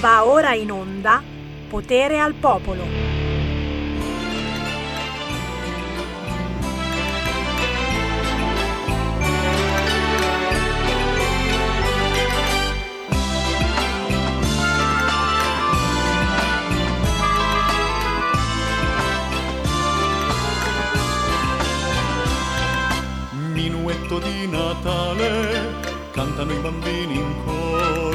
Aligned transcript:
Va 0.00 0.24
ora 0.24 0.54
in 0.54 0.72
onda 0.72 1.22
Potere 1.68 2.18
al 2.18 2.32
Popolo. 2.32 2.84
Minuetto 23.52 24.18
di 24.18 24.48
Natale, 24.48 25.74
cantano 26.12 26.52
i 26.52 26.56
bambini 26.56 27.16
in 27.16 27.34
cor, 27.44 28.09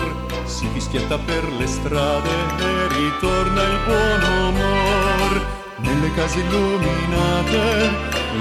si 0.46 0.68
fischietta 0.74 1.18
per 1.18 1.44
le 1.54 1.68
strade 1.68 2.30
e 2.30 2.88
ritorna 2.88 3.62
il 3.64 3.80
buon 3.86 4.22
umor. 4.48 5.46
Nelle 5.78 6.14
case 6.14 6.40
illuminate 6.40 7.92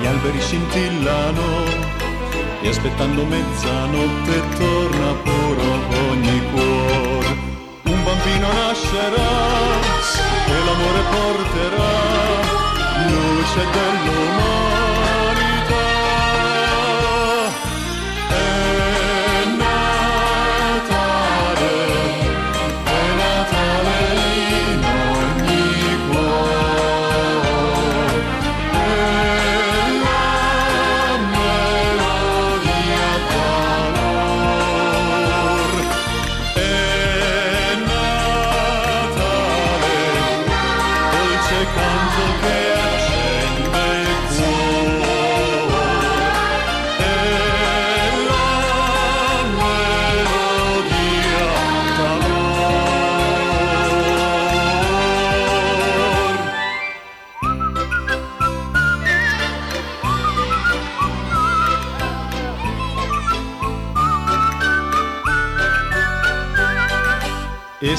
gli 0.00 0.06
alberi 0.06 0.40
scintillano 0.40 1.64
e 2.62 2.68
aspettando 2.68 3.24
mezzanotte 3.24 4.42
torna 4.56 5.12
puro 5.22 5.62
ogni 6.10 6.42
cuor. 6.52 7.24
Un 7.84 8.04
bambino 8.04 8.52
nascerà 8.52 9.32
e 10.46 10.64
l'amore 10.64 11.02
porterà 11.10 11.92
luce 13.08 13.60
dell'umanità. 13.72 14.73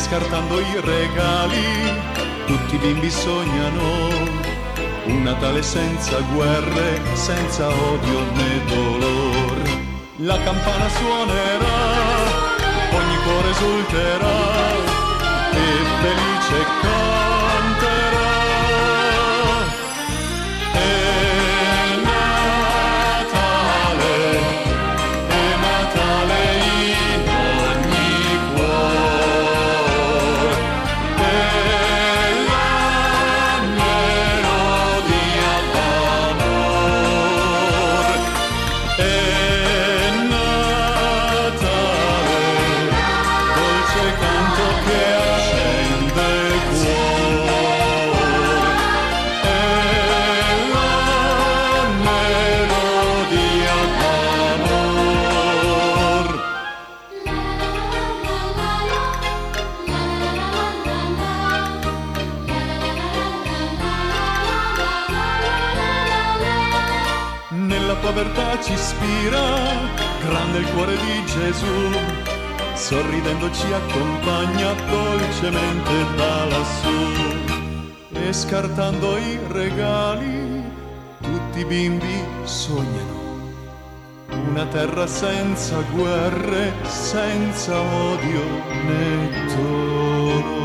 Scartando 0.05 0.59
i 0.59 0.79
regali, 0.81 1.65
tutti 2.45 2.75
i 2.75 2.77
bimbi 2.77 3.09
sognano 3.09 4.43
un 5.05 5.23
Natale 5.23 5.63
senza 5.63 6.19
guerre, 6.31 7.01
senza 7.13 7.67
odio 7.67 8.19
né 8.33 8.65
dolore. 8.67 9.69
La 10.17 10.37
campana 10.43 10.87
suonerà, 10.89 11.77
ogni 12.91 13.17
cuore 13.23 13.49
esulterà 13.49 14.37
e 15.51 15.65
felice 16.01 16.63
canterà. 16.81 16.94
Il 70.57 70.71
cuore 70.71 70.95
di 70.95 71.25
Gesù, 71.25 71.91
sorridendo 72.75 73.51
ci 73.51 73.71
accompagna 73.71 74.73
dolcemente 74.73 76.15
da 76.15 76.45
lassù. 76.45 77.13
E 78.13 78.33
scartando 78.33 79.17
i 79.17 79.39
regali, 79.49 80.63
tutti 81.21 81.59
i 81.59 81.65
bimbi 81.65 82.23
sognano. 82.43 83.23
Una 84.29 84.65
terra 84.67 85.07
senza 85.07 85.81
guerre, 85.91 86.73
senza 86.83 87.79
odio 87.79 88.43
né 88.85 89.45
dolore. 89.55 90.63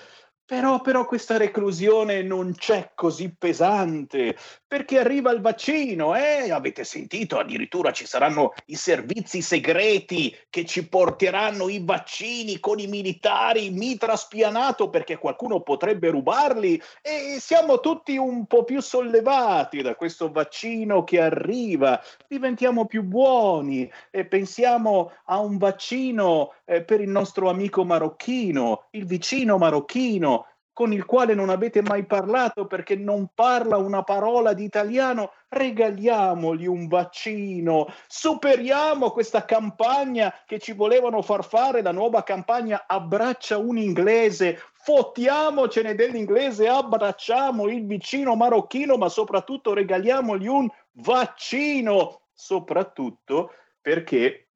Però, 0.48 0.80
però 0.80 1.06
questa 1.06 1.36
reclusione 1.36 2.22
non 2.22 2.54
c'è 2.56 2.92
così 2.96 3.36
pesante 3.38 4.38
perché 4.66 4.98
arriva 4.98 5.32
il 5.32 5.42
vaccino, 5.42 6.16
eh? 6.16 6.52
Avete 6.52 6.86
sentito? 6.86 7.38
Addirittura 7.38 7.92
ci 7.92 8.06
saranno 8.06 8.54
i 8.68 8.76
servizi 8.76 9.42
segreti 9.42 10.34
che 10.50 10.66
ci 10.66 10.88
porteranno 10.88 11.68
i 11.68 11.82
vaccini 11.84 12.62
con 12.62 12.80
i 12.80 12.88
militari, 12.88 13.72
mitra 13.72 14.16
spianato 14.16 14.90
perché 14.90 15.18
qualcuno 15.18 15.60
potrebbe 15.62 16.10
rubarli 16.10 16.82
e 17.02 17.38
siamo 17.42 17.82
tutti 17.82 18.16
un 18.16 18.46
po' 18.46 18.64
più 18.64 18.82
sollevati 18.82 19.82
da 19.82 19.96
questo 19.96 20.32
vaccino 20.32 21.04
che 21.04 21.20
arriva. 21.20 22.02
Diventiamo 22.26 22.86
più 22.86 23.04
buoni 23.04 23.90
e 24.12 24.26
pensiamo 24.26 25.12
a 25.26 25.40
un 25.40 25.58
vaccino 25.58 26.54
eh, 26.68 26.84
per 26.84 27.02
il 27.02 27.10
nostro 27.10 27.50
amico 27.50 27.86
marocchino, 27.86 28.88
il 28.92 29.06
vicino 29.06 29.58
marocchino 29.58 30.46
con 30.78 30.94
il 30.94 31.06
quale 31.06 31.34
non 31.34 31.50
avete 31.50 31.82
mai 31.82 32.06
parlato 32.06 32.68
perché 32.68 32.96
non 32.96 33.30
parla 33.34 33.78
una 33.78 34.04
parola 34.04 34.54
di 34.54 34.64
italiano, 34.64 35.32
regaliamogli 35.50 36.68
un 36.68 36.86
vaccino, 36.86 37.88
superiamo 38.06 39.10
questa 39.10 39.44
campagna 39.44 40.32
che 40.46 40.60
ci 40.60 40.74
volevano 40.74 41.24
far 41.24 41.44
fare, 41.44 41.82
la 41.82 41.92
nuova 41.92 42.22
campagna 42.22 42.84
abbraccia 42.86 43.58
un 43.58 43.80
inglese, 43.80 44.62
fottiamocene 44.74 45.96
dell'inglese, 45.96 46.68
abbracciamo 46.68 47.68
il 47.70 47.84
vicino 47.88 48.36
marocchino, 48.36 48.98
ma 48.98 49.10
soprattutto 49.10 49.74
regaliamogli 49.74 50.46
un 50.46 50.70
vaccino, 50.92 52.20
soprattutto 52.36 53.52
perché 53.82 54.47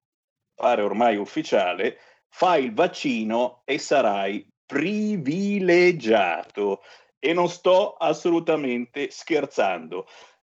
pare 0.62 0.84
ormai 0.84 1.18
ufficiale, 1.18 1.98
fai 2.30 2.66
il 2.66 2.76
vaccino 2.76 3.64
e 3.66 3.80
sarai 3.80 4.48
privilegiato 4.64 6.84
e 7.18 7.34
non 7.34 7.50
sto 7.50 7.96
assolutamente 7.96 9.10
scherzando. 9.10 10.06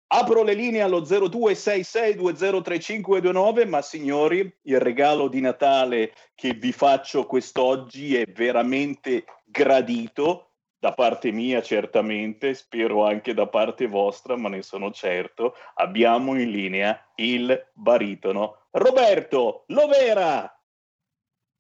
Apro 0.09 0.43
le 0.43 0.53
linee 0.53 0.83
allo 0.83 1.01
0266203529, 1.01 3.67
ma 3.67 3.81
signori, 3.81 4.55
il 4.65 4.79
regalo 4.79 5.29
di 5.29 5.41
Natale 5.41 6.12
che 6.35 6.53
vi 6.53 6.73
faccio 6.73 7.25
quest'oggi 7.25 8.15
è 8.15 8.27
veramente 8.27 9.25
gradito 9.47 10.51
da 10.79 10.93
parte 10.93 11.33
mia 11.33 11.62
certamente, 11.62 12.53
spero 12.53 13.06
anche 13.06 13.33
da 13.33 13.47
parte 13.47 13.87
vostra, 13.87 14.37
ma 14.37 14.51
ne 14.51 14.61
sono 14.61 14.91
certo. 14.91 15.55
Abbiamo 15.77 16.39
in 16.39 16.51
linea 16.51 17.03
il 17.15 17.71
baritono 17.73 18.63
Roberto 18.76 19.62
Lovera. 19.69 20.53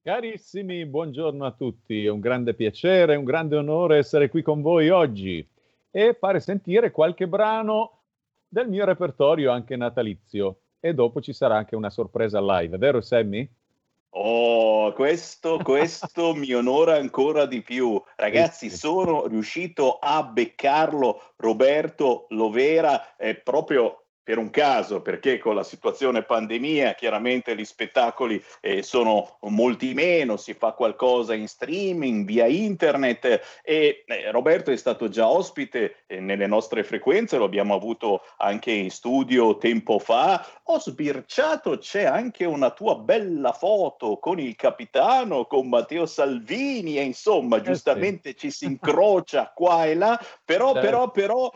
Carissimi, 0.02 0.84
buongiorno 0.84 1.46
a 1.46 1.52
tutti, 1.52 2.04
è 2.04 2.08
un 2.08 2.18
grande 2.18 2.54
piacere, 2.54 3.14
un 3.14 3.22
grande 3.22 3.54
onore 3.54 3.98
essere 3.98 4.28
qui 4.28 4.42
con 4.42 4.60
voi 4.60 4.90
oggi 4.90 5.48
e 5.92 6.16
fare 6.18 6.40
sentire 6.40 6.90
qualche 6.90 7.28
brano 7.28 8.00
del 8.48 8.68
mio 8.68 8.84
repertorio 8.84 9.52
anche 9.52 9.76
natalizio 9.76 10.62
e 10.80 10.92
dopo 10.92 11.20
ci 11.20 11.32
sarà 11.32 11.54
anche 11.54 11.76
una 11.76 11.88
sorpresa 11.88 12.40
live, 12.40 12.78
vero 12.78 13.00
Sammy? 13.00 13.48
Oh, 14.16 14.92
questo, 14.92 15.58
questo 15.62 16.34
mi 16.34 16.52
onora 16.52 16.96
ancora 16.96 17.46
di 17.46 17.62
più. 17.62 18.02
Ragazzi, 18.16 18.70
sono 18.70 19.28
riuscito 19.28 19.98
a 20.00 20.24
beccarlo 20.24 21.34
Roberto 21.36 22.26
Lovera, 22.30 23.14
è 23.14 23.36
proprio 23.36 24.03
per 24.24 24.38
un 24.38 24.48
caso, 24.48 25.02
perché 25.02 25.38
con 25.38 25.54
la 25.54 25.62
situazione 25.62 26.22
pandemia 26.22 26.94
chiaramente 26.94 27.54
gli 27.54 27.64
spettacoli 27.64 28.42
eh, 28.62 28.82
sono 28.82 29.36
molti 29.42 29.92
meno, 29.92 30.38
si 30.38 30.54
fa 30.54 30.72
qualcosa 30.72 31.34
in 31.34 31.46
streaming, 31.46 32.24
via 32.24 32.46
internet 32.46 33.60
e 33.62 34.04
eh, 34.06 34.30
Roberto 34.30 34.70
è 34.70 34.76
stato 34.76 35.08
già 35.08 35.28
ospite 35.28 36.04
eh, 36.06 36.20
nelle 36.20 36.46
nostre 36.46 36.82
frequenze, 36.84 37.36
lo 37.36 37.44
abbiamo 37.44 37.74
avuto 37.74 38.22
anche 38.38 38.72
in 38.72 38.90
studio 38.90 39.58
tempo 39.58 39.98
fa. 39.98 40.44
Ho 40.64 40.80
sbirciato, 40.80 41.76
c'è 41.76 42.04
anche 42.04 42.46
una 42.46 42.70
tua 42.70 42.96
bella 42.96 43.52
foto 43.52 44.16
con 44.18 44.40
il 44.40 44.56
capitano, 44.56 45.44
con 45.44 45.68
Matteo 45.68 46.06
Salvini 46.06 46.96
e 46.96 47.02
insomma, 47.02 47.60
giustamente 47.60 48.30
sì. 48.30 48.36
ci 48.38 48.50
si 48.50 48.64
incrocia 48.64 49.52
qua 49.54 49.84
e 49.84 49.94
là, 49.94 50.18
però, 50.44 50.72
certo. 50.72 50.80
però, 50.80 51.10
però 51.10 51.52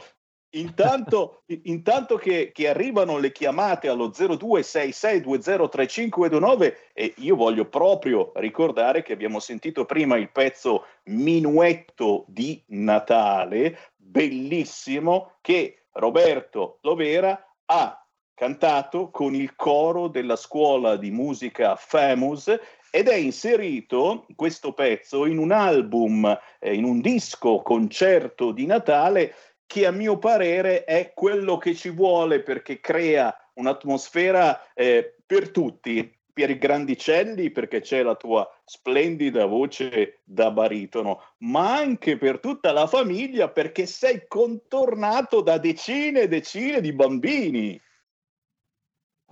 Intanto, 0.53 1.43
intanto 1.65 2.17
che, 2.17 2.53
che, 2.53 2.69
arrivano 2.69 3.19
le 3.19 3.33
chiamate 3.33 3.89
allo 3.89 4.09
0266203529 4.09 6.75
e 6.95 7.13
io 7.19 7.37
voglio 7.37 7.67
proprio 7.67 8.33
ricordare 8.37 9.03
che 9.03 9.13
abbiamo 9.13 9.41
sentito 9.41 9.85
prima 9.85 10.17
il 10.17 10.31
pezzo 10.31 10.87
Minuetto 11.05 12.25
di 12.29 12.65
Natale, 12.69 13.93
bellissimo, 13.95 15.35
che 15.43 15.83
Roberto 15.93 16.79
Lovera 16.81 17.55
ha 17.67 18.03
cantato 18.33 19.11
con 19.11 19.35
il 19.35 19.55
coro 19.55 20.09
della 20.09 20.37
scuola 20.37 20.97
di 20.97 21.11
musica 21.11 21.77
Famous 21.77 22.59
ed 22.91 23.09
è 23.09 23.17
inserito 23.17 24.25
questo 24.35 24.73
pezzo 24.73 25.27
in 25.27 25.37
un 25.37 25.53
album, 25.53 26.25
eh, 26.59 26.75
in 26.75 26.85
un 26.85 27.03
disco 27.03 27.61
concerto 27.61 28.53
di 28.53 28.65
Natale 28.65 29.35
che 29.69 29.85
a 29.85 29.91
mio 29.91 30.19
parere 30.19 30.85
è 30.85 31.13
quello 31.13 31.59
che 31.59 31.75
ci 31.75 31.91
vuole 31.91 32.41
perché 32.41 32.81
crea 32.81 33.33
un'atmosfera 33.53 34.73
eh, 34.73 35.17
per 35.27 35.51
tutti, 35.51 36.11
per 36.33 36.49
i 36.49 36.57
grandicelli 36.57 37.51
perché 37.51 37.83
c'è 37.83 38.03
la 38.03 38.15
tua 38.15 38.49
splendida 38.65 39.45
voce 39.45 40.21
da 40.25 40.51
baritono, 40.51 41.21
ma 41.41 41.77
anche 41.77 42.17
per 42.17 42.41
tutta 42.41 42.73
la 42.73 42.87
famiglia 42.87 43.51
perché 43.51 43.85
sei 43.85 44.25
contornato 44.27 45.43
da 45.43 45.59
decine 45.59 46.23
e 46.23 46.29
decine 46.29 46.81
di 46.81 46.95
bambini. 46.95 47.79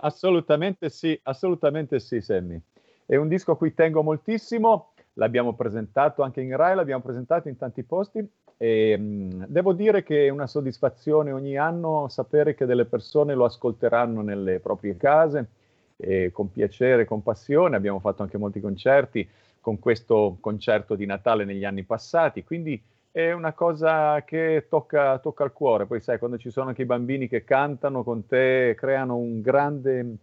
Assolutamente 0.01 0.91
sì, 0.91 1.19
assolutamente 1.23 1.99
sì, 1.99 2.21
Sammy. 2.21 2.61
È 3.07 3.15
un 3.15 3.27
disco 3.27 3.53
a 3.53 3.57
cui 3.57 3.73
tengo 3.73 4.03
moltissimo, 4.03 4.93
l'abbiamo 5.13 5.55
presentato 5.55 6.21
anche 6.21 6.41
in 6.41 6.55
Rai, 6.55 6.75
l'abbiamo 6.75 7.01
presentato 7.01 7.47
in 7.47 7.57
tanti 7.57 7.81
posti 7.81 8.23
e, 8.57 8.97
mh, 8.97 9.45
devo 9.47 9.73
dire 9.73 10.03
che 10.03 10.25
è 10.25 10.29
una 10.29 10.47
soddisfazione 10.47 11.31
ogni 11.31 11.57
anno 11.57 12.07
sapere 12.09 12.55
che 12.55 12.65
delle 12.65 12.85
persone 12.85 13.35
lo 13.35 13.45
ascolteranno 13.45 14.21
nelle 14.21 14.59
proprie 14.59 14.97
case 14.97 15.47
e 15.95 16.31
con 16.31 16.51
piacere, 16.51 17.05
con 17.05 17.21
passione. 17.23 17.75
Abbiamo 17.75 17.99
fatto 17.99 18.23
anche 18.23 18.37
molti 18.37 18.59
concerti 18.59 19.27
con 19.61 19.79
questo 19.79 20.37
concerto 20.39 20.95
di 20.95 21.05
Natale 21.05 21.45
negli 21.45 21.65
anni 21.65 21.83
passati, 21.83 22.43
quindi 22.43 22.81
è 23.11 23.31
una 23.31 23.53
cosa 23.53 24.23
che 24.23 24.67
tocca, 24.69 25.17
tocca 25.19 25.43
al 25.43 25.53
cuore. 25.53 25.85
Poi 25.85 25.99
sai, 26.01 26.17
quando 26.19 26.37
ci 26.37 26.51
sono 26.51 26.69
anche 26.69 26.83
i 26.83 26.85
bambini 26.85 27.27
che 27.27 27.43
cantano 27.43 28.03
con 28.03 28.25
te, 28.27 28.75
creano 28.77 29.17
un 29.17 29.41
grande, 29.41 30.15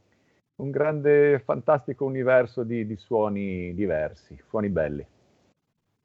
un 0.56 0.70
grande 0.70 1.40
fantastico 1.44 2.04
universo 2.04 2.62
di, 2.62 2.86
di 2.86 2.96
suoni 2.96 3.74
diversi, 3.74 4.38
suoni 4.48 4.68
belli 4.68 5.06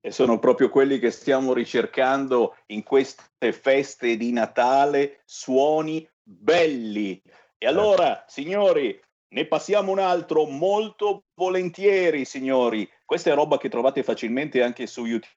e 0.09 0.11
sono 0.11 0.39
proprio 0.39 0.69
quelli 0.69 0.97
che 0.97 1.11
stiamo 1.11 1.53
ricercando 1.53 2.57
in 2.67 2.81
queste 2.81 3.51
feste 3.51 4.17
di 4.17 4.31
Natale, 4.31 5.21
suoni 5.23 6.07
belli. 6.23 7.21
E 7.59 7.67
allora, 7.67 8.25
signori, 8.27 8.99
ne 9.29 9.45
passiamo 9.45 9.91
un 9.91 9.99
altro 9.99 10.45
molto 10.45 11.25
volentieri, 11.35 12.25
signori. 12.25 12.89
Questa 13.05 13.29
è 13.29 13.35
roba 13.35 13.59
che 13.59 13.69
trovate 13.69 14.01
facilmente 14.01 14.63
anche 14.63 14.87
su 14.87 15.05
YouTube 15.05 15.27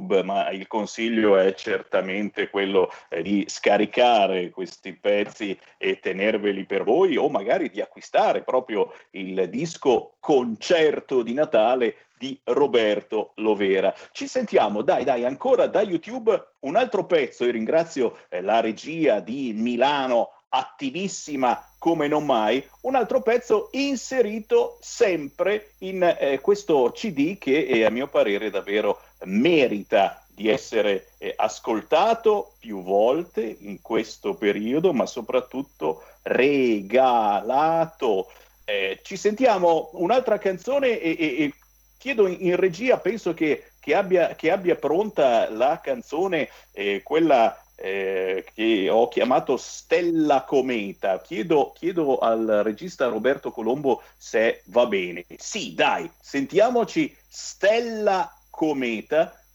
ma 0.00 0.50
il 0.50 0.66
consiglio 0.66 1.36
è 1.36 1.54
certamente 1.54 2.50
quello 2.50 2.92
eh, 3.08 3.22
di 3.22 3.44
scaricare 3.48 4.50
questi 4.50 4.92
pezzi 4.92 5.58
e 5.76 6.00
tenerveli 6.00 6.64
per 6.64 6.84
voi 6.84 7.16
o 7.16 7.28
magari 7.28 7.70
di 7.70 7.80
acquistare 7.80 8.42
proprio 8.42 8.92
il 9.10 9.48
disco 9.48 10.14
concerto 10.20 11.22
di 11.22 11.34
Natale 11.34 11.96
di 12.20 12.38
Roberto 12.44 13.32
Lovera. 13.36 13.94
Ci 14.12 14.26
sentiamo, 14.26 14.82
dai, 14.82 15.04
dai, 15.04 15.24
ancora 15.24 15.66
da 15.66 15.80
YouTube 15.80 16.38
un 16.60 16.76
altro 16.76 17.06
pezzo 17.06 17.44
e 17.44 17.50
ringrazio 17.50 18.18
eh, 18.28 18.42
la 18.42 18.60
regia 18.60 19.20
di 19.20 19.52
Milano 19.54 20.32
attivissima 20.50 21.64
come 21.78 22.08
non 22.08 22.26
mai, 22.26 22.62
un 22.82 22.94
altro 22.94 23.22
pezzo 23.22 23.68
inserito 23.72 24.76
sempre 24.80 25.72
in 25.78 26.02
eh, 26.02 26.38
questo 26.40 26.90
CD 26.92 27.38
che 27.38 27.60
eh, 27.60 27.84
a 27.84 27.90
mio 27.90 28.06
parere 28.06 28.50
davvero 28.50 29.00
merita 29.24 30.20
di 30.40 30.48
essere 30.48 31.10
eh, 31.18 31.34
ascoltato 31.36 32.54
più 32.58 32.82
volte 32.82 33.56
in 33.60 33.82
questo 33.82 34.34
periodo, 34.34 34.92
ma 34.92 35.04
soprattutto 35.04 36.02
regalato. 36.22 38.30
Eh, 38.64 39.00
ci 39.02 39.16
sentiamo 39.16 39.90
un'altra 39.94 40.38
canzone 40.38 40.98
e, 40.98 41.16
e, 41.18 41.44
e 41.44 41.54
chiedo 41.98 42.26
in, 42.26 42.36
in, 42.40 42.56
regia, 42.56 42.98
penso 42.98 43.34
che, 43.34 43.72
che, 43.78 43.94
abbia, 43.94 44.34
che, 44.34 44.50
abbia, 44.50 44.76
pronta 44.76 45.50
la 45.50 45.80
canzone, 45.82 46.48
eh, 46.72 47.02
quella 47.02 47.62
eh, 47.74 48.44
che 48.54 48.88
ho 48.88 49.08
chiamato 49.08 49.56
Stella 49.56 50.44
Cometa. 50.44 51.20
Chiedo, 51.20 51.72
chiedo, 51.74 52.18
al 52.18 52.60
regista 52.62 53.08
Roberto 53.08 53.50
Colombo 53.50 54.02
se 54.16 54.62
va 54.66 54.86
bene. 54.86 55.26
Sì, 55.36 55.74
dai, 55.74 56.10
sentiamoci 56.18 57.14
Stella 57.28 58.22
Cometa, 58.22 58.39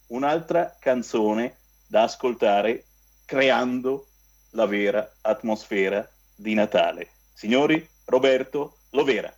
un'altra 0.07 0.77
canzone 0.79 1.57
da 1.87 2.03
ascoltare 2.03 2.85
creando 3.25 4.07
la 4.51 4.65
vera 4.65 5.17
atmosfera 5.21 6.09
di 6.35 6.55
Natale. 6.55 7.09
Signori, 7.33 7.87
Roberto 8.05 8.77
Lovera. 8.89 9.31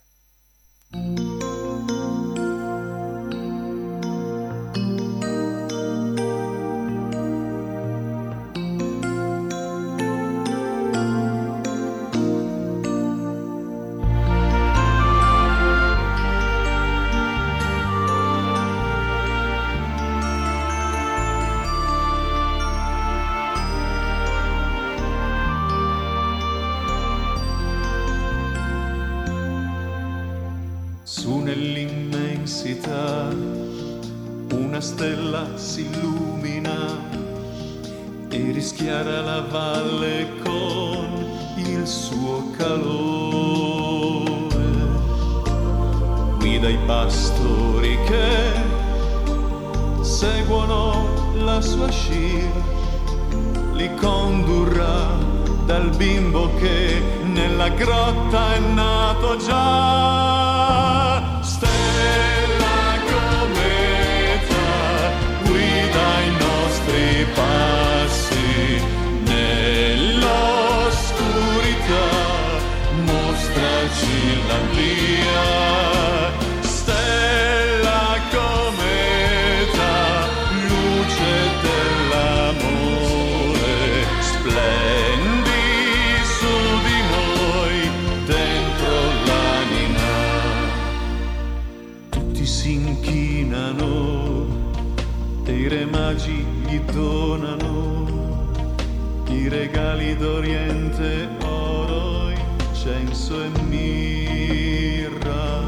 d'Oriente, 100.18 101.30
oro, 101.44 102.30
incenso 102.30 103.42
e 103.44 103.50
mirra. 103.68 105.62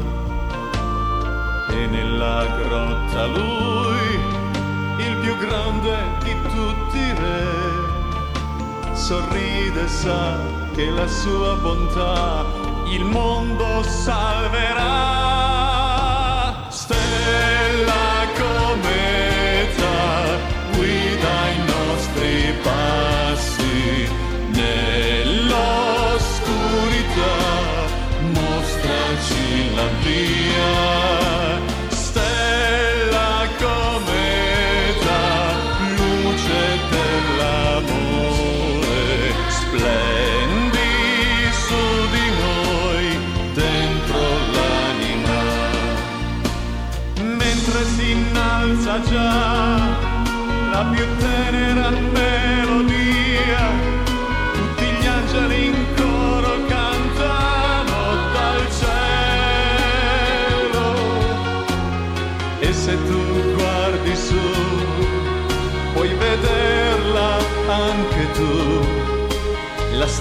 E 1.70 1.86
nella 1.86 2.46
grotta 2.58 3.26
lui, 3.26 4.18
il 4.98 5.16
più 5.16 5.36
grande 5.38 5.96
di 6.24 6.34
tutti 6.42 6.98
i 6.98 7.14
re, 7.14 8.94
sorride 8.94 9.84
e 9.84 9.88
sa 9.88 10.36
che 10.74 10.90
la 10.90 11.06
sua 11.06 11.54
bontà 11.56 12.44
il 12.86 13.04
mondo 13.04 13.82
salverà. 13.82 15.19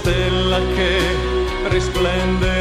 Stella 0.10 0.60
che 0.74 0.98
risplenderà 1.70 2.59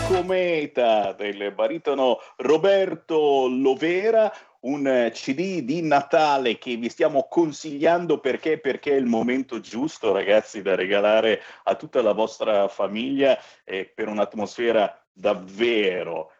Cometa 0.00 1.12
del 1.12 1.52
baritono 1.52 2.18
Roberto 2.36 3.46
Lovera 3.48 4.32
un 4.66 5.10
CD 5.12 5.60
di 5.60 5.82
Natale 5.82 6.58
che 6.58 6.76
vi 6.76 6.88
stiamo 6.88 7.28
consigliando 7.28 8.18
perché, 8.18 8.58
perché 8.58 8.92
è 8.92 8.96
il 8.96 9.06
momento 9.06 9.60
giusto, 9.60 10.12
ragazzi, 10.12 10.60
da 10.62 10.74
regalare 10.74 11.40
a 11.64 11.74
tutta 11.76 12.02
la 12.02 12.12
vostra 12.12 12.68
famiglia 12.68 13.38
eh, 13.64 13.84
per 13.84 14.08
un'atmosfera 14.08 15.00
davvero 15.12 16.32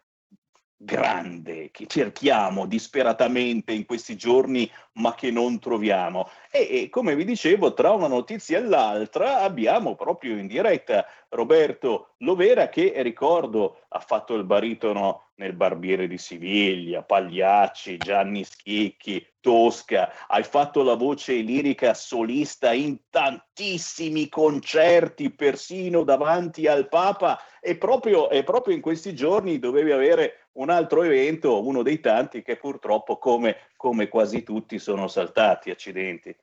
grande 0.77 1.71
che 1.71 1.87
cerchiamo 1.87 2.67
disperatamente 2.67 3.73
in 3.73 3.85
questi 3.85 4.15
giorni 4.15 4.69
ma 4.93 5.15
che 5.15 5.31
non 5.31 5.59
troviamo. 5.59 6.29
E, 6.51 6.83
e, 6.83 6.89
come 6.89 7.15
vi 7.15 7.25
dicevo 7.25 7.73
tra 7.73 7.91
una 7.91 8.07
notizia 8.07 8.59
e 8.59 8.61
l'altra 8.61 9.41
abbiamo 9.41 9.95
proprio 9.95 10.37
in 10.37 10.47
diretta 10.47 11.05
Roberto 11.29 12.13
Lovera 12.17 12.69
che 12.69 12.93
ricordo 12.97 13.81
ha 13.89 13.99
fatto 13.99 14.35
il 14.35 14.43
baritono 14.43 15.27
nel 15.37 15.53
Barbiere 15.53 16.07
di 16.07 16.17
Siviglia, 16.17 17.03
Pagliacci, 17.03 17.97
Gianni 17.97 18.43
Schicchi, 18.43 19.25
Tosca, 19.39 20.11
hai 20.27 20.43
fatto 20.43 20.83
la 20.83 20.95
voce 20.95 21.33
lirica 21.35 21.93
solista 21.93 22.73
in 22.73 22.97
tantissimi 23.09 24.29
concerti, 24.29 25.31
persino 25.31 26.03
davanti 26.03 26.67
al 26.67 26.89
Papa. 26.89 27.39
E 27.61 27.77
proprio, 27.77 28.29
e 28.29 28.43
proprio 28.43 28.75
in 28.75 28.81
questi 28.81 29.13
giorni 29.13 29.59
dovevi 29.59 29.91
avere 29.91 30.46
un 30.57 30.69
altro 30.69 31.03
evento, 31.03 31.65
uno 31.65 31.81
dei 31.81 31.99
tanti 31.99 32.41
che 32.41 32.57
purtroppo 32.57 33.17
come, 33.17 33.55
come 33.75 34.07
quasi 34.07 34.43
tutti 34.43 34.79
sono 34.79 35.07
saltati, 35.07 35.69
accidenti. 35.69 36.35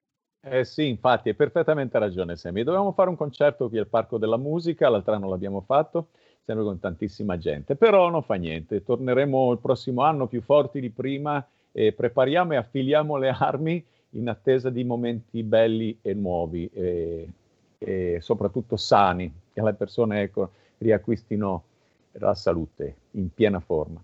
Eh 0.46 0.64
sì, 0.64 0.88
infatti, 0.88 1.30
hai 1.30 1.34
perfettamente 1.34 1.98
ragione 1.98 2.36
Sammy. 2.36 2.62
Dovevamo 2.62 2.92
fare 2.92 3.08
un 3.08 3.16
concerto 3.16 3.68
qui 3.68 3.78
al 3.78 3.86
Parco 3.86 4.18
della 4.18 4.36
Musica, 4.36 4.88
l'altro 4.88 5.14
anno 5.14 5.28
l'abbiamo 5.28 5.62
fatto, 5.62 6.08
sempre 6.44 6.64
con 6.64 6.78
tantissima 6.78 7.38
gente, 7.38 7.76
però 7.76 8.10
non 8.10 8.22
fa 8.22 8.34
niente, 8.34 8.84
torneremo 8.84 9.52
il 9.52 9.58
prossimo 9.58 10.02
anno 10.02 10.26
più 10.26 10.42
forti 10.42 10.80
di 10.80 10.90
prima 10.90 11.44
e 11.72 11.92
prepariamo 11.92 12.52
e 12.52 12.56
affiliamo 12.56 13.16
le 13.16 13.30
armi 13.30 13.84
in 14.10 14.28
attesa 14.28 14.70
di 14.70 14.84
momenti 14.84 15.42
belli 15.42 15.98
e 16.02 16.14
nuovi 16.14 16.70
e, 16.72 17.28
e 17.78 18.18
soprattutto 18.20 18.76
sani, 18.76 19.32
che 19.52 19.62
le 19.62 19.72
persone 19.72 20.20
ecco, 20.20 20.50
riacquistino 20.78 21.64
la 22.18 22.34
salute 22.34 22.96
in 23.12 23.32
piena 23.32 23.60
forma. 23.60 24.02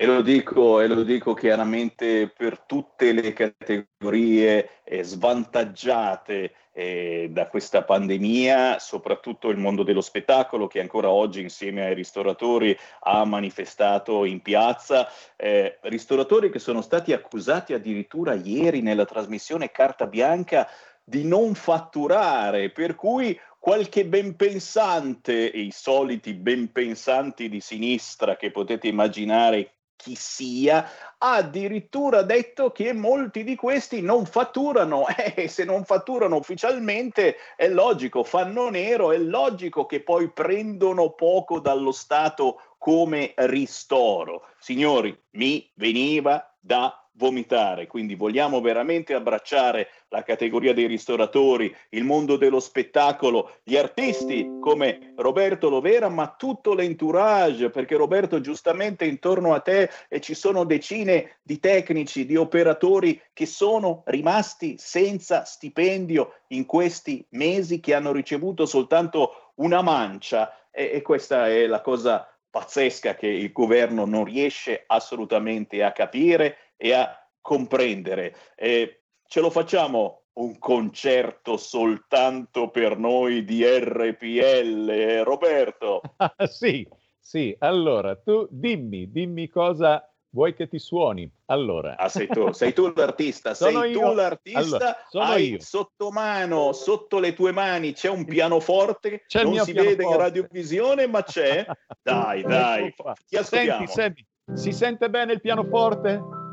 E 0.00 0.06
lo, 0.06 0.22
dico, 0.22 0.80
e 0.80 0.86
lo 0.86 1.02
dico 1.02 1.34
chiaramente 1.34 2.28
per 2.28 2.60
tutte 2.60 3.10
le 3.10 3.32
categorie 3.32 4.82
eh, 4.84 5.02
svantaggiate 5.02 6.52
eh, 6.70 7.28
da 7.32 7.48
questa 7.48 7.82
pandemia, 7.82 8.78
soprattutto 8.78 9.48
il 9.48 9.56
mondo 9.56 9.82
dello 9.82 10.00
spettacolo 10.00 10.68
che 10.68 10.78
ancora 10.78 11.10
oggi 11.10 11.40
insieme 11.40 11.84
ai 11.84 11.94
ristoratori 11.94 12.78
ha 13.00 13.24
manifestato 13.24 14.24
in 14.24 14.40
piazza, 14.40 15.08
eh, 15.34 15.80
ristoratori 15.82 16.50
che 16.50 16.60
sono 16.60 16.80
stati 16.80 17.12
accusati 17.12 17.72
addirittura 17.72 18.34
ieri 18.34 18.82
nella 18.82 19.04
trasmissione 19.04 19.72
Carta 19.72 20.06
Bianca 20.06 20.68
di 21.02 21.24
non 21.24 21.54
fatturare, 21.54 22.70
per 22.70 22.94
cui 22.94 23.36
qualche 23.58 24.06
ben 24.06 24.36
pensante, 24.36 25.50
e 25.50 25.60
i 25.60 25.70
soliti 25.70 26.34
ben 26.34 26.72
pensanti 26.72 27.48
di 27.48 27.60
sinistra 27.60 28.36
che 28.36 28.50
potete 28.50 28.88
immaginare 28.88 29.78
chi 29.98 30.14
sia, 30.14 30.88
ha 31.18 31.34
addirittura 31.34 32.22
detto 32.22 32.70
che 32.70 32.92
molti 32.92 33.42
di 33.42 33.56
questi 33.56 34.00
non 34.00 34.26
fatturano 34.26 35.08
e 35.08 35.34
eh, 35.42 35.48
se 35.48 35.64
non 35.64 35.84
fatturano 35.84 36.36
ufficialmente 36.36 37.36
è 37.56 37.68
logico, 37.68 38.22
fanno 38.22 38.70
nero, 38.70 39.10
è 39.10 39.18
logico 39.18 39.86
che 39.86 40.00
poi 40.00 40.30
prendono 40.30 41.10
poco 41.10 41.58
dallo 41.58 41.90
Stato 41.90 42.76
come 42.78 43.34
ristoro. 43.36 44.46
Signori, 44.60 45.20
mi 45.32 45.68
veniva 45.74 46.56
da 46.60 47.07
vomitare. 47.18 47.86
Quindi 47.86 48.14
vogliamo 48.14 48.60
veramente 48.60 49.12
abbracciare 49.12 49.88
la 50.08 50.22
categoria 50.22 50.72
dei 50.72 50.86
ristoratori, 50.86 51.74
il 51.90 52.04
mondo 52.04 52.36
dello 52.36 52.60
spettacolo, 52.60 53.56
gli 53.62 53.76
artisti 53.76 54.48
come 54.60 55.12
Roberto 55.16 55.68
Lovera, 55.68 56.08
ma 56.08 56.34
tutto 56.38 56.72
l'entourage, 56.72 57.68
perché 57.68 57.96
Roberto 57.96 58.40
giustamente 58.40 59.04
intorno 59.04 59.52
a 59.52 59.60
te 59.60 59.90
e 60.08 60.20
ci 60.20 60.34
sono 60.34 60.64
decine 60.64 61.38
di 61.42 61.58
tecnici, 61.58 62.24
di 62.24 62.36
operatori 62.36 63.20
che 63.34 63.44
sono 63.44 64.02
rimasti 64.06 64.76
senza 64.78 65.44
stipendio 65.44 66.34
in 66.48 66.64
questi 66.64 67.26
mesi, 67.30 67.80
che 67.80 67.94
hanno 67.94 68.12
ricevuto 68.12 68.64
soltanto 68.64 69.52
una 69.56 69.82
mancia 69.82 70.70
e, 70.70 70.92
e 70.94 71.02
questa 71.02 71.48
è 71.48 71.66
la 71.66 71.80
cosa 71.80 72.32
pazzesca 72.50 73.14
che 73.14 73.26
il 73.26 73.52
governo 73.52 74.06
non 74.06 74.24
riesce 74.24 74.84
assolutamente 74.86 75.82
a 75.82 75.92
capire 75.92 76.67
e 76.78 76.94
a 76.94 77.14
comprendere. 77.42 78.34
Eh, 78.54 79.02
ce 79.26 79.40
lo 79.40 79.50
facciamo 79.50 80.22
un 80.38 80.58
concerto 80.58 81.56
soltanto 81.56 82.70
per 82.70 82.96
noi 82.96 83.44
di 83.44 83.64
RPL, 83.64 85.22
Roberto? 85.24 86.00
sì, 86.48 86.88
sì, 87.18 87.54
allora 87.58 88.16
tu 88.16 88.46
dimmi, 88.50 89.10
dimmi 89.10 89.48
cosa 89.48 90.02
vuoi 90.30 90.54
che 90.54 90.68
ti 90.68 90.78
suoni. 90.78 91.30
Allora. 91.46 91.96
Ah, 91.96 92.08
sei 92.08 92.28
tu, 92.28 92.52
sei 92.52 92.72
tu 92.72 92.92
l'artista, 92.94 93.52
sono 93.54 93.80
sei 93.80 93.92
io. 93.92 94.00
tu 94.00 94.14
l'artista, 94.14 94.60
allora, 94.60 94.96
sono 95.08 95.24
hai 95.24 95.48
io. 95.50 95.60
sotto 95.60 96.10
mano, 96.10 96.72
sotto 96.72 97.18
le 97.18 97.32
tue 97.32 97.52
mani 97.52 97.92
c'è 97.92 98.08
un 98.08 98.24
pianoforte, 98.24 99.24
c'è 99.26 99.42
non 99.42 99.58
si 99.58 99.72
vede 99.72 100.04
in 100.04 100.16
radiovisione, 100.16 101.06
ma 101.06 101.22
c'è. 101.22 101.66
Dai, 102.02 102.42
dai, 102.42 102.94
ti 103.26 103.36
ascoltiamo. 103.36 103.86
Senti, 103.86 104.26
senti, 104.44 104.62
si 104.62 104.72
sente 104.72 105.10
bene 105.10 105.32
il 105.32 105.40
pianoforte? 105.40 106.47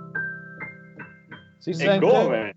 Si 1.66 1.72
e 1.72 1.74
sente? 1.74 2.06
come? 2.06 2.54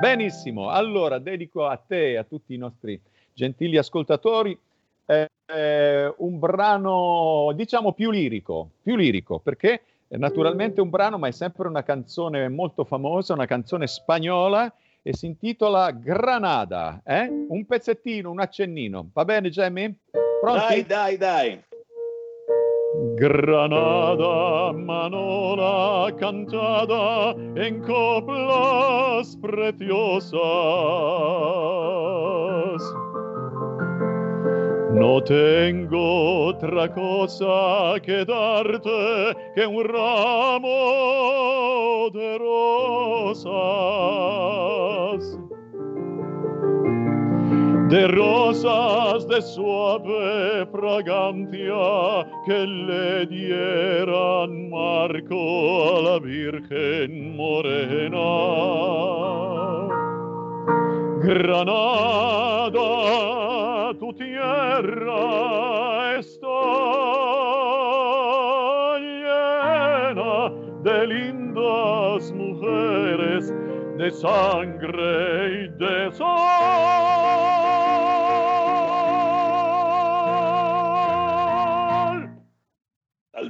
Benissimo, 0.00 0.70
allora 0.70 1.18
dedico 1.18 1.66
a 1.66 1.76
te 1.76 2.12
e 2.12 2.16
a 2.16 2.24
tutti 2.24 2.54
i 2.54 2.56
nostri 2.56 2.98
gentili 3.34 3.76
ascoltatori 3.76 4.58
eh, 5.04 5.28
eh, 5.44 6.14
un 6.16 6.38
brano, 6.38 7.52
diciamo, 7.54 7.92
più 7.92 8.10
lirico, 8.10 8.70
più 8.80 8.96
lirico, 8.96 9.40
perché 9.40 9.82
è 10.08 10.16
naturalmente 10.16 10.80
un 10.80 10.88
brano, 10.88 11.18
ma 11.18 11.28
è 11.28 11.32
sempre 11.32 11.68
una 11.68 11.82
canzone 11.82 12.48
molto 12.48 12.84
famosa, 12.84 13.34
una 13.34 13.44
canzone 13.44 13.86
spagnola 13.86 14.72
e 15.02 15.12
si 15.12 15.26
intitola 15.26 15.90
Granada, 15.90 17.02
eh? 17.04 17.28
Un 17.28 17.66
pezzettino, 17.66 18.30
un 18.30 18.40
accennino. 18.40 19.10
Va 19.12 19.26
bene, 19.26 19.50
Jamie? 19.50 19.96
Pronti? 20.40 20.66
Dai, 20.66 20.86
dai, 20.86 21.16
dai. 21.18 21.64
Granada, 23.16 24.72
Manola 24.72 26.12
cantada 26.18 27.34
en 27.56 27.80
coplas 27.82 29.36
preciosas. 29.36 30.42
No 34.92 35.22
tengo 35.22 36.46
otra 36.46 36.92
cosa 36.92 38.00
que 38.02 38.24
darte 38.24 39.36
que 39.54 39.66
un 39.66 39.84
ramo 39.84 40.68
de 42.14 42.38
rosas 42.38 43.56
de 47.88 48.08
rosas 48.08 49.28
de 49.28 49.40
suave 49.40 50.66
fragancia 50.72 52.26
que 52.44 52.66
le 52.66 53.26
dieran 53.26 54.70
marco 54.70 55.96
a 55.96 56.02
la 56.02 56.18
Virgen 56.18 57.36
Morena. 57.36 58.18
Granada, 61.22 62.80
tu 64.00 64.12
tierra 64.14 65.22
está 66.18 66.58
llena 68.98 70.50
de 70.82 71.06
lindas 71.06 72.32
mujeres 72.32 73.54
de 73.96 74.10
sangre 74.10 75.64
y 75.64 75.68
de 75.78 76.12
sol. 76.12 77.25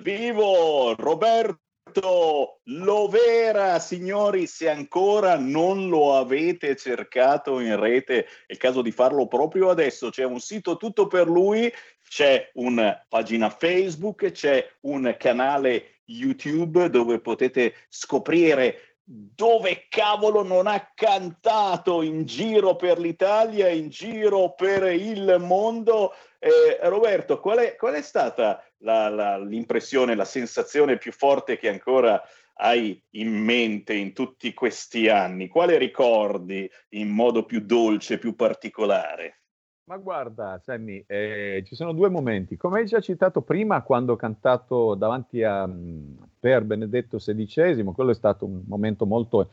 Vivo, 0.07 0.95
Roberto 0.95 2.61
Lovera, 2.65 3.81
signori, 3.81 4.47
se 4.47 4.69
ancora 4.69 5.37
non 5.37 5.89
lo 5.89 6.15
avete 6.15 6.77
cercato 6.77 7.59
in 7.59 7.75
rete, 7.79 8.25
è 8.25 8.53
il 8.53 8.57
caso 8.57 8.83
di 8.83 8.93
farlo 8.93 9.27
proprio 9.27 9.69
adesso. 9.69 10.11
C'è 10.11 10.23
un 10.23 10.39
sito 10.39 10.77
tutto 10.77 11.09
per 11.09 11.27
lui, 11.27 11.73
c'è 12.09 12.51
una 12.55 13.05
pagina 13.09 13.51
Facebook, 13.51 14.31
c'è 14.31 14.65
un 14.83 15.13
canale 15.19 16.03
YouTube 16.05 16.89
dove 16.89 17.19
potete 17.19 17.75
scoprire 17.89 18.97
dove 19.09 19.87
cavolo 19.89 20.43
non 20.43 20.67
ha 20.67 20.91
cantato 20.93 22.03
in 22.03 22.25
giro 22.25 22.75
per 22.75 22.99
l'Italia, 22.99 23.69
in 23.69 23.89
giro 23.89 24.55
per 24.55 24.93
il 24.93 25.37
mondo. 25.39 26.13
Eh, 26.41 26.79
Roberto, 26.89 27.39
qual 27.39 27.59
è, 27.59 27.77
qual 27.77 27.95
è 27.95 28.03
stata 28.03 28.66
la, 28.87 29.09
la, 29.09 29.39
l'impressione, 29.39 30.15
la 30.15 30.25
sensazione 30.25 30.97
più 30.97 31.11
forte 31.11 31.59
che 31.59 31.69
ancora 31.69 32.23
hai 32.59 33.03
in 33.11 33.37
mente 33.37 33.93
in 33.93 34.13
tutti 34.13 34.55
questi 34.55 35.09
anni? 35.09 35.49
Quale 35.49 35.77
ricordi 35.77 36.71
in 36.91 37.09
modo 37.09 37.45
più 37.45 37.61
dolce, 37.61 38.19
più 38.19 38.37
particolare? 38.37 39.41
Ma 39.89 39.99
guarda, 39.99 40.59
Sammy, 40.63 41.05
eh, 41.07 41.63
ci 41.67 41.75
sono 41.75 41.93
due 41.93 42.09
momenti. 42.09 42.57
Come 42.57 42.81
hai 42.81 42.87
già 42.87 43.01
citato 43.01 43.43
prima, 43.43 43.83
quando 43.83 44.15
ho 44.15 44.17
cantato 44.17 44.95
davanti 44.95 45.43
a 45.43 45.67
mm, 45.67 46.15
per 46.41 46.65
Benedetto 46.65 47.19
XVI, 47.19 47.85
quello 47.93 48.11
è 48.11 48.15
stato 48.15 48.47
un 48.47 48.63
momento 48.67 49.05
molto, 49.05 49.51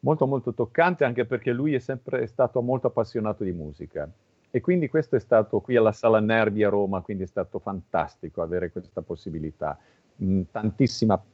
molto, 0.00 0.26
molto 0.26 0.52
toccante, 0.52 1.04
anche 1.04 1.24
perché 1.24 1.52
lui 1.52 1.74
è 1.74 1.80
sempre 1.80 2.26
stato 2.26 2.60
molto 2.60 2.88
appassionato 2.88 3.42
di 3.42 3.52
musica. 3.52 4.08
E 4.54 4.60
quindi 4.60 4.88
questo 4.88 5.16
è 5.16 5.18
stato 5.18 5.58
qui 5.58 5.74
alla 5.74 5.90
Sala 5.90 6.20
Nervi 6.20 6.62
a 6.62 6.68
Roma, 6.68 7.00
quindi 7.00 7.24
è 7.24 7.26
stato 7.26 7.58
fantastico 7.58 8.40
avere 8.40 8.70
questa 8.70 9.02
possibilità. 9.02 9.76
Mm, 10.22 10.42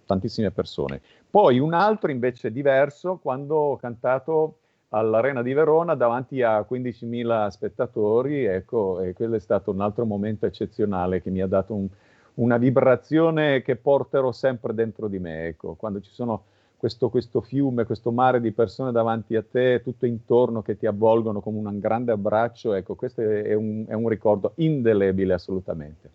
tantissime 0.06 0.50
persone. 0.54 1.02
Poi 1.28 1.59
un 1.59 1.74
altro 1.74 2.11
invece 2.11 2.50
diverso, 2.50 3.18
quando 3.18 3.56
ho 3.56 3.76
cantato 3.76 4.61
all'Arena 4.88 5.42
di 5.42 5.52
Verona 5.52 5.94
davanti 5.94 6.40
a 6.40 6.61
15.000 6.66 7.48
spettatori, 7.48 8.46
ecco, 8.46 9.02
e 9.02 9.12
quello 9.12 9.37
è 9.37 9.40
stato 9.40 9.70
un 9.70 9.83
altro 9.83 10.06
momento 10.06 10.46
eccezionale 10.46 11.20
che 11.20 11.28
mi 11.28 11.42
ha 11.42 11.46
dato 11.46 11.74
un, 11.74 11.87
una 12.37 12.56
vibrazione 12.56 13.61
che 13.61 13.76
porterò 13.76 14.33
sempre 14.33 14.72
dentro 14.72 15.09
di 15.09 15.18
me, 15.18 15.46
ecco, 15.48 15.74
quando 15.74 16.00
ci 16.00 16.11
sono 16.11 16.44
questo, 16.80 17.10
questo, 17.10 17.42
fiume, 17.42 17.84
questo 17.84 18.10
mare 18.10 18.40
di 18.40 18.52
persone 18.52 18.90
davanti 18.90 19.36
a 19.36 19.42
te, 19.42 19.82
tutto 19.84 20.06
intorno 20.06 20.62
che 20.62 20.78
ti 20.78 20.86
avvolgono 20.86 21.42
come 21.42 21.58
un 21.58 21.78
grande 21.78 22.10
abbraccio, 22.10 22.72
ecco, 22.72 22.94
questo 22.94 23.20
è, 23.20 23.52
un, 23.52 23.84
è 23.86 23.92
un 23.92 24.08
ricordo 24.08 24.54
indelebile 24.56 25.34
assolutamente. 25.34 26.10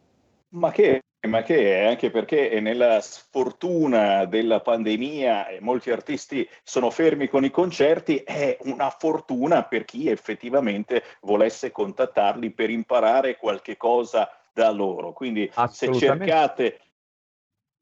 Ma 0.50 0.72
che, 0.72 1.02
ma 1.26 1.42
che 1.42 1.82
è 1.82 1.86
anche 1.86 2.12
perché 2.12 2.60
nella 2.60 3.02
sfortuna 3.02 4.26
della 4.26 4.62
pandemia 4.62 5.48
e 5.48 5.60
molti 5.60 5.92
artisti 5.92 6.48
sono 6.64 6.90
fermi 6.90 7.28
con 7.28 7.44
i 7.44 7.52
concerti, 7.52 8.18
è 8.18 8.58
una 8.62 8.90
fortuna 8.90 9.64
per 9.64 9.86
chi 9.86 10.10
effettivamente 10.10 11.04
volesse 11.22 11.72
contattarli 11.72 12.52
per 12.52 12.70
imparare 12.70 13.38
qualche 13.38 13.78
cosa 13.78 14.30
da 14.54 14.72
loro. 14.72 15.14
Quindi 15.14 15.52
se 15.70 15.94
cercate, 15.94 16.80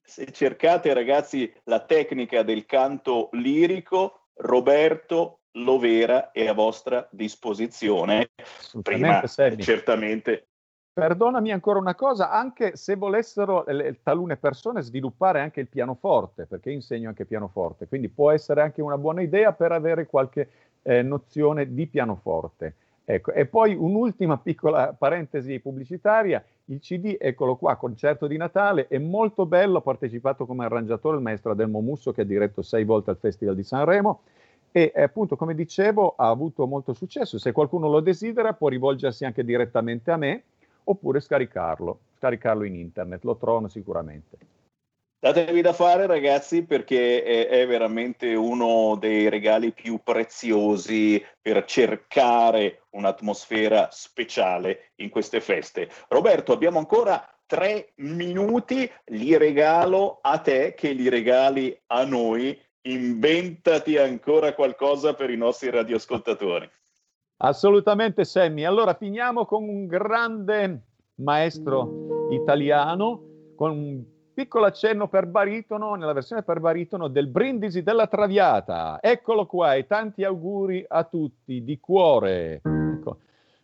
se 0.01 0.31
cercate 0.31 0.93
ragazzi 0.93 1.51
la 1.65 1.79
tecnica 1.79 2.43
del 2.43 2.65
canto 2.65 3.29
lirico, 3.33 4.27
Roberto 4.35 5.39
Lovera 5.57 6.31
è 6.31 6.47
a 6.47 6.53
vostra 6.53 7.07
disposizione. 7.11 8.31
Prima 8.81 9.23
certamente 9.57 10.47
Perdonami 10.93 11.51
ancora 11.51 11.79
una 11.79 11.95
cosa, 11.95 12.29
anche 12.29 12.75
se 12.75 12.95
volessero 12.95 13.63
le, 13.65 13.97
talune 14.03 14.37
persone 14.37 14.83
sviluppare 14.83 15.39
anche 15.41 15.59
il 15.59 15.67
pianoforte, 15.67 16.45
perché 16.45 16.69
insegno 16.69 17.09
anche 17.09 17.25
pianoforte, 17.25 17.87
quindi 17.87 18.09
può 18.09 18.29
essere 18.29 18.61
anche 18.61 18.79
una 18.79 18.99
buona 18.99 19.23
idea 19.23 19.53
per 19.53 19.71
avere 19.71 20.05
qualche 20.05 20.49
eh, 20.83 21.01
nozione 21.01 21.73
di 21.73 21.87
pianoforte. 21.87 22.75
Ecco, 23.05 23.31
e 23.31 23.47
poi 23.47 23.73
un'ultima 23.73 24.37
piccola 24.37 24.95
parentesi 24.95 25.59
pubblicitaria, 25.59 26.45
il 26.65 26.79
CD, 26.79 27.17
eccolo 27.19 27.55
qua, 27.55 27.75
concerto 27.75 28.27
di 28.27 28.37
Natale, 28.37 28.87
è 28.87 28.99
molto 28.99 29.47
bello, 29.47 29.79
ho 29.79 29.81
partecipato 29.81 30.45
come 30.45 30.63
arrangiatore 30.63 31.17
il 31.17 31.23
maestro 31.23 31.53
Adelmo 31.53 31.81
Musso 31.81 32.11
che 32.11 32.21
ha 32.21 32.25
diretto 32.25 32.61
sei 32.61 32.83
volte 32.83 33.09
al 33.09 33.17
Festival 33.17 33.55
di 33.55 33.63
Sanremo 33.63 34.21
e 34.71 34.91
appunto 34.95 35.35
come 35.35 35.55
dicevo 35.55 36.13
ha 36.15 36.29
avuto 36.29 36.67
molto 36.67 36.93
successo, 36.93 37.39
se 37.39 37.51
qualcuno 37.51 37.89
lo 37.89 37.99
desidera 37.99 38.53
può 38.53 38.69
rivolgersi 38.69 39.25
anche 39.25 39.43
direttamente 39.43 40.11
a 40.11 40.17
me 40.17 40.43
oppure 40.85 41.19
scaricarlo, 41.19 41.99
scaricarlo 42.17 42.63
in 42.63 42.75
internet, 42.75 43.23
lo 43.23 43.37
trovano 43.37 43.67
sicuramente. 43.67 44.37
Datevi 45.23 45.61
da 45.61 45.71
fare 45.71 46.05
ragazzi 46.05 46.65
perché 46.65 47.23
è, 47.23 47.47
è, 47.47 47.65
veramente 47.65 48.35
uno 48.35 48.97
dei 48.99 49.29
regali 49.29 49.71
più 49.71 50.01
preziosi 50.03 51.23
per 51.41 51.63
cercare 51.63 52.83
un'atmosfera 52.89 53.87
speciale 53.89 54.91
in 54.95 55.09
queste 55.09 55.39
feste. 55.39 55.89
Roberto, 56.09 56.51
abbiamo 56.51 56.77
ancora 56.79 57.25
tre 57.45 57.93
minuti, 57.99 58.91
li 59.05 59.37
regalo 59.37 60.19
a 60.21 60.39
te 60.39 60.73
che 60.75 60.91
li 60.91 61.07
regali 61.07 61.73
a 61.87 62.03
noi. 62.03 62.61
Inventati 62.85 63.95
ancora 63.95 64.53
qualcosa 64.53 65.13
per 65.13 65.29
i 65.29 65.37
nostri 65.37 65.69
radioascoltatori. 65.69 66.69
Assolutamente 67.43 68.23
Sammy. 68.23 68.63
Allora 68.63 68.93
finiamo 68.93 69.45
con 69.45 69.67
un 69.67 69.85
grande 69.85 70.81
maestro 71.15 72.29
italiano 72.29 73.21
con 73.57 73.71
un 73.71 74.03
piccolo 74.33 74.65
accenno 74.65 75.09
per 75.09 75.27
baritono, 75.27 75.95
nella 75.95 76.13
versione 76.13 76.43
per 76.43 76.61
baritono 76.61 77.09
del 77.09 77.27
Brindisi 77.27 77.83
della 77.83 78.07
Traviata. 78.07 78.97
Eccolo 79.01 79.45
qua 79.45 79.75
e 79.75 79.85
tanti 79.85 80.23
auguri 80.23 80.85
a 80.87 81.03
tutti 81.03 81.63
di 81.65 81.79
cuore. 81.81 82.61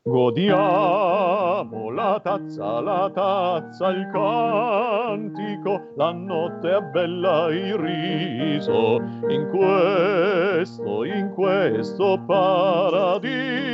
Godiamo 0.10 1.91
la 1.91 2.19
tazza, 2.19 2.82
la 2.82 3.12
tazza, 3.13 3.89
il 3.89 4.10
cantico, 4.12 5.80
la 5.98 6.12
notte 6.12 6.78
è 6.78 6.82
bella 6.82 7.54
il 7.54 7.76
riso, 7.76 9.00
in 9.28 9.48
questo, 9.52 11.04
in 11.04 11.32
questo 11.36 12.19
paradiso 12.26 13.69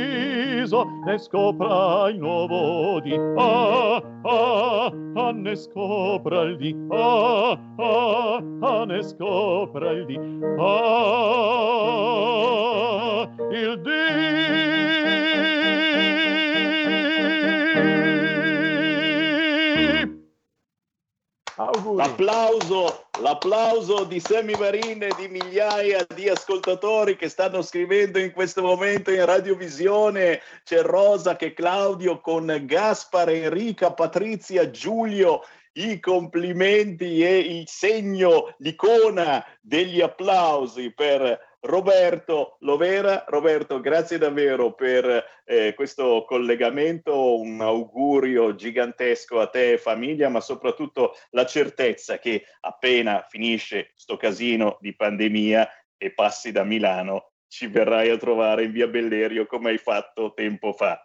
ne 1.06 1.16
scopra 1.16 2.10
il 2.10 2.18
nuovo 2.18 3.00
di, 3.00 3.18
ah, 3.36 4.02
ah, 4.22 4.92
ah, 5.14 5.32
ne 5.32 5.56
scopra 5.56 6.42
il 6.42 6.58
di, 6.58 6.76
ah, 6.90 7.58
ah, 7.78 8.42
ah, 8.60 8.84
ne 8.84 9.02
scopra 9.02 9.90
il 9.90 10.04
di, 10.04 10.18
ah, 10.58 10.86
il 13.52 13.80
di. 13.80 15.65
Auguri. 21.66 21.96
L'applauso, 21.96 23.06
l'applauso 23.20 24.04
di 24.04 24.20
Sammy 24.20 24.54
Marin 24.56 25.02
e 25.02 25.10
di 25.18 25.26
migliaia 25.26 26.06
di 26.14 26.28
ascoltatori 26.28 27.16
che 27.16 27.28
stanno 27.28 27.60
scrivendo 27.60 28.20
in 28.20 28.30
questo 28.30 28.62
momento 28.62 29.10
in 29.10 29.24
radiovisione. 29.24 30.40
C'è 30.64 30.82
Rosa, 30.82 31.34
che 31.34 31.54
Claudio, 31.54 32.20
con 32.20 32.62
Gaspar, 32.62 33.30
Enrica, 33.30 33.92
Patrizia, 33.92 34.70
Giulio. 34.70 35.42
I 35.72 36.00
complimenti 36.00 37.22
e 37.22 37.38
il 37.38 37.68
segno, 37.68 38.54
l'icona 38.58 39.44
degli 39.60 40.00
applausi 40.00 40.90
per 40.92 41.55
Roberto 41.66 42.56
Lovera. 42.60 43.24
Roberto, 43.26 43.80
grazie 43.80 44.18
davvero 44.18 44.72
per 44.72 45.24
eh, 45.44 45.74
questo 45.74 46.24
collegamento, 46.26 47.40
un 47.40 47.60
augurio 47.60 48.54
gigantesco 48.54 49.40
a 49.40 49.48
te 49.48 49.72
e 49.72 49.78
famiglia, 49.78 50.28
ma 50.28 50.40
soprattutto 50.40 51.14
la 51.30 51.44
certezza 51.44 52.18
che 52.18 52.44
appena 52.60 53.26
finisce 53.28 53.90
sto 53.94 54.16
casino 54.16 54.78
di 54.80 54.94
pandemia 54.94 55.68
e 55.96 56.12
passi 56.12 56.52
da 56.52 56.62
Milano, 56.62 57.32
ci 57.48 57.66
verrai 57.66 58.10
a 58.10 58.16
trovare 58.16 58.64
in 58.64 58.72
via 58.72 58.86
Bellerio 58.86 59.46
come 59.46 59.70
hai 59.70 59.78
fatto 59.78 60.32
tempo 60.34 60.72
fa. 60.72 61.00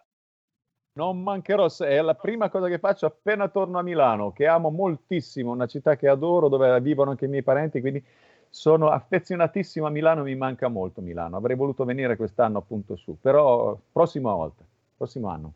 Non 0.94 1.22
mancherò, 1.22 1.66
è 1.78 2.00
la 2.02 2.14
prima 2.14 2.50
cosa 2.50 2.68
che 2.68 2.78
faccio 2.78 3.06
appena 3.06 3.48
torno 3.48 3.78
a 3.78 3.82
Milano, 3.82 4.30
che 4.32 4.46
amo 4.46 4.70
moltissimo, 4.70 5.50
una 5.50 5.66
città 5.66 5.96
che 5.96 6.06
adoro, 6.06 6.48
dove 6.48 6.80
vivono 6.82 7.10
anche 7.10 7.24
i 7.24 7.28
miei 7.28 7.42
parenti, 7.42 7.80
quindi 7.80 8.04
sono 8.52 8.90
affezionatissimo 8.90 9.86
a 9.86 9.90
Milano, 9.90 10.24
mi 10.24 10.34
manca 10.34 10.68
molto 10.68 11.00
Milano. 11.00 11.38
Avrei 11.38 11.56
voluto 11.56 11.86
venire 11.86 12.16
quest'anno 12.16 12.58
appunto 12.58 12.96
su, 12.96 13.16
però 13.18 13.74
prossima 13.90 14.34
volta, 14.34 14.62
prossimo 14.94 15.28
anno. 15.28 15.52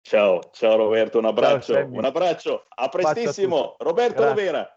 Ciao, 0.00 0.40
ciao 0.50 0.76
Roberto, 0.76 1.18
un 1.18 1.26
abbraccio, 1.26 1.74
ciao, 1.74 1.86
un 1.86 2.04
abbraccio, 2.04 2.64
a 2.70 2.88
prestissimo. 2.88 3.76
Roberto 3.78 4.22
Grazie. 4.22 4.44
Lovera. 4.44 4.76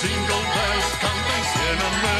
Jingle 0.00 0.44
bells, 0.54 0.96
canta 0.96 1.32
insieme 1.36 1.84
a 1.84 1.92
me. 2.00 2.18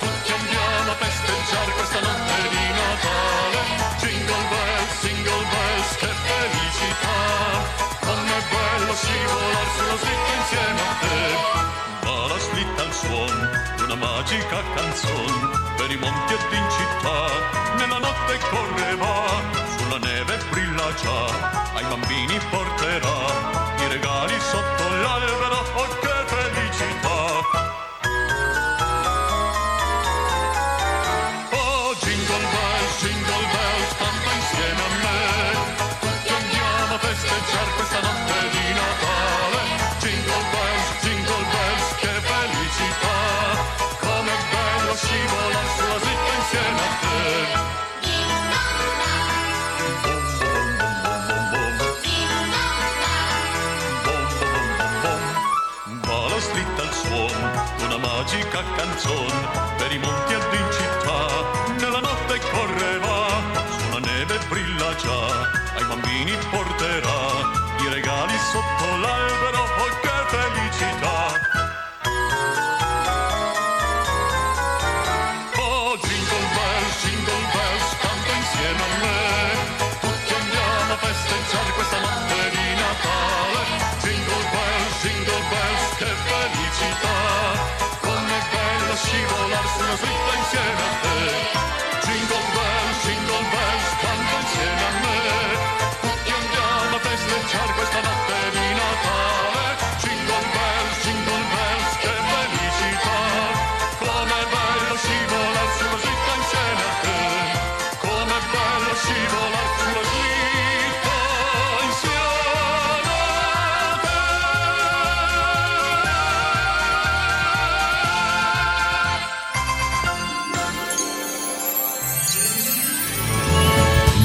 Tutti 0.00 0.32
andiamo 0.32 0.90
a 0.90 0.94
festeggiare 0.98 1.70
questa 1.70 2.00
notte 2.00 2.48
di 2.50 2.64
Natale. 2.74 3.60
Jingle 4.02 4.44
bells, 4.50 4.94
jingle 5.02 5.44
bells, 5.52 5.90
che 6.00 6.10
felicità. 6.26 7.18
Com'è 8.02 8.40
bello 8.50 8.94
scivolare 8.94 9.70
sulla 9.76 9.96
slitta 10.02 10.32
insieme 10.42 10.80
a 10.80 10.94
te. 10.98 11.18
La 12.02 12.38
slitta 12.38 12.82
al 12.82 12.92
suono 12.92 13.48
una 13.84 13.94
magica 13.94 14.58
canzone. 14.74 15.76
Per 15.76 15.90
i 15.92 15.96
monti 15.98 16.32
ed 16.34 16.52
in 16.52 16.66
città, 16.78 17.18
nella 17.78 17.98
notte 17.98 18.38
correva. 18.50 19.14
Sulla 19.76 19.98
neve 19.98 20.36
brilla 20.50 20.92
già, 21.00 21.72
ai 21.74 21.84
bambini 21.84 22.40
porterà 22.50 23.18
i 23.78 23.88
regali 23.88 24.34
sotto 24.40 24.88
l'albero, 25.00 25.62
magica 58.58 58.74
canzone 58.74 59.48
per 59.76 59.92
i 59.92 59.98
monti 59.98 60.32
ed 60.32 60.42
in 60.52 60.68
città. 60.72 61.26
Nella 61.78 62.00
notte 62.00 62.40
correva, 62.50 63.26
sulla 63.78 64.00
neve 64.00 64.38
brilla 64.48 64.94
già, 64.96 65.50
ai 65.76 65.84
bambini 65.86 66.36
porterà 66.50 67.20
i 67.80 67.88
regali 67.92 68.36
sotto 68.50 68.77
insieme 90.48 90.82
a 90.82 91.00
te. 91.02 91.18
Jingle 92.06 92.44
bells, 92.54 92.98
jingle 93.04 93.44
bells, 93.52 93.88
canta 94.00 94.34
insieme 94.40 94.82
a 94.82 94.92
me, 95.02 95.18
tutti 96.00 96.30
andiamo 96.30 96.96
a 96.96 97.00
festeggiare 97.00 97.72
questa 97.74 98.00
notte 98.00 98.50
di 98.52 98.74
Natale. 98.74 99.57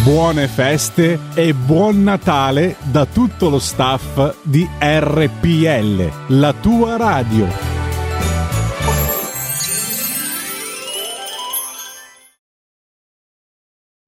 Buone 0.03 0.49
feste 0.49 1.17
e 1.33 1.53
buon 1.53 2.03
Natale 2.03 2.75
da 2.91 3.05
tutto 3.05 3.47
lo 3.47 3.57
staff 3.57 4.43
di 4.43 4.67
RPL, 4.77 6.35
la 6.37 6.51
tua 6.51 6.97
radio. 6.97 7.47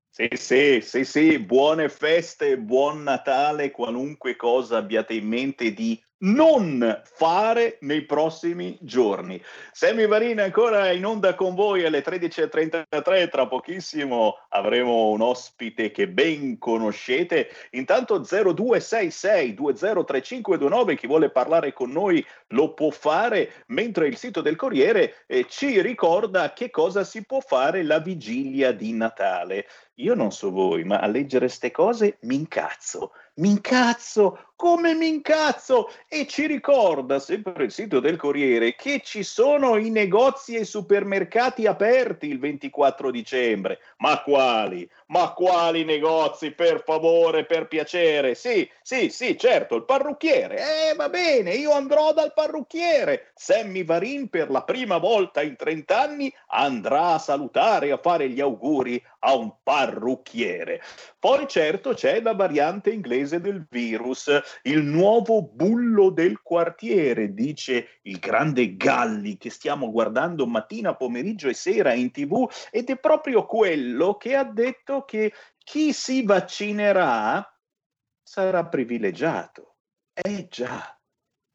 Sì, 0.10 0.28
sì, 0.34 0.82
sì, 0.82 1.06
sì, 1.06 1.40
buone 1.40 1.88
feste, 1.88 2.58
buon 2.58 3.04
Natale, 3.04 3.72
qualunque 3.72 4.36
cosa 4.36 4.76
abbiate 4.76 5.14
in 5.14 5.28
mente 5.30 5.72
di 5.72 5.98
non 6.26 7.02
fare 7.04 7.78
nei 7.82 8.04
prossimi 8.04 8.78
giorni. 8.82 9.42
Sammy 9.72 10.08
Varina 10.08 10.44
ancora 10.44 10.92
in 10.92 11.06
onda 11.06 11.36
con 11.36 11.54
voi 11.54 11.86
alle 11.86 12.04
13.33, 12.04 13.30
tra 13.30 13.48
pochissimo 13.48 14.38
avremo 14.50 15.10
un 15.10 15.22
ospite 15.22 15.92
che 15.92 16.08
ben 16.08 16.58
conoscete. 16.58 17.50
Intanto 17.72 18.20
0266 18.20 19.54
203529, 19.54 20.96
chi 20.96 21.08
vuole 21.08 21.30
parlare 21.30 21.74
con 21.74 21.92
noi 21.92 22.26
lo 22.48 22.74
può 22.74 22.90
fare, 22.90 23.64
mentre 23.68 24.08
il 24.08 24.18
sito 24.18 24.42
del 24.42 24.56
Corriere 24.56 25.26
eh, 25.28 25.46
ci 25.48 25.82
ricorda 25.82 26.54
che 26.54 26.70
cosa 26.70 27.04
si 27.04 27.24
può 27.26 27.40
fare 27.40 27.84
la 27.84 28.00
vigilia 28.00 28.72
di 28.72 28.94
Natale. 28.94 29.68
Io 30.00 30.14
non 30.14 30.32
so 30.32 30.52
voi, 30.52 30.84
ma 30.84 31.00
a 31.00 31.08
leggere 31.08 31.48
ste 31.48 31.72
cose 31.72 32.18
mi 32.22 32.36
incazzo. 32.36 33.12
Mi 33.38 33.50
incazzo, 33.50 34.52
come 34.56 34.94
mi 34.94 35.10
incazzo! 35.10 35.92
E 36.08 36.26
ci 36.26 36.48
ricorda 36.48 37.20
sempre 37.20 37.66
il 37.66 37.72
sito 37.72 38.00
del 38.00 38.16
Corriere 38.16 38.76
che 38.76 39.02
ci 39.04 39.24
sono 39.24 39.76
i 39.76 39.90
negozi 39.90 40.56
e 40.56 40.62
i 40.62 40.66
supermercati 40.66 41.66
aperti 41.66 42.30
il 42.30 42.40
24 42.40 43.12
dicembre. 43.12 43.80
Ma 43.98 44.22
quali? 44.22 44.90
Ma 45.08 45.34
quali 45.34 45.84
negozi? 45.84 46.52
Per 46.52 46.82
favore, 46.84 47.46
per 47.46 47.68
piacere. 47.68 48.34
Sì, 48.34 48.68
sì, 48.82 49.10
sì, 49.10 49.38
certo, 49.38 49.76
il 49.76 49.86
parrucchiere. 49.86 50.58
Eh, 50.58 50.96
va 50.96 51.10
bene, 51.10 51.54
io 51.54 51.72
andrò 51.74 52.12
dal 52.12 52.34
parrucchiere. 52.34 53.32
Sammy 53.36 53.84
Varin 53.84 54.30
per 54.30 54.50
la 54.50 54.64
prima 54.64 54.98
volta 54.98 55.44
in 55.44 55.56
30 55.56 56.00
anni 56.00 56.34
andrà 56.48 57.14
a 57.14 57.20
salutare 57.20 57.92
a 57.92 58.00
fare 58.02 58.30
gli 58.30 58.42
auguri 58.42 59.02
a 59.20 59.36
un 59.36 59.54
parrucchiere. 59.62 60.82
Poi 61.20 61.48
certo 61.48 61.94
c'è 61.94 62.22
la 62.22 62.34
variante 62.34 62.92
inglese 62.92 63.42
del 63.42 63.66
virus, 63.70 64.30
il 64.64 64.84
nuovo 64.84 65.44
bullo 65.44 66.10
del 66.10 66.42
quartiere, 66.42 67.34
dice 67.34 68.00
il 68.04 68.20
grande 68.20 68.76
Galli 68.76 69.38
che 69.38 69.50
stiamo 69.50 69.92
guardando 69.92 70.46
mattina, 70.46 70.96
pomeriggio 70.96 71.48
e 71.48 71.54
sera 71.54 71.94
in 71.94 72.12
tv 72.12 72.50
ed 72.72 72.90
è 72.90 72.98
proprio 72.98 73.46
quello 73.46 74.16
che 74.16 74.36
ha 74.36 74.44
detto 74.44 74.95
che 75.04 75.34
chi 75.58 75.92
si 75.92 76.24
vaccinerà 76.24 77.46
sarà 78.24 78.66
privilegiato. 78.66 79.76
Eh 80.14 80.48
già, 80.48 80.98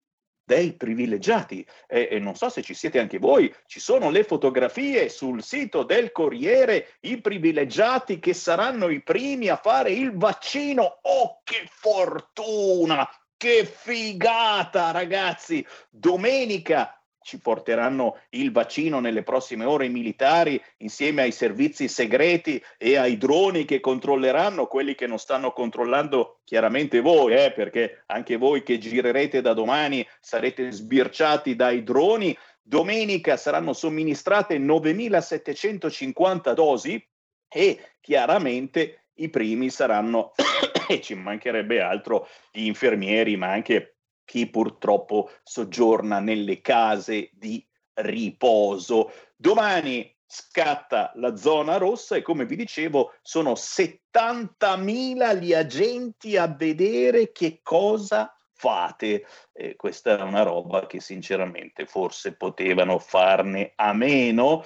dei 0.43 0.75
privilegiati 0.75 1.65
e, 1.88 2.10
e, 2.12 2.19
non 2.19 2.36
so 2.36 2.49
se 2.49 2.62
ci 2.62 2.73
siete 2.73 2.99
anche 2.99 3.19
voi, 3.19 3.55
ci 3.67 3.79
sono 3.79 4.10
le 4.10 4.25
fotografie 4.25 5.07
sul 5.07 5.41
sito 5.41 5.84
del 5.84 6.12
Corriere, 6.12 6.97
i 7.01 7.21
privilegiati 7.21 8.19
che 8.19 8.34
saranno 8.34 8.89
i 8.89 9.01
primi 9.01 9.47
a 9.47 9.55
fare 9.55 9.91
il 9.91 10.17
vaccino. 10.17 10.99
Oh, 11.03 11.39
che 11.45 11.69
fortuna! 11.69 13.10
Che 13.41 13.65
figata, 13.65 14.91
ragazzi! 14.91 15.65
Domenica 15.89 17.01
ci 17.23 17.39
porteranno 17.39 18.19
il 18.30 18.51
vaccino 18.51 18.99
nelle 18.99 19.23
prossime 19.23 19.65
ore 19.65 19.88
i 19.88 19.89
militari 19.89 20.62
insieme 20.77 21.23
ai 21.23 21.32
servizi 21.32 21.88
segreti 21.88 22.63
e 22.77 22.97
ai 22.97 23.17
droni 23.17 23.65
che 23.65 23.80
controlleranno 23.80 24.67
quelli 24.67 24.93
che 24.93 25.08
non 25.08 25.17
stanno 25.17 25.54
controllando 25.54 26.41
chiaramente 26.43 26.99
voi, 26.99 27.34
eh, 27.34 27.51
perché 27.51 28.04
anche 28.06 28.38
voi 28.38 28.62
che 28.62 28.77
girerete 28.77 29.41
da 29.41 29.54
domani 29.54 30.08
sarete 30.19 30.71
sbirciati 30.71 31.56
dai 31.56 31.82
droni. 31.82 32.38
Domenica 32.62 33.38
saranno 33.38 33.73
somministrate 33.73 34.60
9.750 34.60 36.54
dosi 36.54 37.04
e 37.49 37.95
chiaramente 38.01 39.00
i 39.23 39.29
primi 39.29 39.69
saranno 39.69 40.34
e 40.88 41.01
ci 41.01 41.15
mancherebbe 41.15 41.81
altro 41.81 42.27
gli 42.51 42.65
infermieri, 42.65 43.38
ma 43.38 43.51
anche 43.51 43.97
chi 44.25 44.49
purtroppo 44.49 45.31
soggiorna 45.43 46.19
nelle 46.19 46.62
case 46.62 47.29
di 47.34 47.65
riposo. 47.95 49.12
Domani 49.36 50.15
scatta 50.25 51.12
la 51.15 51.36
zona 51.36 51.75
rossa 51.75 52.15
e 52.15 52.21
come 52.21 52.45
vi 52.45 52.55
dicevo 52.55 53.15
sono 53.21 53.51
70.000 53.51 55.38
gli 55.41 55.53
agenti 55.53 56.38
a 56.38 56.47
vedere 56.47 57.34
che 57.34 57.60
cosa 57.62 58.34
fate. 58.53 59.25
Eh, 59.51 59.75
questa 59.75 60.17
è 60.17 60.21
una 60.21 60.43
roba 60.43 60.86
che 60.86 61.01
sinceramente 61.01 61.86
forse 61.86 62.36
potevano 62.38 62.99
farne 62.99 63.73
a 63.75 63.91
meno. 63.91 64.63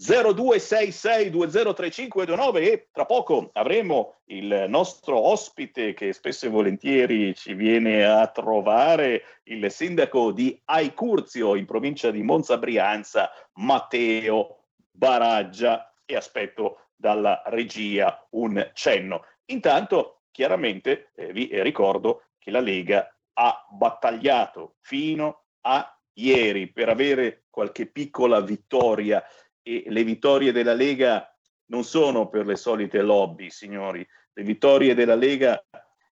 0266203529 0.00 2.56
e 2.56 2.88
tra 2.90 3.04
poco 3.04 3.50
avremo 3.52 4.20
il 4.26 4.64
nostro 4.66 5.18
ospite 5.18 5.92
che 5.92 6.14
spesso 6.14 6.46
e 6.46 6.48
volentieri 6.48 7.34
ci 7.34 7.52
viene 7.52 8.06
a 8.06 8.26
trovare, 8.28 9.24
il 9.44 9.70
sindaco 9.70 10.32
di 10.32 10.58
Aicurzio 10.64 11.54
in 11.54 11.66
provincia 11.66 12.10
di 12.10 12.22
Monza 12.22 12.56
Brianza, 12.56 13.30
Matteo 13.54 14.64
Baraggia 14.90 15.94
e 16.06 16.16
aspetto 16.16 16.86
dalla 16.96 17.42
regia 17.46 18.26
un 18.30 18.70
cenno. 18.72 19.24
Intanto 19.46 20.22
chiaramente 20.30 21.10
eh, 21.14 21.32
vi 21.32 21.50
ricordo 21.62 22.24
che 22.38 22.50
la 22.50 22.60
Lega 22.60 23.14
ha 23.34 23.66
battagliato 23.70 24.76
fino 24.80 25.44
a 25.62 25.94
ieri 26.14 26.72
per 26.72 26.88
avere 26.88 27.44
qualche 27.50 27.86
piccola 27.86 28.40
vittoria 28.40 29.22
e 29.62 29.84
le 29.86 30.04
vittorie 30.04 30.52
della 30.52 30.74
Lega 30.74 31.34
non 31.66 31.84
sono 31.84 32.28
per 32.28 32.46
le 32.46 32.56
solite 32.56 33.00
lobby, 33.00 33.50
signori, 33.50 34.06
le 34.32 34.42
vittorie 34.42 34.94
della 34.94 35.14
Lega 35.14 35.62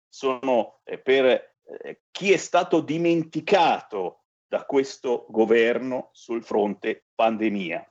sono 0.07 0.79
eh, 0.83 0.97
per 0.97 1.25
eh, 1.25 2.01
chi 2.11 2.31
è 2.31 2.37
stato 2.37 2.81
dimenticato 2.81 4.23
da 4.47 4.65
questo 4.65 5.25
governo 5.29 6.09
sul 6.11 6.43
fronte 6.43 7.05
pandemia. 7.13 7.85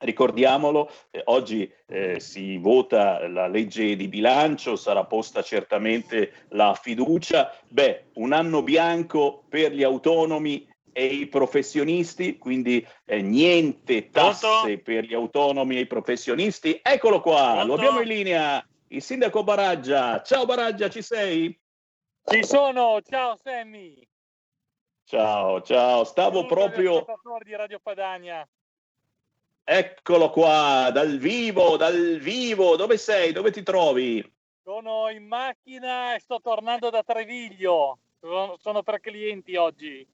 Ricordiamolo, 0.00 0.90
eh, 1.10 1.22
oggi 1.24 1.70
eh, 1.86 2.20
si 2.20 2.56
vota 2.58 3.26
la 3.28 3.48
legge 3.48 3.96
di 3.96 4.06
bilancio, 4.08 4.76
sarà 4.76 5.04
posta 5.04 5.42
certamente 5.42 6.46
la 6.50 6.74
fiducia. 6.80 7.52
Beh, 7.68 8.10
un 8.14 8.32
anno 8.32 8.62
bianco 8.62 9.44
per 9.48 9.72
gli 9.72 9.82
autonomi 9.82 10.67
e 10.98 11.04
i 11.04 11.28
professionisti, 11.28 12.38
quindi 12.38 12.84
eh, 13.04 13.22
niente 13.22 14.10
tasse 14.10 14.48
Pronto? 14.48 14.82
per 14.82 15.04
gli 15.04 15.14
autonomi 15.14 15.76
e 15.76 15.80
i 15.80 15.86
professionisti. 15.86 16.80
Eccolo 16.82 17.20
qua, 17.20 17.52
Pronto? 17.52 17.66
lo 17.66 17.74
abbiamo 17.74 18.00
in 18.00 18.08
linea, 18.08 18.66
il 18.88 19.00
sindaco 19.00 19.44
Baraggia. 19.44 20.20
Ciao 20.22 20.44
Baraggia, 20.44 20.90
ci 20.90 21.00
sei? 21.00 21.56
Ci 22.24 22.44
sono, 22.44 23.00
ciao 23.02 23.36
Sammy. 23.36 24.04
Ciao, 25.04 25.62
ciao, 25.62 26.02
stavo 26.02 26.38
Saluto 26.40 26.54
proprio... 26.54 27.04
di 27.44 27.54
Radio 27.54 27.78
Padania. 27.80 28.48
Eccolo 29.62 30.30
qua, 30.30 30.90
dal 30.92 31.16
vivo, 31.18 31.76
dal 31.76 32.18
vivo. 32.18 32.74
Dove 32.74 32.98
sei? 32.98 33.30
Dove 33.30 33.52
ti 33.52 33.62
trovi? 33.62 34.34
Sono 34.64 35.08
in 35.10 35.28
macchina 35.28 36.16
e 36.16 36.18
sto 36.18 36.40
tornando 36.40 36.90
da 36.90 37.04
Treviglio. 37.04 37.98
Sono 38.58 38.82
per 38.82 38.98
clienti 38.98 39.54
oggi. 39.54 40.04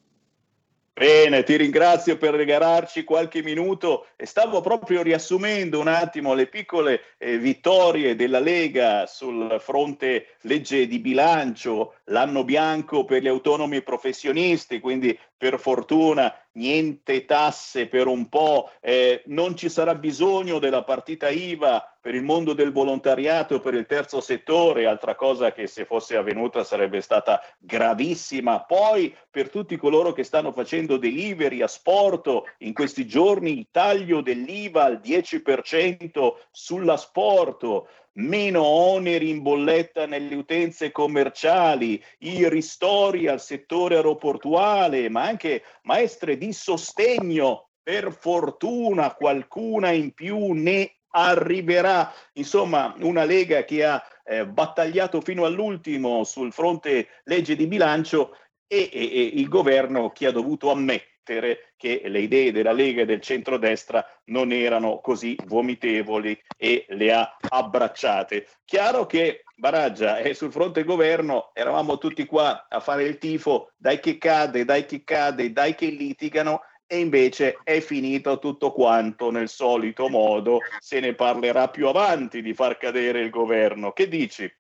Bene, 0.97 1.43
ti 1.43 1.57
ringrazio 1.57 2.17
per 2.17 2.35
regalarci 2.35 3.03
qualche 3.03 3.43
minuto 3.43 4.07
e 4.15 4.27
stavo 4.27 4.61
proprio 4.61 5.03
riassumendo 5.03 5.81
un 5.81 5.89
attimo 5.89 6.35
le 6.35 6.47
piccole 6.47 7.17
eh, 7.19 7.37
vittorie 7.37 8.15
della 8.15 8.39
Lega 8.39 9.05
sul 9.07 9.57
fronte 9.59 10.37
legge 10.43 10.87
di 10.87 11.01
bilancio, 11.01 11.95
l'anno 12.05 12.45
bianco 12.45 13.05
per 13.05 13.23
gli 13.23 13.27
autonomi 13.27 13.83
professionisti, 13.83 14.79
quindi 14.79 15.19
per 15.37 15.59
fortuna 15.59 16.35
niente 16.53 17.25
tasse 17.25 17.87
per 17.87 18.07
un 18.07 18.29
po', 18.29 18.71
eh, 18.81 19.23
non 19.27 19.57
ci 19.57 19.69
sarà 19.69 19.95
bisogno 19.95 20.59
della 20.59 20.85
partita 20.85 21.29
IVA 21.29 21.95
per 22.01 22.15
il 22.15 22.23
mondo 22.23 22.53
del 22.53 22.71
volontariato, 22.71 23.61
per 23.61 23.75
il 23.75 23.87
terzo 23.87 24.21
settore, 24.21 24.87
altra 24.87 25.15
cosa 25.15 25.53
che 25.53 25.67
se 25.67 25.87
fosse 25.87 26.17
avvenuta 26.17 26.63
sarebbe 26.63 27.01
stata 27.01 27.41
gravissima. 27.59 28.61
Poi 28.61 29.15
per 29.31 29.49
tutti 29.49 29.77
coloro 29.77 30.13
che 30.13 30.23
stanno 30.23 30.53
facendo 30.53 30.99
delivery 30.99 31.63
a 31.63 31.67
sporto, 31.67 32.47
in 32.59 32.75
questi 32.75 33.07
giorni 33.07 33.57
il 33.57 33.69
taglio 33.71 34.21
dell'IVA 34.21 34.85
al 34.85 35.01
10% 35.03 36.35
sulla 36.51 36.99
sporto, 36.99 37.89
meno 38.15 38.63
oneri 38.63 39.31
in 39.31 39.43
bolletta 39.43 40.07
nelle 40.07 40.35
utenze 40.35 40.91
commerciali, 40.91 42.03
i 42.19 42.49
ristori 42.49 43.27
al 43.27 43.41
settore 43.41 43.97
aeroportuale, 43.97 45.09
ma 45.09 45.23
anche 45.23 45.63
maestre 45.83 46.37
di 46.37 46.53
sostegno. 46.53 47.69
Per 47.83 48.17
fortuna 48.19 49.13
qualcuna 49.13 49.91
in 49.91 50.13
più 50.13 50.53
ne 50.53 51.01
arriverà. 51.09 52.11
Insomma, 52.35 52.95
una 53.01 53.25
Lega 53.25 53.65
che 53.65 53.85
ha 53.85 54.03
eh, 54.25 54.47
battagliato 54.47 55.21
fino 55.21 55.45
all'ultimo 55.45 56.25
sul 56.25 56.53
fronte 56.53 57.09
legge 57.25 57.57
di 57.57 57.67
bilancio 57.67 58.37
e, 58.67 58.89
e, 58.91 59.01
e 59.01 59.23
il 59.35 59.49
governo 59.49 60.11
che 60.11 60.27
ha 60.27 60.33
dovuto 60.33 60.71
ammettere 60.71 61.14
che 61.25 62.03
le 62.05 62.19
idee 62.21 62.53
della 62.53 62.73
Lega 62.73 63.03
e 63.03 63.07
del 63.07 63.21
centrodestra 63.21 64.07
non 64.27 64.53
erano 64.53 65.01
così 65.01 65.37
vomitevoli 65.47 66.39
e 66.57 66.85
le 66.91 67.13
ha 67.13 67.37
abbracciate. 67.49 68.47
Chiaro 68.65 69.07
che 69.07 69.45
Baraggia 69.57 70.19
e 70.19 70.35
sul 70.35 70.51
fronte 70.51 70.83
governo 70.85 71.51
eravamo 71.55 71.97
tutti 71.97 72.27
qua 72.27 72.67
a 72.69 72.81
fare 72.81 73.05
il 73.05 73.19
tifo, 73.19 73.73
dai 73.77 74.01
che 74.01 74.19
cade, 74.19 74.65
dai 74.65 74.85
che 74.85 75.05
cade, 75.05 75.53
dai 75.53 75.75
che 75.75 75.87
litigano 75.87 76.63
e 76.87 76.99
invece 76.99 77.59
è 77.63 77.81
finito 77.81 78.39
tutto 78.39 78.73
quanto 78.73 79.31
nel 79.31 79.49
solito 79.49 80.09
modo, 80.09 80.59
se 80.81 81.01
ne 81.01 81.15
parlerà 81.15 81.69
più 81.69 81.89
avanti 81.89 82.43
di 82.43 82.53
far 82.53 82.77
cadere 82.77 83.21
il 83.21 83.31
governo. 83.31 83.93
Che 83.93 84.09
dici? 84.09 84.53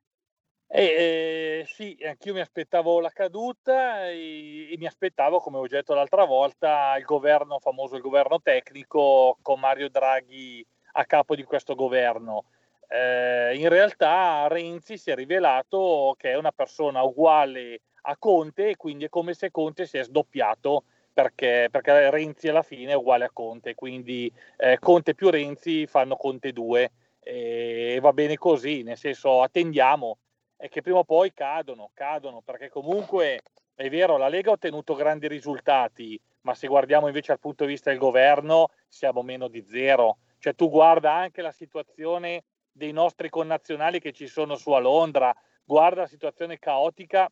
Eh, 0.76 1.64
sì, 1.68 1.96
anch'io 2.02 2.34
mi 2.34 2.40
aspettavo 2.40 2.98
la 2.98 3.10
caduta 3.10 4.08
e, 4.08 4.72
e, 4.72 4.76
mi 4.76 4.86
aspettavo, 4.86 5.38
come 5.38 5.58
ho 5.58 5.68
detto 5.68 5.94
l'altra 5.94 6.24
volta, 6.24 6.96
il 6.98 7.04
governo 7.04 7.60
famoso, 7.60 7.94
il 7.94 8.02
governo 8.02 8.40
tecnico 8.42 9.38
con 9.40 9.60
Mario 9.60 9.88
Draghi 9.88 10.66
a 10.94 11.04
capo 11.04 11.36
di 11.36 11.44
questo 11.44 11.76
governo. 11.76 12.46
Eh, 12.88 13.54
in 13.56 13.68
realtà 13.68 14.48
Renzi 14.48 14.98
si 14.98 15.12
è 15.12 15.14
rivelato 15.14 16.16
che 16.18 16.32
è 16.32 16.36
una 16.36 16.50
persona 16.50 17.02
uguale 17.04 17.82
a 18.02 18.16
Conte 18.16 18.70
e 18.70 18.76
quindi 18.76 19.04
è 19.04 19.08
come 19.08 19.32
se 19.34 19.52
Conte 19.52 19.86
si 19.86 19.98
è 19.98 20.02
sdoppiato 20.02 20.82
perché, 21.12 21.68
perché 21.70 22.10
Renzi 22.10 22.48
alla 22.48 22.62
fine 22.62 22.90
è 22.90 22.96
uguale 22.96 23.26
a 23.26 23.30
Conte, 23.32 23.76
quindi 23.76 24.28
eh, 24.56 24.80
Conte 24.80 25.14
più 25.14 25.30
Renzi 25.30 25.86
fanno 25.86 26.16
Conte 26.16 26.50
2 26.52 26.90
e 27.20 27.98
va 28.02 28.12
bene 28.12 28.36
così, 28.36 28.82
nel 28.82 28.98
senso 28.98 29.40
attendiamo 29.40 30.18
e 30.56 30.68
che 30.68 30.82
prima 30.82 30.98
o 30.98 31.04
poi 31.04 31.32
cadono, 31.32 31.90
cadono 31.94 32.40
perché 32.40 32.68
comunque 32.68 33.42
è 33.74 33.88
vero, 33.90 34.16
la 34.16 34.28
Lega 34.28 34.50
ha 34.50 34.54
ottenuto 34.54 34.94
grandi 34.94 35.26
risultati, 35.26 36.20
ma 36.42 36.54
se 36.54 36.68
guardiamo 36.68 37.08
invece 37.08 37.28
dal 37.28 37.40
punto 37.40 37.64
di 37.64 37.72
vista 37.72 37.90
del 37.90 37.98
governo 37.98 38.68
siamo 38.88 39.22
meno 39.22 39.48
di 39.48 39.64
zero. 39.66 40.18
Cioè 40.38 40.54
tu 40.54 40.70
guarda 40.70 41.12
anche 41.12 41.42
la 41.42 41.52
situazione 41.52 42.44
dei 42.70 42.92
nostri 42.92 43.30
connazionali 43.30 43.98
che 43.98 44.12
ci 44.12 44.26
sono 44.26 44.54
su 44.54 44.70
a 44.72 44.78
Londra, 44.78 45.34
guarda 45.64 46.02
la 46.02 46.06
situazione 46.06 46.58
caotica 46.58 47.30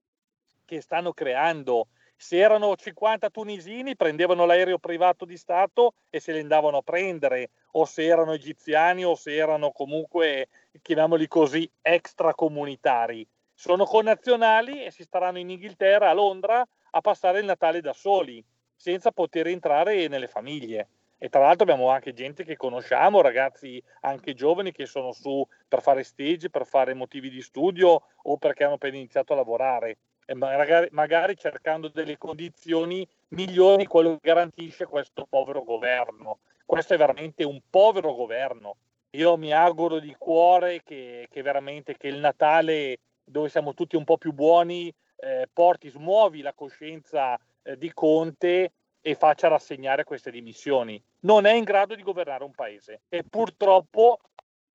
che 0.65 0.81
stanno 0.81 1.13
creando. 1.13 1.89
Se 2.23 2.39
erano 2.39 2.77
50 2.77 3.31
tunisini, 3.31 3.97
prendevano 3.97 4.47
l'aereo 4.47 4.79
privato 4.79 5.25
di 5.25 5.37
Stato 5.37 5.95
e 6.09 6.21
se 6.21 6.33
li 6.33 6.39
andavano 6.39 6.77
a 6.77 6.83
prendere, 6.83 7.51
o 7.73 7.85
se 7.85 8.05
erano 8.05 8.33
egiziani 8.33 9.05
o 9.05 9.17
se 9.17 9.35
erano 9.35 9.73
comunque, 9.73 10.49
chiamiamoli 10.83 11.27
così, 11.27 11.69
extracomunitari. 11.83 13.27
Sono 13.53 13.87
connazionali 13.87 14.85
e 14.85 14.93
si 14.93 15.03
staranno 15.03 15.41
in 15.41 15.51
Inghilterra, 15.51 16.11
a 16.11 16.13
Londra, 16.13 16.65
a 16.91 17.01
passare 17.01 17.41
il 17.41 17.45
Natale 17.45 17.81
da 17.81 17.93
soli, 17.93 18.43
senza 18.77 19.11
poter 19.11 19.49
entrare 19.49 20.07
nelle 20.07 20.29
famiglie. 20.29 20.89
E 21.19 21.29
tra 21.29 21.41
l'altro 21.41 21.65
abbiamo 21.65 21.91
anche 21.91 22.13
gente 22.13 22.45
che 22.45 22.57
conosciamo, 22.57 23.21
ragazzi 23.21 23.83
anche 24.03 24.35
giovani 24.35 24.71
che 24.71 24.87
sono 24.87 25.11
su 25.11 25.45
per 25.67 25.83
fare 25.83 26.05
stage, 26.05 26.51
per 26.51 26.67
fare 26.67 26.95
motivi 26.95 27.31
di 27.31 27.43
studio 27.43 28.01
o 28.23 28.37
perché 28.37 28.63
hanno 28.63 28.75
appena 28.75 28.97
iniziato 28.97 29.33
a 29.33 29.37
lavorare 29.37 29.97
e 30.33 30.35
magari, 30.35 30.89
magari 30.93 31.37
cercando 31.37 31.89
delle 31.89 32.17
condizioni 32.17 33.07
migliori 33.29 33.85
quello 33.85 34.13
che 34.15 34.29
garantisce 34.29 34.87
questo 34.87 35.27
povero 35.29 35.63
governo. 35.63 36.39
Questo 36.65 36.95
è 36.95 36.97
veramente 36.97 37.45
un 37.45 37.61
povero 37.69 38.15
governo. 38.15 38.77
Io 39.11 39.37
mi 39.37 39.53
auguro 39.53 39.99
di 39.99 40.15
cuore 40.17 40.83
che, 40.83 41.29
che 41.31 41.43
veramente 41.43 41.99
che 41.99 42.09
il 42.09 42.17
Natale, 42.17 42.99
dove 43.23 43.51
siamo 43.51 43.75
tutti 43.75 43.95
un 43.95 44.05
po' 44.05 44.17
più 44.17 44.33
buoni, 44.33 44.93
eh, 45.17 45.49
porti, 45.53 45.91
smuovi 45.91 46.41
la 46.41 46.55
coscienza 46.55 47.39
eh, 47.63 47.77
di 47.77 47.93
Conte 47.93 48.73
e 49.03 49.15
faccia 49.15 49.49
rassegnare 49.49 50.05
queste 50.05 50.31
dimissioni. 50.31 51.03
Non 51.21 51.45
è 51.45 51.53
in 51.53 51.65
grado 51.65 51.95
di 51.95 52.03
governare 52.03 52.45
un 52.45 52.53
paese 52.53 53.03
e 53.11 53.23
purtroppo 53.23 54.19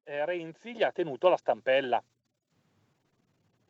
eh, 0.03 0.24
Renzi 0.24 0.76
gli 0.76 0.84
ha 0.84 0.91
tenuto 0.91 1.30
la 1.30 1.38
stampella. 1.38 2.03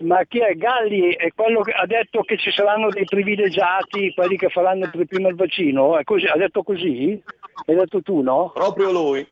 ma 0.00 0.22
chi 0.24 0.40
è 0.40 0.52
Galli? 0.52 1.16
È 1.16 1.32
quello 1.34 1.62
che 1.62 1.72
ha 1.72 1.86
detto 1.86 2.20
che 2.24 2.36
ci 2.36 2.50
saranno 2.50 2.90
dei 2.90 3.04
privilegiati, 3.04 4.12
quelli 4.12 4.36
che 4.36 4.50
faranno 4.50 4.90
per 4.90 5.06
primo 5.06 5.28
il 5.28 5.34
vaccino? 5.34 5.98
Così, 6.04 6.26
ha 6.26 6.36
detto 6.36 6.62
così? 6.62 7.18
Hai 7.64 7.74
detto 7.74 8.02
tu, 8.02 8.20
no? 8.20 8.50
Proprio 8.52 8.92
lui. 8.92 9.26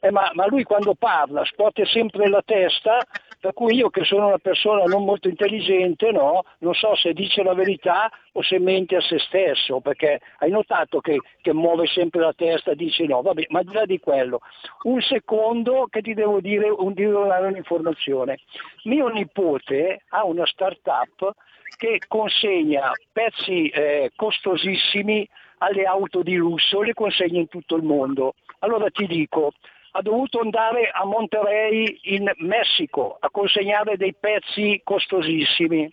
Eh, 0.00 0.12
ma, 0.12 0.30
ma, 0.34 0.46
lui 0.46 0.62
quando 0.62 0.94
parla 0.94 1.44
scuote 1.44 1.84
sempre 1.84 2.28
la 2.28 2.42
testa, 2.44 3.04
per 3.40 3.52
cui 3.52 3.74
io 3.74 3.90
che 3.90 4.04
sono 4.04 4.28
una 4.28 4.38
persona 4.38 4.84
non 4.84 5.04
molto 5.04 5.28
intelligente, 5.28 6.12
no, 6.12 6.44
non 6.58 6.74
so 6.74 6.94
se 6.94 7.12
dice 7.12 7.42
la 7.42 7.54
verità 7.54 8.08
o 8.32 8.42
se 8.42 8.60
mente 8.60 8.94
a 8.94 9.00
se 9.00 9.18
stesso, 9.18 9.80
perché 9.80 10.20
hai 10.38 10.50
notato 10.50 11.00
che, 11.00 11.18
che 11.40 11.52
muove 11.52 11.86
sempre 11.86 12.20
la 12.20 12.32
testa, 12.32 12.74
dice 12.74 13.06
no, 13.06 13.22
vabbè, 13.22 13.46
ma 13.48 13.62
di 13.62 13.72
là 13.72 13.84
di 13.86 13.98
quello. 13.98 14.40
Un 14.82 15.00
secondo 15.00 15.88
che 15.90 16.00
ti 16.00 16.14
devo 16.14 16.40
dire, 16.40 16.68
un, 16.68 16.92
devo 16.92 17.22
un'informazione. 17.22 18.38
Mio 18.84 19.08
nipote 19.08 20.02
ha 20.10 20.24
una 20.24 20.46
start-up 20.46 21.32
che 21.76 22.00
consegna 22.06 22.92
pezzi 23.12 23.68
eh, 23.68 24.10
costosissimi 24.14 25.28
alle 25.58 25.84
auto 25.84 26.22
di 26.22 26.34
lusso, 26.34 26.82
le 26.82 26.94
consegna 26.94 27.40
in 27.40 27.48
tutto 27.48 27.76
il 27.76 27.82
mondo. 27.82 28.34
Allora 28.60 28.88
ti 28.90 29.06
dico, 29.06 29.52
ha 29.98 30.02
dovuto 30.02 30.38
andare 30.38 30.90
a 30.92 31.04
Monterrey 31.04 31.98
in 32.02 32.30
Messico 32.36 33.16
a 33.18 33.28
consegnare 33.30 33.96
dei 33.96 34.14
pezzi 34.14 34.80
costosissimi. 34.84 35.92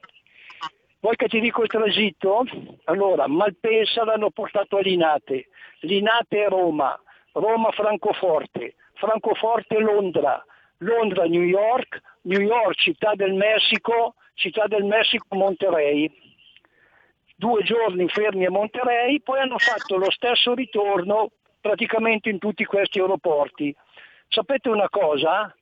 Vuoi 0.99 1.15
che 1.15 1.27
ti 1.27 1.39
dico 1.39 1.63
il 1.63 1.69
tragitto? 1.69 2.45
Allora, 2.83 3.27
Malpensa 3.27 4.03
l'hanno 4.03 4.29
portato 4.29 4.77
a 4.77 4.81
Linate, 4.81 5.47
Linate 5.79 6.47
Roma, 6.47 6.99
Roma 7.31 7.71
Francoforte, 7.71 8.75
Francoforte 8.93 9.79
Londra, 9.79 10.43
Londra 10.77 11.25
New 11.25 11.43
York, 11.43 11.99
New 12.21 12.41
York 12.41 12.75
Città 12.75 13.13
del 13.15 13.33
Messico, 13.33 14.13
Città 14.35 14.67
del 14.67 14.83
Messico 14.83 15.35
Monterrey. 15.35 16.11
Due 17.35 17.63
giorni 17.63 18.07
fermi 18.07 18.45
a 18.45 18.51
Monterrey, 18.51 19.19
poi 19.19 19.39
hanno 19.39 19.57
fatto 19.57 19.97
lo 19.97 20.11
stesso 20.11 20.53
ritorno 20.53 21.31
praticamente 21.59 22.29
in 22.29 22.37
tutti 22.37 22.63
questi 22.65 22.99
aeroporti. 22.99 23.75
Sapete 24.27 24.69
una 24.69 24.89
cosa? 24.89 25.53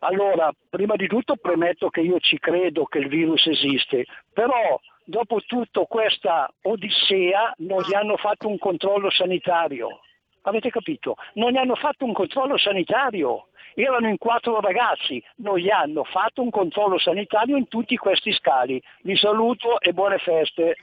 Allora, 0.00 0.52
prima 0.68 0.94
di 0.96 1.06
tutto 1.06 1.36
premetto 1.36 1.88
che 1.88 2.00
io 2.00 2.18
ci 2.20 2.38
credo 2.38 2.84
che 2.84 2.98
il 2.98 3.08
virus 3.08 3.46
esiste, 3.46 4.04
però 4.32 4.78
dopo 5.04 5.40
tutta 5.46 5.84
questa 5.86 6.52
odissea 6.62 7.54
non 7.58 7.82
gli 7.82 7.94
hanno 7.94 8.16
fatto 8.16 8.48
un 8.48 8.58
controllo 8.58 9.10
sanitario. 9.10 10.00
Avete 10.42 10.70
capito? 10.70 11.16
Non 11.34 11.50
gli 11.50 11.56
hanno 11.56 11.74
fatto 11.74 12.04
un 12.04 12.12
controllo 12.12 12.56
sanitario. 12.56 13.48
Erano 13.74 14.08
in 14.08 14.16
quattro 14.16 14.60
ragazzi, 14.60 15.22
non 15.36 15.58
gli 15.58 15.70
hanno 15.70 16.04
fatto 16.04 16.40
un 16.40 16.50
controllo 16.50 16.98
sanitario 16.98 17.56
in 17.56 17.68
tutti 17.68 17.96
questi 17.96 18.32
scali. 18.32 18.80
Vi 19.02 19.16
saluto 19.16 19.80
e 19.80 19.92
buone 19.92 20.18
feste. 20.18 20.76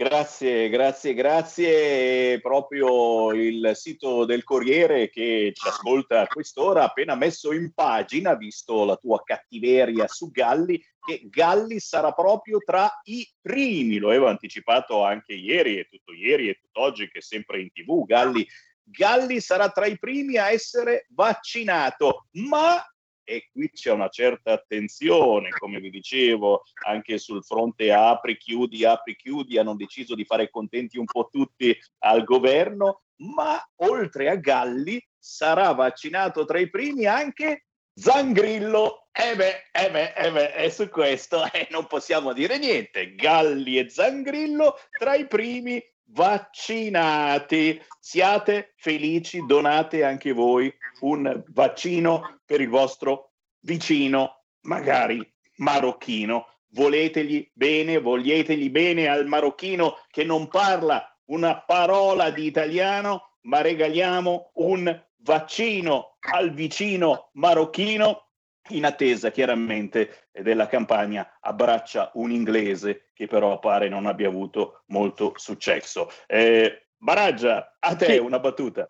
Grazie, 0.00 0.70
grazie, 0.70 1.12
grazie. 1.12 2.40
Proprio 2.40 3.32
il 3.32 3.72
sito 3.74 4.24
del 4.24 4.44
Corriere 4.44 5.10
che 5.10 5.52
ci 5.54 5.68
ascolta 5.68 6.22
a 6.22 6.26
quest'ora 6.26 6.80
ha 6.80 6.86
appena 6.86 7.14
messo 7.14 7.52
in 7.52 7.74
pagina, 7.74 8.34
visto 8.34 8.86
la 8.86 8.96
tua 8.96 9.22
cattiveria 9.22 10.08
su 10.08 10.30
Galli, 10.30 10.82
che 11.04 11.20
Galli 11.28 11.78
sarà 11.80 12.12
proprio 12.12 12.60
tra 12.64 12.90
i 13.02 13.30
primi. 13.42 13.98
Lo 13.98 14.08
avevo 14.08 14.28
anticipato 14.28 15.04
anche 15.04 15.34
ieri 15.34 15.78
e 15.78 15.84
tutto 15.84 16.14
ieri 16.14 16.48
e 16.48 16.54
tutt'oggi 16.54 17.10
che 17.10 17.20
sempre 17.20 17.60
in 17.60 17.70
tv. 17.70 18.06
Galli, 18.06 18.48
Galli 18.82 19.38
sarà 19.38 19.68
tra 19.68 19.84
i 19.84 19.98
primi 19.98 20.38
a 20.38 20.50
essere 20.50 21.08
vaccinato, 21.10 22.24
ma 22.48 22.82
e 23.30 23.48
qui 23.52 23.70
c'è 23.70 23.92
una 23.92 24.08
certa 24.08 24.50
attenzione, 24.50 25.50
come 25.50 25.78
vi 25.78 25.88
dicevo, 25.88 26.64
anche 26.84 27.16
sul 27.18 27.44
fronte 27.44 27.92
apri, 27.92 28.36
chiudi, 28.36 28.84
apri, 28.84 29.14
chiudi, 29.14 29.56
hanno 29.56 29.76
deciso 29.76 30.16
di 30.16 30.24
fare 30.24 30.50
contenti 30.50 30.98
un 30.98 31.04
po' 31.04 31.28
tutti 31.30 31.78
al 31.98 32.24
governo, 32.24 33.02
ma 33.18 33.62
oltre 33.82 34.28
a 34.28 34.34
Galli 34.34 35.00
sarà 35.16 35.72
vaccinato 35.72 36.44
tra 36.44 36.58
i 36.58 36.68
primi 36.68 37.06
anche 37.06 37.66
Zangrillo. 37.94 39.08
Eh 39.12 39.36
beh, 39.36 39.68
eh 39.70 39.90
beh, 39.90 40.12
eh 40.14 40.32
beh, 40.32 40.54
e 40.54 40.70
su 40.70 40.88
questo 40.88 41.44
eh, 41.52 41.68
non 41.70 41.86
possiamo 41.86 42.32
dire 42.32 42.58
niente. 42.58 43.14
Galli 43.14 43.78
e 43.78 43.88
Zangrillo 43.88 44.76
tra 44.98 45.14
i 45.14 45.28
primi 45.28 45.80
vaccinati. 46.12 47.80
Siate 47.98 48.74
felici, 48.76 49.44
donate 49.46 50.04
anche 50.04 50.32
voi 50.32 50.72
un 51.00 51.42
vaccino 51.48 52.40
per 52.44 52.60
il 52.60 52.68
vostro 52.68 53.32
vicino, 53.60 54.44
magari 54.62 55.20
marocchino. 55.56 56.46
Voletegli 56.72 57.50
bene, 57.52 57.98
voglietegli 57.98 58.70
bene 58.70 59.08
al 59.08 59.26
marocchino 59.26 59.96
che 60.08 60.24
non 60.24 60.48
parla 60.48 61.04
una 61.26 61.60
parola 61.60 62.30
di 62.30 62.46
italiano, 62.46 63.36
ma 63.42 63.60
regaliamo 63.60 64.50
un 64.54 65.04
vaccino 65.22 66.16
al 66.20 66.52
vicino 66.52 67.30
marocchino 67.32 68.29
in 68.68 68.84
attesa 68.84 69.30
chiaramente 69.30 70.28
della 70.32 70.66
campagna 70.66 71.38
abbraccia 71.40 72.10
un 72.14 72.30
inglese 72.30 73.10
che 73.14 73.26
però 73.26 73.58
pare 73.58 73.88
non 73.88 74.06
abbia 74.06 74.28
avuto 74.28 74.82
molto 74.86 75.32
successo. 75.36 76.10
Eh, 76.26 76.86
Baraggia, 76.96 77.76
a 77.78 77.96
te 77.96 78.12
sì. 78.12 78.18
una 78.18 78.38
battuta. 78.38 78.86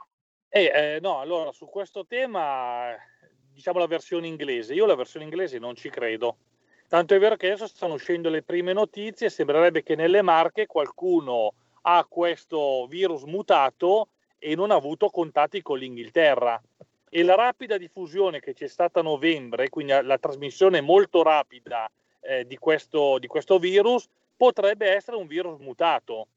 Eh, 0.48 0.72
eh, 0.74 0.98
no, 1.00 1.20
allora 1.20 1.52
su 1.52 1.66
questo 1.66 2.04
tema 2.06 2.92
diciamo 3.52 3.78
la 3.78 3.86
versione 3.86 4.26
inglese. 4.26 4.74
Io 4.74 4.86
la 4.86 4.96
versione 4.96 5.24
inglese 5.24 5.58
non 5.58 5.76
ci 5.76 5.90
credo. 5.90 6.38
Tanto 6.88 7.14
è 7.14 7.18
vero 7.20 7.36
che 7.36 7.46
adesso 7.46 7.68
stanno 7.68 7.94
uscendo 7.94 8.28
le 8.28 8.42
prime 8.42 8.72
notizie, 8.72 9.30
sembrerebbe 9.30 9.84
che 9.84 9.94
nelle 9.94 10.22
Marche 10.22 10.66
qualcuno 10.66 11.54
ha 11.82 12.04
questo 12.08 12.86
virus 12.88 13.22
mutato 13.22 14.08
e 14.38 14.56
non 14.56 14.70
ha 14.72 14.74
avuto 14.74 15.08
contatti 15.08 15.62
con 15.62 15.78
l'Inghilterra. 15.78 16.60
E 17.12 17.24
la 17.24 17.34
rapida 17.34 17.76
diffusione 17.76 18.38
che 18.38 18.54
c'è 18.54 18.68
stata 18.68 19.00
a 19.00 19.02
novembre, 19.02 19.68
quindi 19.68 19.92
la 20.00 20.18
trasmissione 20.18 20.80
molto 20.80 21.24
rapida 21.24 21.90
eh, 22.20 22.46
di, 22.46 22.56
questo, 22.56 23.18
di 23.18 23.26
questo 23.26 23.58
virus, 23.58 24.08
potrebbe 24.36 24.88
essere 24.88 25.16
un 25.16 25.26
virus 25.26 25.58
mutato. 25.58 26.28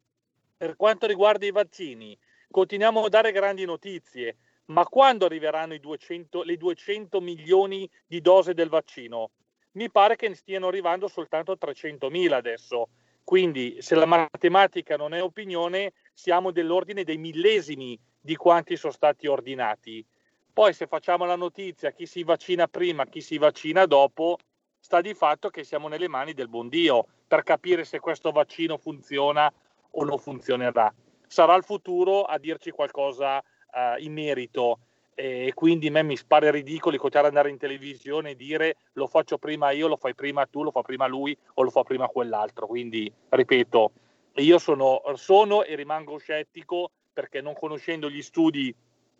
Per 0.57 0.75
quanto 0.75 1.05
riguarda 1.05 1.45
i 1.45 1.51
vaccini, 1.51 2.17
continuiamo 2.49 3.05
a 3.05 3.09
dare 3.09 3.31
grandi 3.31 3.65
notizie, 3.65 4.37
ma 4.65 4.83
quando 4.85 5.25
arriveranno 5.25 5.77
200, 5.77 6.41
le 6.41 6.57
200 6.57 7.21
milioni 7.21 7.87
di 8.07 8.19
dose 8.19 8.55
del 8.55 8.69
vaccino? 8.69 9.29
Mi 9.73 9.91
pare 9.91 10.15
che 10.15 10.27
ne 10.27 10.35
stiano 10.35 10.69
arrivando 10.69 11.07
soltanto 11.07 11.55
300 11.55 12.09
mila 12.09 12.37
adesso. 12.37 12.89
Quindi, 13.23 13.77
se 13.79 13.93
la 13.93 14.05
matematica 14.05 14.97
non 14.97 15.13
è 15.13 15.21
opinione, 15.21 15.93
siamo 16.13 16.51
dell'ordine 16.51 17.03
dei 17.03 17.17
millesimi 17.17 17.99
di 18.19 18.35
quanti 18.35 18.75
sono 18.75 18.91
stati 18.91 19.27
ordinati. 19.27 20.05
Poi, 20.53 20.71
se 20.73 20.85
facciamo 20.85 21.25
la 21.25 21.35
notizia 21.35 21.89
chi 21.89 22.05
si 22.05 22.23
vaccina 22.23 22.67
prima, 22.67 23.07
chi 23.07 23.21
si 23.21 23.39
vaccina 23.39 23.87
dopo, 23.87 24.37
sta 24.79 25.01
di 25.01 25.15
fatto 25.15 25.49
che 25.49 25.63
siamo 25.63 25.87
nelle 25.87 26.07
mani 26.07 26.33
del 26.33 26.47
buon 26.47 26.69
Dio 26.69 27.07
per 27.27 27.41
capire 27.41 27.83
se 27.85 27.99
questo 27.99 28.29
vaccino 28.29 28.77
funziona 28.77 29.51
o 29.89 30.03
non 30.03 30.19
funzionerà. 30.19 30.93
Sarà 31.25 31.55
il 31.55 31.63
futuro 31.63 32.21
a 32.21 32.37
dirci 32.37 32.69
qualcosa 32.69 33.37
uh, 33.39 33.99
in 33.99 34.13
merito 34.13 34.79
e 35.15 35.51
quindi 35.55 35.87
a 35.87 35.91
me 35.91 36.03
mi 36.03 36.17
spara 36.17 36.51
ridicolo 36.51 36.97
continuare 36.97 37.29
ad 37.29 37.35
andare 37.35 37.49
in 37.49 37.59
televisione 37.59 38.31
e 38.31 38.35
dire 38.35 38.77
lo 38.93 39.07
faccio 39.07 39.39
prima 39.39 39.71
io, 39.71 39.87
lo 39.87 39.97
fai 39.97 40.13
prima 40.13 40.45
tu, 40.45 40.61
lo 40.61 40.69
fa 40.69 40.81
prima 40.83 41.07
lui 41.07 41.35
o 41.55 41.63
lo 41.63 41.71
fa 41.71 41.81
prima 41.81 42.07
quell'altro. 42.07 42.67
Quindi, 42.67 43.11
ripeto, 43.29 43.91
io 44.35 44.59
sono, 44.59 45.01
sono 45.15 45.63
e 45.63 45.75
rimango 45.75 46.17
scettico 46.17 46.91
perché 47.11 47.41
non 47.41 47.55
conoscendo 47.55 48.07
gli 48.07 48.21
studi 48.21 48.75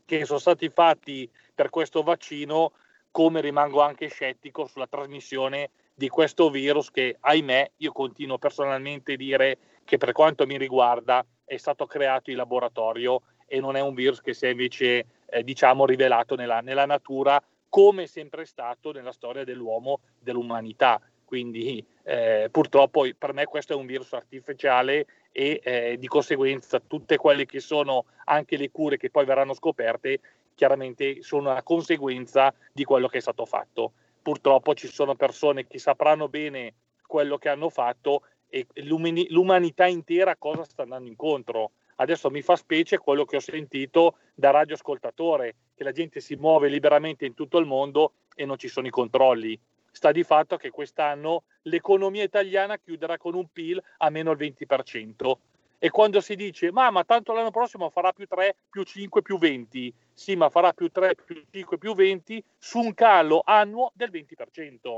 che 0.06 0.26
sono 0.26 0.40
stati 0.40 0.70
fatti 0.70 1.30
per 1.54 1.70
questo 1.70 2.04
vaccino, 2.04 2.72
come 3.12 3.42
rimango 3.42 3.82
anche 3.82 4.08
scettico 4.08 4.66
sulla 4.66 4.88
trasmissione 4.88 5.70
di 5.94 6.10
questo 6.10 6.50
virus 6.50 6.90
che, 6.90 7.18
ahimè, 7.20 7.72
io 7.78 7.92
continuo 7.92 8.38
personalmente 8.38 9.14
a 9.14 9.18
dire 9.18 9.58
che 9.84 9.98
per 9.98 10.12
quanto 10.12 10.46
mi 10.46 10.58
riguarda 10.58 11.24
è 11.46 11.58
stato 11.58 11.86
creato 11.86 12.32
in 12.32 12.38
laboratorio 12.38 13.22
e 13.46 13.60
non 13.60 13.76
è 13.76 13.82
un 13.82 13.94
virus 13.94 14.22
che 14.22 14.34
si 14.34 14.48
è 14.48 14.50
invece 14.50 15.06
eh, 15.28 15.44
diciamo 15.44 15.86
rivelato 15.86 16.36
nella, 16.36 16.62
nella, 16.62 16.86
natura 16.86 17.42
come 17.70 18.04
è 18.04 18.08
sempre 18.08 18.46
stato 18.46 18.92
nella 18.92 19.12
storia 19.12 19.44
dell'uomo, 19.44 20.00
dell'umanità. 20.20 21.00
Quindi 21.34 21.84
eh, 22.04 22.48
purtroppo 22.52 23.08
per 23.18 23.34
me 23.34 23.46
questo 23.46 23.74
è 23.74 23.76
un 23.76 23.88
virus 23.88 24.14
artificiale 24.14 25.08
e 25.32 25.60
eh, 25.64 25.98
di 25.98 26.06
conseguenza 26.06 26.80
tutte 26.80 27.18
quelle 27.18 27.48
che 27.48 27.60
sono 27.60 28.06
anche 28.26 28.56
le 28.56 28.70
cure 28.70 28.98
che 28.98 29.10
poi 29.10 29.26
verranno 29.26 29.56
scoperte 29.56 30.20
chiaramente 30.54 31.24
sono 31.24 31.50
una 31.50 31.64
conseguenza 31.64 32.54
di 32.72 32.84
quello 32.84 33.08
che 33.08 33.18
è 33.18 33.22
stato 33.22 33.46
fatto. 33.46 33.94
Purtroppo 34.22 34.76
ci 34.76 34.86
sono 34.86 35.16
persone 35.16 35.66
che 35.66 35.80
sapranno 35.80 36.30
bene 36.30 36.76
quello 37.02 37.40
che 37.40 37.50
hanno 37.50 37.70
fatto 37.70 38.26
e 38.48 38.68
l'umanità 39.30 39.88
intera 39.88 40.36
cosa 40.36 40.64
sta 40.66 40.84
andando 40.84 41.10
incontro. 41.10 41.72
Adesso 41.96 42.30
mi 42.30 42.44
fa 42.44 42.56
specie 42.56 43.00
quello 43.00 43.26
che 43.26 43.38
ho 43.38 43.40
sentito 43.40 44.18
da 44.36 44.52
radioascoltatore, 44.52 45.56
che 45.74 45.84
la 45.84 45.92
gente 45.92 46.20
si 46.20 46.36
muove 46.36 46.70
liberamente 46.70 47.26
in 47.26 47.34
tutto 47.34 47.58
il 47.58 47.66
mondo 47.66 48.14
e 48.36 48.46
non 48.46 48.60
ci 48.60 48.68
sono 48.68 48.86
i 48.86 48.92
controlli. 48.92 49.60
Sta 49.96 50.12
di 50.12 50.24
fatto 50.24 50.58
che 50.58 50.72
quest'anno 50.72 51.44
l'economia 51.64 52.24
italiana 52.24 52.80
chiuderà 52.80 53.20
con 53.20 53.36
un 53.36 53.48
PIL 53.48 53.82
a 53.98 54.10
meno 54.10 54.32
il 54.32 54.38
20%. 54.38 55.38
E 55.78 55.90
quando 55.92 56.20
si 56.20 56.36
dice, 56.36 56.72
ma, 56.72 56.90
ma 56.90 57.04
tanto 57.04 57.32
l'anno 57.32 57.52
prossimo 57.52 57.92
farà 57.92 58.12
più 58.12 58.26
3, 58.26 58.56
più 58.72 58.82
5, 58.82 59.22
più 59.22 59.38
20, 59.38 59.94
sì, 60.12 60.36
ma 60.36 60.50
farà 60.50 60.74
più 60.74 60.90
3, 60.90 61.14
più 61.14 61.46
5, 61.52 61.78
più 61.78 61.94
20 61.94 62.44
su 62.58 62.80
un 62.80 62.94
calo 62.96 63.44
annuo 63.46 63.92
del 63.94 64.10
20%. 64.10 64.98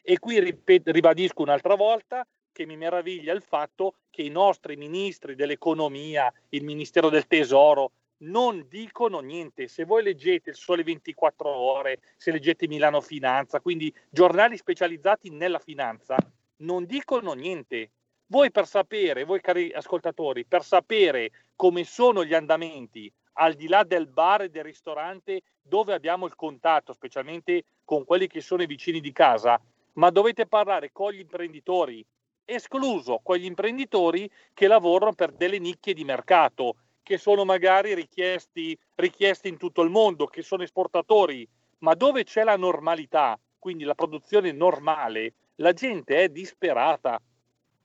E 0.00 0.18
qui 0.18 0.40
ripet- 0.40 0.88
ribadisco 0.88 1.42
un'altra 1.42 1.74
volta, 1.74 2.26
che 2.52 2.64
mi 2.64 2.78
meraviglia 2.78 3.34
il 3.34 3.42
fatto 3.42 3.96
che 4.08 4.22
i 4.22 4.30
nostri 4.30 4.76
ministri 4.76 5.34
dell'economia, 5.34 6.32
il 6.50 6.64
Ministero 6.64 7.10
del 7.10 7.26
Tesoro, 7.26 7.90
non 8.18 8.66
dicono 8.68 9.20
niente. 9.20 9.68
Se 9.68 9.84
voi 9.84 10.02
leggete 10.02 10.50
il 10.50 10.56
Sole 10.56 10.82
24 10.82 11.48
Ore, 11.48 12.00
se 12.16 12.30
leggete 12.30 12.66
Milano 12.66 13.00
Finanza, 13.00 13.60
quindi 13.60 13.92
giornali 14.08 14.56
specializzati 14.56 15.30
nella 15.30 15.58
finanza, 15.58 16.16
non 16.58 16.84
dicono 16.86 17.32
niente. 17.32 17.90
Voi 18.28 18.50
per 18.50 18.66
sapere, 18.66 19.24
voi 19.24 19.40
cari 19.40 19.72
ascoltatori, 19.72 20.44
per 20.44 20.64
sapere 20.64 21.30
come 21.54 21.84
sono 21.84 22.24
gli 22.24 22.34
andamenti 22.34 23.12
al 23.38 23.54
di 23.54 23.68
là 23.68 23.84
del 23.84 24.08
bar 24.08 24.42
e 24.42 24.48
del 24.48 24.64
ristorante 24.64 25.42
dove 25.62 25.94
abbiamo 25.94 26.26
il 26.26 26.34
contatto, 26.34 26.92
specialmente 26.92 27.64
con 27.84 28.04
quelli 28.04 28.26
che 28.26 28.40
sono 28.40 28.62
i 28.62 28.66
vicini 28.66 29.00
di 29.00 29.12
casa, 29.12 29.60
ma 29.94 30.10
dovete 30.10 30.46
parlare 30.46 30.90
con 30.92 31.12
gli 31.12 31.20
imprenditori, 31.20 32.04
escluso 32.44 33.20
quegli 33.22 33.44
imprenditori 33.44 34.30
che 34.54 34.68
lavorano 34.68 35.12
per 35.12 35.32
delle 35.32 35.58
nicchie 35.58 35.94
di 35.94 36.04
mercato, 36.04 36.76
che 37.06 37.18
sono 37.18 37.44
magari 37.44 37.94
richiesti, 37.94 38.76
richiesti 38.96 39.46
in 39.46 39.58
tutto 39.58 39.82
il 39.82 39.90
mondo, 39.90 40.26
che 40.26 40.42
sono 40.42 40.64
esportatori, 40.64 41.48
ma 41.78 41.94
dove 41.94 42.24
c'è 42.24 42.42
la 42.42 42.56
normalità, 42.56 43.38
quindi 43.60 43.84
la 43.84 43.94
produzione 43.94 44.50
normale, 44.50 45.34
la 45.56 45.72
gente 45.72 46.16
è 46.16 46.28
disperata. 46.28 47.16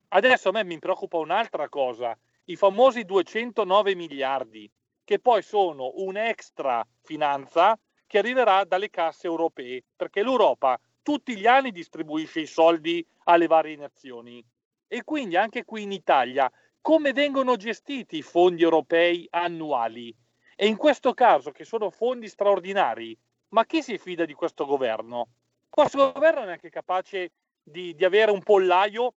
Adesso 0.08 0.50
a 0.50 0.54
me 0.54 0.64
mi 0.64 0.80
preoccupa 0.80 1.18
un'altra 1.18 1.70
cosa, 1.70 2.18
i 2.46 2.56
famosi 2.56 3.06
209 3.06 3.94
miliardi, 3.94 4.68
che 5.04 5.20
poi 5.20 5.44
sono 5.44 5.92
un'extra 5.98 6.84
finanza 7.04 7.78
che 8.08 8.18
arriverà 8.18 8.64
dalle 8.64 8.90
casse 8.90 9.28
europee, 9.28 9.84
perché 9.96 10.24
l'Europa 10.24 10.80
tutti 11.04 11.38
gli 11.38 11.46
anni 11.46 11.72
distribuisce 11.72 12.40
i 12.40 12.48
soldi 12.48 13.06
alle 13.26 13.46
varie 13.46 13.76
nazioni. 13.76 14.44
E 14.88 15.04
quindi 15.04 15.38
anche 15.38 15.64
qui 15.64 15.84
in 15.84 15.92
Italia 15.92 16.52
come 16.82 17.14
vengono 17.14 17.56
gestiti 17.56 18.18
i 18.18 18.22
fondi 18.24 18.64
europei 18.64 19.28
annuali? 19.30 20.14
E 20.56 20.68
in 20.68 20.78
questo 20.78 21.14
caso, 21.14 21.52
che 21.52 21.64
sono 21.64 21.90
fondi 21.90 22.28
straordinari, 22.28 23.18
ma 23.50 23.66
chi 23.66 23.82
si 23.82 23.98
fida 23.98 24.26
di 24.26 24.34
questo 24.34 24.66
governo? 24.66 25.30
Questo 25.70 26.12
governo 26.12 26.42
è 26.42 26.46
neanche 26.46 26.70
capace 26.70 27.32
di, 27.64 27.94
di 27.96 28.04
avere 28.04 28.32
un 28.32 28.42
pollaio, 28.42 29.14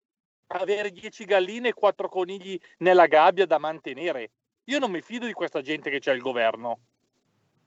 avere 0.48 0.90
10 0.90 1.24
galline 1.24 1.68
e 1.68 1.74
4 1.74 2.08
conigli 2.08 2.58
nella 2.78 3.06
gabbia 3.06 3.46
da 3.46 3.58
mantenere. 3.58 4.30
Io 4.64 4.78
non 4.78 4.90
mi 4.90 5.00
fido 5.00 5.26
di 5.26 5.32
questa 5.32 5.62
gente 5.62 5.90
che 5.90 6.00
c'è 6.00 6.12
al 6.12 6.18
governo. 6.18 6.80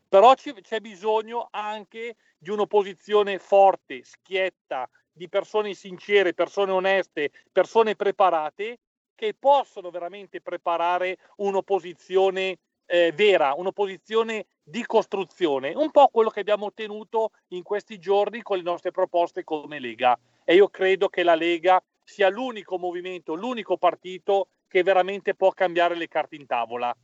Però 0.07 0.33
c'è 0.35 0.79
bisogno 0.79 1.47
anche 1.51 2.15
di 2.37 2.49
un'opposizione 2.49 3.39
forte, 3.39 4.03
schietta, 4.03 4.89
di 5.11 5.27
persone 5.27 5.73
sincere, 5.73 6.33
persone 6.33 6.71
oneste, 6.71 7.31
persone 7.51 7.95
preparate 7.95 8.79
che 9.17 9.33
possono 9.33 9.89
veramente 9.89 10.41
preparare 10.41 11.17
un'opposizione 11.37 12.59
eh, 12.85 13.11
vera, 13.13 13.55
un'opposizione 13.55 14.45
di 14.63 14.85
costruzione, 14.85 15.73
un 15.73 15.89
po' 15.89 16.07
quello 16.09 16.29
che 16.29 16.41
abbiamo 16.41 16.67
ottenuto 16.67 17.31
in 17.49 17.63
questi 17.63 17.97
giorni 17.97 18.43
con 18.43 18.57
le 18.57 18.63
nostre 18.63 18.91
proposte 18.91 19.43
come 19.43 19.79
Lega. 19.79 20.17
E 20.45 20.53
io 20.53 20.69
credo 20.69 21.09
che 21.09 21.23
la 21.23 21.35
Lega 21.35 21.83
sia 22.03 22.29
l'unico 22.29 22.77
movimento, 22.77 23.33
l'unico 23.33 23.77
partito 23.77 24.49
che 24.67 24.83
veramente 24.83 25.33
può 25.33 25.51
cambiare 25.51 25.95
le 25.95 26.07
carte 26.07 26.35
in 26.35 26.45
tavola. 26.45 26.95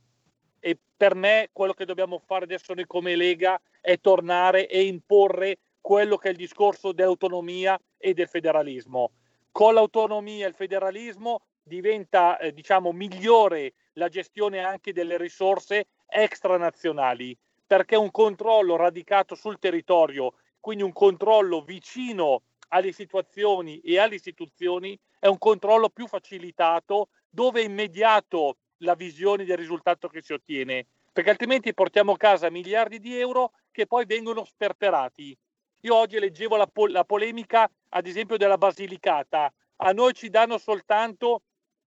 E 0.60 0.78
per 0.96 1.14
me 1.16 1.50
quello 1.52 1.74
che 1.74 1.84
dobbiamo 1.84 2.22
fare 2.24 2.44
adesso 2.44 2.72
noi 2.74 2.86
come 2.86 3.16
Lega 3.16 3.60
è 3.80 3.98
tornare 4.00 4.68
e 4.68 4.84
imporre 4.84 5.58
quello 5.80 6.16
che 6.16 6.28
è 6.28 6.30
il 6.30 6.38
discorso 6.38 6.92
dell'autonomia 6.92 7.78
e 7.98 8.14
del 8.14 8.28
federalismo. 8.28 9.10
Con 9.50 9.74
l'autonomia 9.74 10.46
e 10.46 10.48
il 10.48 10.54
federalismo 10.54 11.42
diventa 11.64 12.38
eh, 12.38 12.52
diciamo 12.52 12.92
migliore 12.92 13.74
la 13.94 14.08
gestione 14.08 14.60
anche 14.60 14.92
delle 14.92 15.16
risorse 15.16 15.86
extranazionali 16.06 17.36
perché 17.66 17.96
un 17.96 18.10
controllo 18.10 18.76
radicato 18.76 19.34
sul 19.34 19.58
territorio, 19.58 20.34
quindi 20.60 20.82
un 20.84 20.92
controllo 20.92 21.62
vicino 21.62 22.42
alle 22.68 22.92
situazioni 22.92 23.80
e 23.80 23.98
alle 23.98 24.16
istituzioni, 24.16 24.98
è 25.18 25.26
un 25.26 25.38
controllo 25.38 25.88
più 25.88 26.06
facilitato 26.06 27.08
dove 27.28 27.62
è 27.62 27.64
immediato 27.64 28.58
la 28.78 28.94
visione 28.94 29.44
del 29.44 29.56
risultato 29.56 30.08
che 30.08 30.22
si 30.22 30.32
ottiene, 30.32 30.86
perché 31.12 31.30
altrimenti 31.30 31.72
portiamo 31.72 32.12
a 32.12 32.16
casa 32.16 32.50
miliardi 32.50 32.98
di 32.98 33.18
euro 33.18 33.52
che 33.70 33.86
poi 33.86 34.04
vengono 34.04 34.44
sperperati. 34.44 35.36
Io 35.80 35.94
oggi 35.94 36.18
leggevo 36.18 36.56
la, 36.56 36.66
pol- 36.66 36.92
la 36.92 37.04
polemica, 37.04 37.70
ad 37.90 38.06
esempio, 38.06 38.36
della 38.36 38.58
Basilicata. 38.58 39.52
A 39.76 39.92
noi 39.92 40.12
ci 40.14 40.30
danno 40.30 40.58
soltanto 40.58 41.42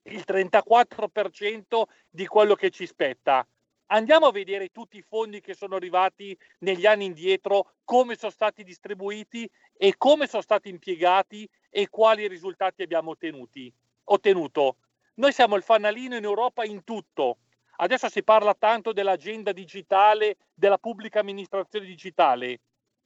il 0.08 0.24
34% 0.26 1.84
di 2.10 2.26
quello 2.28 2.56
che 2.56 2.70
ci 2.70 2.86
spetta 2.86 3.48
andiamo 3.88 4.28
a 4.28 4.32
vedere 4.32 4.70
tutti 4.70 4.98
i 4.98 5.02
fondi 5.02 5.42
che 5.42 5.54
sono 5.54 5.76
arrivati 5.76 6.38
negli 6.60 6.86
anni 6.86 7.06
indietro, 7.06 7.74
come 7.84 8.16
sono 8.16 8.32
stati 8.32 8.64
distribuiti 8.64 9.50
e 9.76 9.96
come 9.98 10.28
sono 10.28 10.42
stati 10.42 10.70
impiegati 10.70 11.48
e 11.70 11.90
quali 11.90 12.28
risultati 12.28 12.82
abbiamo 12.82 13.12
ottenuti, 13.12 13.72
ottenuto. 14.06 14.78
Noi 15.16 15.32
siamo 15.32 15.56
il 15.56 15.64
fanalino 15.64 16.16
in 16.16 16.24
Europa 16.24 16.64
in 16.64 16.84
tutto. 16.84 17.38
Adesso 17.78 18.10
si 18.10 18.24
parla 18.24 18.56
tanto 18.56 18.92
dell'agenda 18.92 19.52
digitale, 19.52 20.38
della 20.54 20.78
pubblica 20.78 21.20
amministrazione 21.20 21.86
digitale. 21.86 22.62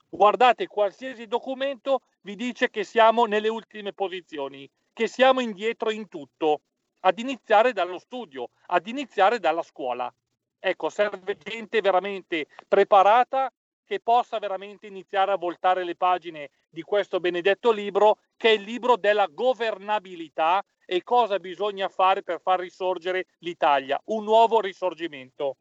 Guardate, 0.10 0.68
qualsiasi 0.68 1.28
documento 1.28 2.02
vi 2.22 2.36
dice 2.36 2.70
che 2.70 2.84
siamo 2.84 3.26
nelle 3.26 3.48
ultime 3.48 3.94
posizioni, 3.94 4.70
che 4.94 5.08
siamo 5.08 5.40
indietro 5.40 5.90
in 5.90 6.08
tutto, 6.10 6.62
ad 7.02 7.20
iniziare 7.20 7.74
dallo 7.74 8.00
studio, 8.00 8.50
ad 8.68 8.88
iniziare 8.88 9.40
dalla 9.40 9.64
scuola. 9.64 10.14
Ecco, 10.60 10.90
serve 10.90 11.38
gente 11.38 11.82
veramente 11.82 12.48
preparata 12.68 13.52
che 13.86 14.00
possa 14.00 14.40
veramente 14.40 14.88
iniziare 14.88 15.32
a 15.32 15.38
voltare 15.38 15.84
le 15.84 15.96
pagine 15.96 16.50
di 16.70 16.82
questo 16.82 17.20
benedetto 17.20 17.72
libro, 17.72 18.20
che 18.38 18.50
è 18.50 18.54
il 18.54 18.62
libro 18.62 18.96
della 18.96 19.28
governabilità 19.28 20.64
e 20.86 21.04
cosa 21.04 21.40
bisogna 21.40 21.90
fare 21.90 22.24
per 22.24 22.40
far 22.42 22.60
risorgere 22.60 23.28
l'Italia, 23.40 24.00
un 24.06 24.24
nuovo 24.24 24.62
risorgimento. 24.62 25.58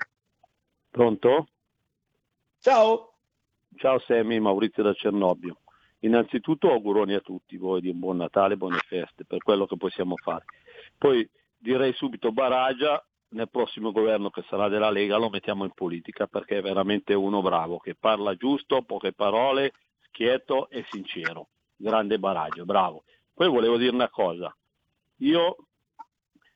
Pronto? 0.89 1.47
Ciao. 2.59 3.11
Ciao 3.75 3.99
Semi 3.99 4.39
Maurizio 4.39 4.81
da 4.83 4.93
Cernobbio. 4.93 5.59
Innanzitutto 5.99 6.71
auguroni 6.71 7.13
a 7.15 7.19
tutti 7.19 7.57
voi 7.57 7.81
di 7.81 7.89
un 7.89 7.99
buon 7.99 8.17
Natale 8.17 8.57
buone 8.57 8.77
feste 8.85 9.25
per 9.25 9.39
quello 9.39 9.65
che 9.65 9.75
possiamo 9.75 10.15
fare. 10.15 10.45
Poi 10.97 11.27
direi 11.57 11.91
subito 11.93 12.31
Baraggia 12.31 13.03
nel 13.35 13.49
prossimo 13.49 13.91
governo 13.91 14.29
che 14.29 14.43
sarà 14.49 14.69
della 14.69 14.89
Lega 14.89 15.17
lo 15.17 15.29
mettiamo 15.29 15.65
in 15.65 15.71
politica 15.71 16.25
perché 16.25 16.57
è 16.57 16.61
veramente 16.61 17.13
uno 17.13 17.41
bravo, 17.41 17.77
che 17.77 17.93
parla 17.93 18.35
giusto, 18.35 18.81
poche 18.83 19.11
parole, 19.11 19.73
schietto 20.07 20.69
e 20.69 20.85
sincero. 20.89 21.49
Grande 21.75 22.17
baraggio, 22.17 22.63
bravo. 22.63 23.03
Poi 23.33 23.49
volevo 23.49 23.77
dire 23.77 23.93
una 23.93 24.09
cosa. 24.09 24.55
Io 25.17 25.57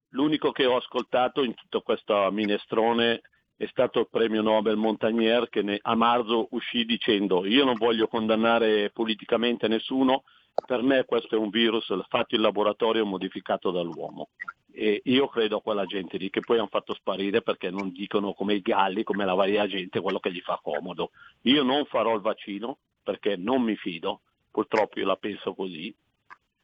l'unico 0.10 0.52
che 0.52 0.66
ho 0.66 0.78
ascoltato 0.78 1.44
in 1.44 1.54
tutto 1.54 1.82
questo 1.82 2.30
minestrone 2.32 3.22
è 3.58 3.68
stato 3.68 4.00
il 4.00 4.08
premio 4.10 4.42
Nobel 4.42 4.78
Montagnier 4.78 5.50
che 5.50 5.62
ne, 5.62 5.78
a 5.82 5.94
marzo 5.96 6.48
uscì 6.52 6.86
dicendo 6.86 7.46
io 7.46 7.66
non 7.66 7.76
voglio 7.76 8.08
condannare 8.08 8.90
politicamente 8.92 9.68
nessuno, 9.68 10.24
per 10.66 10.82
me 10.82 11.06
questo 11.06 11.36
è 11.36 11.38
un 11.38 11.50
virus 11.50 11.94
fatto 12.08 12.36
in 12.36 12.42
laboratorio 12.42 13.06
modificato 13.06 13.72
dall'uomo. 13.72 14.30
E 14.72 15.02
io 15.06 15.28
credo 15.28 15.58
a 15.58 15.62
quella 15.62 15.86
gente 15.86 16.18
lì 16.18 16.30
che 16.30 16.42
poi 16.42 16.58
hanno 16.58 16.68
fatto 16.68 16.94
sparire 16.94 17.42
perché 17.42 17.70
non 17.70 17.92
dicono 17.92 18.34
come 18.34 18.54
i 18.54 18.62
galli, 18.62 19.04
come 19.04 19.26
la 19.26 19.34
varia 19.34 19.68
gente, 19.68 20.00
quello 20.00 20.20
che 20.20 20.32
gli 20.32 20.42
fa 20.42 20.60
comodo. 20.62 21.12
Io 21.42 21.64
non 21.64 21.86
farò 21.86 22.16
il 22.16 22.22
vaccino 22.22 22.78
perché 23.04 23.36
non 23.36 23.62
mi 23.62 23.76
fido, 23.76 24.22
purtroppo 24.52 25.00
io 25.00 25.06
la 25.06 25.16
penso 25.16 25.54
così. 25.54 25.94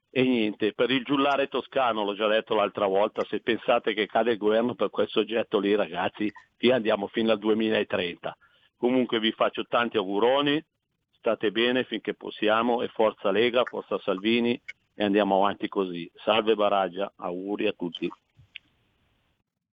E 0.10 0.24
niente, 0.24 0.74
per 0.74 0.92
il 0.92 1.04
giullare 1.04 1.48
toscano, 1.48 2.06
l'ho 2.06 2.16
già 2.16 2.28
detto 2.28 2.56
l'altra 2.56 2.88
volta, 2.88 3.26
se 3.26 3.42
pensate 3.42 3.94
che 3.94 4.06
cade 4.06 4.32
il 4.32 4.38
governo 4.38 4.74
per 4.74 4.90
quel 4.90 5.10
soggetto 5.10 5.60
lì, 5.60 5.76
ragazzi, 5.76 6.32
via 6.58 6.76
andiamo 6.76 7.08
fino 7.08 7.32
al 7.32 7.40
2030. 7.40 8.38
Comunque 8.78 9.20
vi 9.20 9.34
faccio 9.34 9.66
tanti 9.66 9.98
auguroni, 9.98 10.64
state 11.26 11.50
bene 11.50 11.84
finché 11.86 12.14
possiamo 12.14 12.84
e 12.84 12.88
forza 12.88 13.32
Lega, 13.32 13.64
forza 13.64 13.98
Salvini 13.98 14.62
e 14.94 15.04
andiamo 15.04 15.38
avanti 15.38 15.68
così. 15.68 16.10
Salve 16.24 16.54
Baraggia, 16.54 17.12
auguri 17.16 17.66
a 17.66 17.72
tutti. 17.72 18.08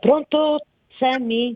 Pronto 0.00 0.64
Sammy? 0.98 1.54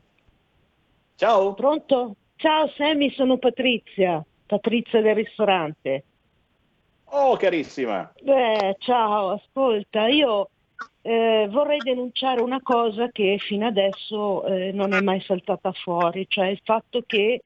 Ciao. 1.17 1.55
Pronto? 1.55 2.17
Ciao 2.37 2.69
Sammy, 2.77 3.11
sono 3.13 3.39
Patrizia, 3.39 4.23
Patrizia 4.47 5.01
del 5.01 5.15
ristorante. 5.15 6.05
Oh, 7.17 7.37
carissima. 7.37 8.13
Beh, 8.21 8.75
ciao, 8.81 9.31
ascolta, 9.31 10.09
io 10.09 10.51
eh, 11.01 11.47
vorrei 11.49 11.79
denunciare 11.79 12.41
una 12.43 12.61
cosa 12.61 13.09
che 13.13 13.37
fino 13.39 13.69
adesso 13.69 14.45
eh, 14.47 14.73
non 14.73 14.93
è 14.93 15.01
mai 15.01 15.21
saltata 15.21 15.71
fuori, 15.71 16.27
cioè 16.29 16.47
il 16.49 16.61
fatto 16.65 17.05
che 17.07 17.45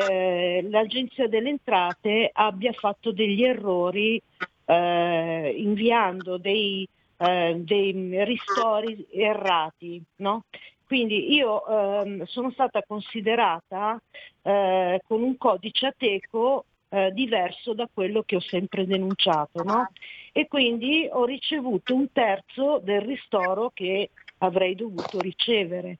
eh, 0.00 0.66
l'Agenzia 0.68 1.28
delle 1.28 1.50
Entrate 1.50 2.28
abbia 2.32 2.72
fatto 2.72 3.12
degli 3.12 3.44
errori 3.44 4.20
eh, 4.64 5.54
inviando 5.58 6.36
dei, 6.36 6.86
eh, 7.18 7.54
dei, 7.58 8.24
ristori 8.24 9.06
errati. 9.12 10.02
No? 10.16 10.42
Quindi 10.84 11.32
io 11.32 11.64
ehm, 11.64 12.24
sono 12.24 12.50
stata 12.50 12.82
considerata 12.84 13.96
eh, 14.42 15.00
con 15.06 15.22
un 15.22 15.36
codice 15.36 15.86
ateco 15.86 16.64
eh, 16.94 17.10
diverso 17.12 17.74
da 17.74 17.88
quello 17.92 18.22
che 18.22 18.36
ho 18.36 18.40
sempre 18.40 18.86
denunciato. 18.86 19.64
No? 19.64 19.90
E 20.32 20.46
quindi 20.46 21.08
ho 21.10 21.24
ricevuto 21.24 21.92
un 21.92 22.12
terzo 22.12 22.80
del 22.82 23.00
ristoro 23.00 23.72
che 23.74 24.10
avrei 24.38 24.76
dovuto 24.76 25.18
ricevere. 25.18 25.98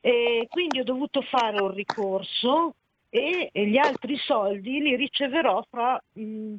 E 0.00 0.48
quindi 0.50 0.80
ho 0.80 0.84
dovuto 0.84 1.22
fare 1.22 1.62
un 1.62 1.72
ricorso 1.72 2.74
e, 3.08 3.50
e 3.52 3.66
gli 3.66 3.76
altri 3.76 4.16
soldi 4.16 4.80
li 4.80 4.96
riceverò 4.96 5.64
fra 5.70 6.02
mh, 6.12 6.54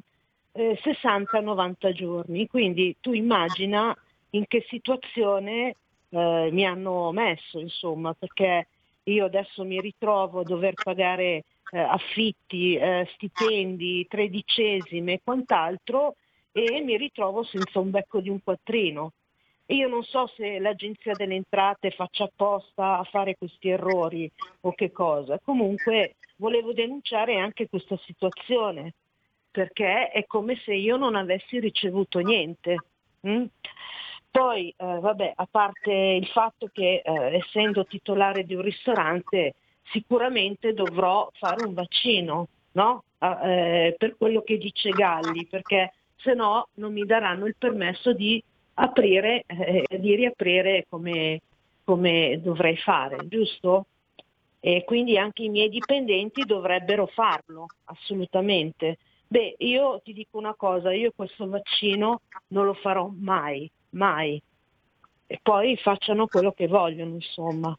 eh, 0.52 0.80
60-90 0.82 1.92
giorni. 1.92 2.46
Quindi 2.46 2.96
tu 3.00 3.12
immagina 3.12 3.94
in 4.30 4.46
che 4.46 4.64
situazione 4.66 5.76
eh, 6.08 6.48
mi 6.50 6.64
hanno 6.64 7.12
messo, 7.12 7.58
insomma, 7.58 8.14
perché 8.14 8.68
io 9.04 9.26
adesso 9.26 9.62
mi 9.64 9.78
ritrovo 9.78 10.40
a 10.40 10.44
dover 10.44 10.72
pagare 10.74 11.44
eh, 11.72 11.80
affitti, 11.80 12.76
eh, 12.76 13.08
stipendi, 13.14 14.06
tredicesime 14.06 15.14
e 15.14 15.20
quant'altro 15.24 16.16
e 16.52 16.82
mi 16.82 16.98
ritrovo 16.98 17.42
senza 17.44 17.80
un 17.80 17.90
becco 17.90 18.20
di 18.20 18.28
un 18.28 18.42
quattrino. 18.42 19.12
Io 19.66 19.88
non 19.88 20.02
so 20.02 20.26
se 20.36 20.58
l'Agenzia 20.58 21.14
delle 21.14 21.34
Entrate 21.34 21.90
faccia 21.92 22.24
apposta 22.24 22.98
a 22.98 23.04
fare 23.04 23.36
questi 23.36 23.70
errori 23.70 24.30
o 24.60 24.74
che 24.74 24.92
cosa. 24.92 25.38
Comunque 25.38 26.16
volevo 26.36 26.74
denunciare 26.74 27.38
anche 27.38 27.68
questa 27.68 27.96
situazione 28.04 28.92
perché 29.50 30.10
è 30.10 30.26
come 30.26 30.56
se 30.64 30.74
io 30.74 30.96
non 30.96 31.14
avessi 31.14 31.58
ricevuto 31.58 32.18
niente. 32.18 32.76
Mm? 33.26 33.44
Poi, 34.30 34.68
eh, 34.70 34.74
vabbè, 34.98 35.32
a 35.36 35.46
parte 35.50 35.92
il 35.92 36.26
fatto 36.26 36.68
che 36.72 37.02
eh, 37.04 37.36
essendo 37.36 37.84
titolare 37.84 38.44
di 38.44 38.54
un 38.54 38.62
ristorante 38.62 39.54
sicuramente 39.90 40.72
dovrò 40.72 41.30
fare 41.34 41.64
un 41.64 41.74
vaccino, 41.74 42.48
no? 42.72 43.04
eh, 43.18 43.94
per 43.96 44.16
quello 44.16 44.42
che 44.42 44.58
dice 44.58 44.90
Galli, 44.90 45.46
perché 45.46 45.92
se 46.16 46.34
no 46.34 46.68
non 46.74 46.92
mi 46.92 47.04
daranno 47.04 47.46
il 47.46 47.54
permesso 47.56 48.12
di 48.12 48.42
aprire, 48.74 49.44
eh, 49.46 49.86
di 49.98 50.14
riaprire 50.14 50.86
come, 50.88 51.40
come 51.84 52.40
dovrei 52.42 52.76
fare, 52.76 53.26
giusto? 53.28 53.86
E 54.60 54.84
quindi 54.84 55.18
anche 55.18 55.42
i 55.42 55.48
miei 55.48 55.68
dipendenti 55.68 56.44
dovrebbero 56.44 57.06
farlo, 57.06 57.66
assolutamente. 57.84 58.98
Beh, 59.26 59.56
io 59.58 60.00
ti 60.04 60.12
dico 60.12 60.38
una 60.38 60.54
cosa, 60.54 60.92
io 60.92 61.12
questo 61.14 61.48
vaccino 61.48 62.20
non 62.48 62.66
lo 62.66 62.74
farò 62.74 63.10
mai, 63.12 63.68
mai. 63.90 64.40
E 65.26 65.40
poi 65.42 65.76
facciano 65.78 66.26
quello 66.26 66.52
che 66.52 66.68
vogliono, 66.68 67.14
insomma. 67.14 67.76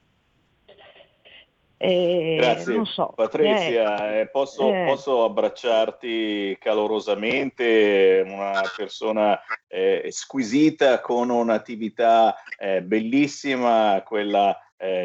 Eh, 1.86 2.38
Grazie 2.38 2.86
so. 2.86 3.12
Patrizia, 3.14 4.14
eh, 4.14 4.20
eh, 4.22 4.30
posso, 4.30 4.74
eh. 4.74 4.86
posso, 4.86 5.26
abbracciarti 5.26 6.56
calorosamente, 6.58 8.24
una 8.26 8.62
persona 8.74 9.38
eh, 9.68 10.08
squisita 10.10 11.02
con 11.02 11.30
un'attività 11.30 12.38
eh, 12.58 12.82
bellissima, 12.82 14.02
quella 14.06 14.58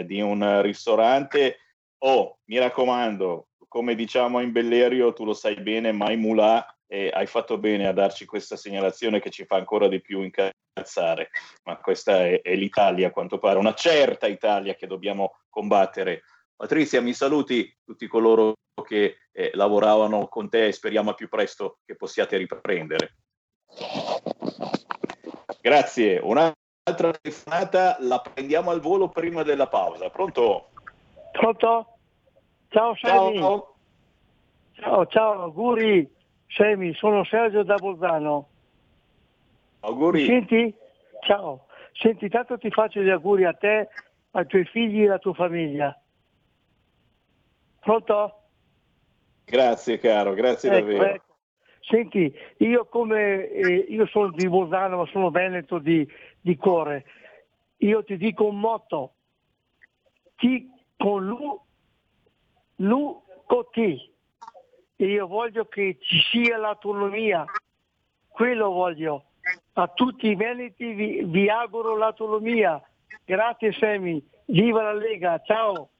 di 0.04 0.20
un 0.20 0.60
ristorante. 0.60 1.58
Oh, 1.98 2.38
mi 2.46 2.58
raccomando, 2.58 3.50
come 3.68 3.94
diciamo 3.94 4.40
in 4.40 4.50
Bellerio, 4.50 5.12
tu 5.12 5.24
lo 5.24 5.34
sai 5.34 5.54
bene, 5.54 5.92
mai 5.92 6.16
mulà, 6.16 6.66
e 6.88 7.10
hai 7.12 7.26
fatto 7.26 7.58
bene 7.58 7.86
a 7.86 7.92
darci 7.92 8.24
questa 8.24 8.56
segnalazione 8.56 9.20
che 9.20 9.30
ci 9.30 9.44
fa 9.44 9.54
ancora 9.54 9.86
di 9.86 10.00
più 10.00 10.22
incazzare, 10.22 11.30
ma 11.62 11.76
questa 11.76 12.26
è, 12.26 12.42
è 12.42 12.56
l'Italia 12.56 13.06
a 13.06 13.12
quanto 13.12 13.38
pare, 13.38 13.58
una 13.58 13.74
certa 13.74 14.26
Italia 14.26 14.74
che 14.74 14.88
dobbiamo 14.88 15.36
combattere 15.48 16.22
Patrizia, 16.58 17.00
mi 17.00 17.12
saluti 17.12 17.72
tutti 17.84 18.08
coloro 18.08 18.54
che 18.84 19.18
eh, 19.30 19.52
lavoravano 19.54 20.26
con 20.26 20.48
te 20.48 20.66
e 20.66 20.72
speriamo 20.72 21.14
più 21.14 21.28
presto 21.28 21.78
che 21.86 21.94
possiate 21.94 22.36
riprendere. 22.36 23.14
Grazie. 25.60 26.18
Un'altra 26.18 27.12
telefonata 27.12 27.98
la 28.00 28.18
prendiamo 28.20 28.72
al 28.72 28.80
volo 28.80 29.08
prima 29.08 29.44
della 29.44 29.68
pausa. 29.68 30.10
Pronto? 30.10 30.70
Pronto? 31.30 31.86
Ciao 32.70 32.96
Semi. 32.96 33.38
Ciao, 33.38 33.74
ciao, 34.72 35.06
ciao 35.06 35.42
auguri 35.42 36.10
Semi, 36.48 36.92
sono 36.94 37.22
Sergio 37.22 37.62
da 37.62 37.76
Bolzano. 37.76 38.48
Auguri. 39.78 40.22
Mi 40.22 40.26
senti? 40.26 40.74
Ciao. 41.20 41.66
Senti, 41.92 42.28
tanto 42.28 42.58
ti 42.58 42.70
faccio 42.70 43.00
gli 43.00 43.10
auguri 43.10 43.44
a 43.44 43.52
te, 43.52 43.88
ai 44.32 44.46
tuoi 44.46 44.64
figli 44.64 45.02
e 45.02 45.06
alla 45.06 45.18
tua 45.18 45.34
famiglia. 45.34 45.96
Pronto? 47.80 48.34
Grazie 49.44 49.98
caro, 49.98 50.34
grazie 50.34 50.70
ecco, 50.70 50.78
davvero. 50.78 51.04
Ecco. 51.04 51.26
Senti, 51.80 52.32
io 52.58 52.86
come 52.86 53.48
eh, 53.48 53.86
io 53.88 54.06
sono 54.06 54.30
di 54.30 54.46
Bolzano, 54.46 54.98
ma 54.98 55.06
sono 55.06 55.30
veneto 55.30 55.78
di, 55.78 56.06
di 56.40 56.56
cuore. 56.56 57.04
Io 57.78 58.04
ti 58.04 58.16
dico 58.16 58.46
un 58.46 58.58
motto. 58.60 59.14
Ti 60.36 60.70
con 60.96 61.24
lu, 61.24 61.60
lu 62.76 63.22
con 63.46 63.64
ti. 63.70 64.12
Io 64.96 65.26
voglio 65.26 65.64
che 65.66 65.96
ci 66.00 66.20
sia 66.30 66.58
l'autonomia. 66.58 67.44
Quello 68.28 68.70
voglio. 68.70 69.24
A 69.74 69.88
tutti 69.88 70.26
i 70.26 70.34
veneti 70.34 70.92
vi, 70.92 71.22
vi 71.24 71.48
auguro 71.48 71.96
l'autonomia. 71.96 72.82
Grazie 73.24 73.72
Semi. 73.72 74.22
Viva 74.46 74.82
la 74.82 74.92
Lega. 74.92 75.40
Ciao. 75.44 75.90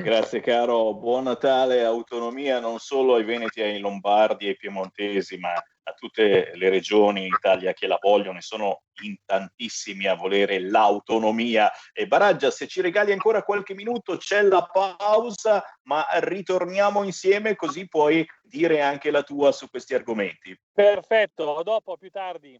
Grazie 0.00 0.40
caro, 0.40 0.94
buon 0.94 1.24
Natale, 1.24 1.82
autonomia 1.84 2.60
non 2.60 2.78
solo 2.78 3.16
ai 3.16 3.24
Veneti, 3.24 3.60
ai 3.60 3.80
Lombardi, 3.80 4.46
ai 4.46 4.56
Piemontesi, 4.56 5.38
ma 5.38 5.52
a 5.52 5.92
tutte 5.92 6.52
le 6.54 6.68
regioni 6.68 7.26
in 7.26 7.32
Italia 7.34 7.72
che 7.72 7.88
la 7.88 7.98
vogliono 8.00 8.38
e 8.38 8.42
sono 8.42 8.82
in 9.02 9.16
tantissimi 9.24 10.06
a 10.06 10.14
volere 10.14 10.60
l'autonomia. 10.60 11.70
E 11.92 12.06
Baraggia, 12.06 12.52
se 12.52 12.68
ci 12.68 12.80
regali 12.80 13.10
ancora 13.10 13.42
qualche 13.42 13.74
minuto 13.74 14.16
c'è 14.16 14.42
la 14.42 14.62
pausa, 14.62 15.64
ma 15.82 16.06
ritorniamo 16.20 17.02
insieme 17.02 17.56
così 17.56 17.88
puoi 17.88 18.24
dire 18.42 18.80
anche 18.80 19.10
la 19.10 19.24
tua 19.24 19.50
su 19.50 19.68
questi 19.68 19.94
argomenti. 19.94 20.56
Perfetto, 20.72 21.56
a 21.56 21.62
dopo, 21.64 21.96
più 21.96 22.10
tardi. 22.10 22.58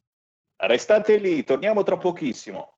Restate 0.56 1.18
lì, 1.18 1.44
torniamo 1.44 1.84
tra 1.84 1.96
pochissimo. 1.96 2.77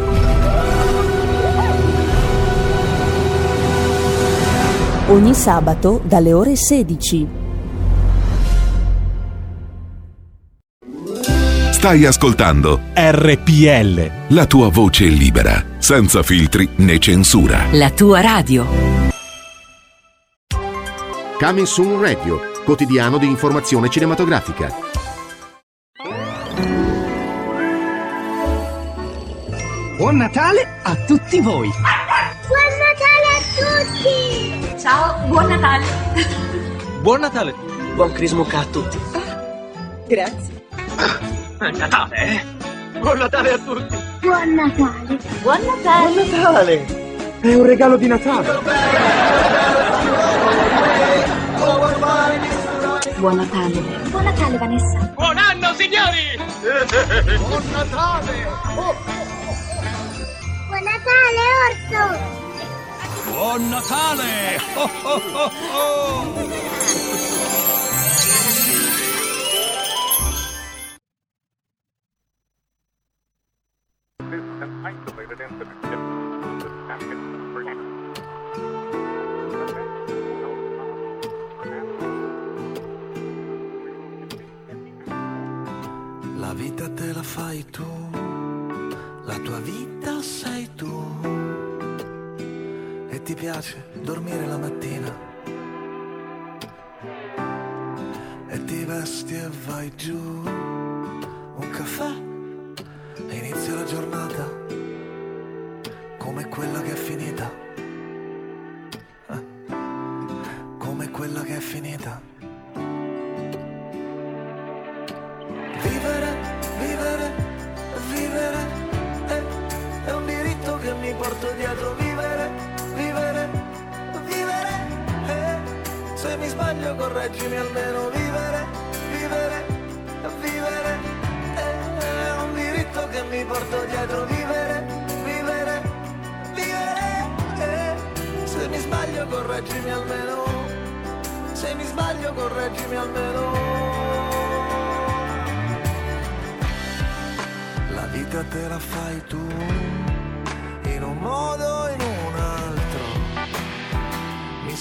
Ogni 5.11 5.33
sabato 5.33 5.99
dalle 6.05 6.31
ore 6.31 6.55
16. 6.55 7.27
Stai 11.71 12.05
ascoltando 12.05 12.79
RPL. 12.93 14.33
la 14.33 14.45
tua 14.45 14.69
voce 14.69 15.07
libera, 15.07 15.65
senza 15.79 16.23
filtri 16.23 16.69
né 16.77 16.97
censura. 16.97 17.65
La 17.71 17.89
tua 17.89 18.21
radio. 18.21 18.65
Coming 21.37 21.65
Soon 21.65 21.99
Radio, 21.99 22.39
quotidiano 22.63 23.17
di 23.17 23.25
informazione 23.25 23.89
cinematografica. 23.89 24.73
Buon 29.97 30.15
Natale 30.15 30.79
a 30.83 30.95
tutti 31.05 31.41
voi! 31.41 31.69
Buon 32.47 32.71
Natale 32.79 33.27
a 33.27 33.83
tutti! 33.83 34.30
Ciao, 34.81 35.13
buon 35.27 35.45
Natale! 35.47 35.85
Buon 37.01 37.19
Natale! 37.21 37.53
Buon 37.93 38.11
Crismuca 38.13 38.59
a 38.61 38.65
tutti! 38.65 38.97
Grazie. 40.07 40.65
È 41.59 41.69
Natale, 41.69 42.15
eh? 42.15 42.43
Buon 42.99 43.19
Natale 43.19 43.51
a 43.53 43.57
tutti! 43.59 43.95
Buon 44.21 44.55
Natale! 44.55 45.19
Buon 45.43 45.59
Natale! 45.61 46.23
Buon 46.25 46.41
Natale! 46.41 46.85
È 47.41 47.53
un 47.53 47.65
regalo 47.65 47.97
di 47.97 48.07
Natale! 48.07 48.59
Buon 53.17 53.35
Natale! 53.35 53.81
Buon 54.09 54.23
Natale 54.23 54.57
Vanessa! 54.57 55.11
Buon 55.13 55.37
anno, 55.37 55.73
signori! 55.75 56.39
Buon 57.37 57.63
Natale! 57.71 58.47
Buon 60.67 60.83
Natale 60.83 61.41
Orso! 61.69 62.49
Buon 63.31 63.69
Natale! 63.69 64.59
Oh, 64.75 64.89
oh, 65.05 65.21
oh, 65.35 65.51
oh. 65.73 67.60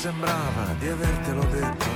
Sembrava 0.01 0.75
di 0.79 0.89
avertelo 0.89 1.45
detto. 1.45 1.87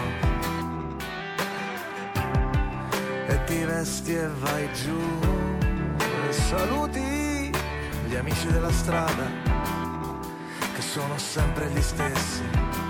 E 3.28 3.44
ti 3.46 3.64
vesti 3.64 4.12
e 4.12 4.28
vai 4.28 4.68
giù. 4.74 5.00
E 6.28 6.32
saluti 6.32 7.50
gli 8.06 8.14
amici 8.14 8.46
della 8.48 8.70
strada, 8.70 9.24
che 10.74 10.82
sono 10.82 11.16
sempre 11.16 11.70
gli 11.70 11.80
stessi. 11.80 12.83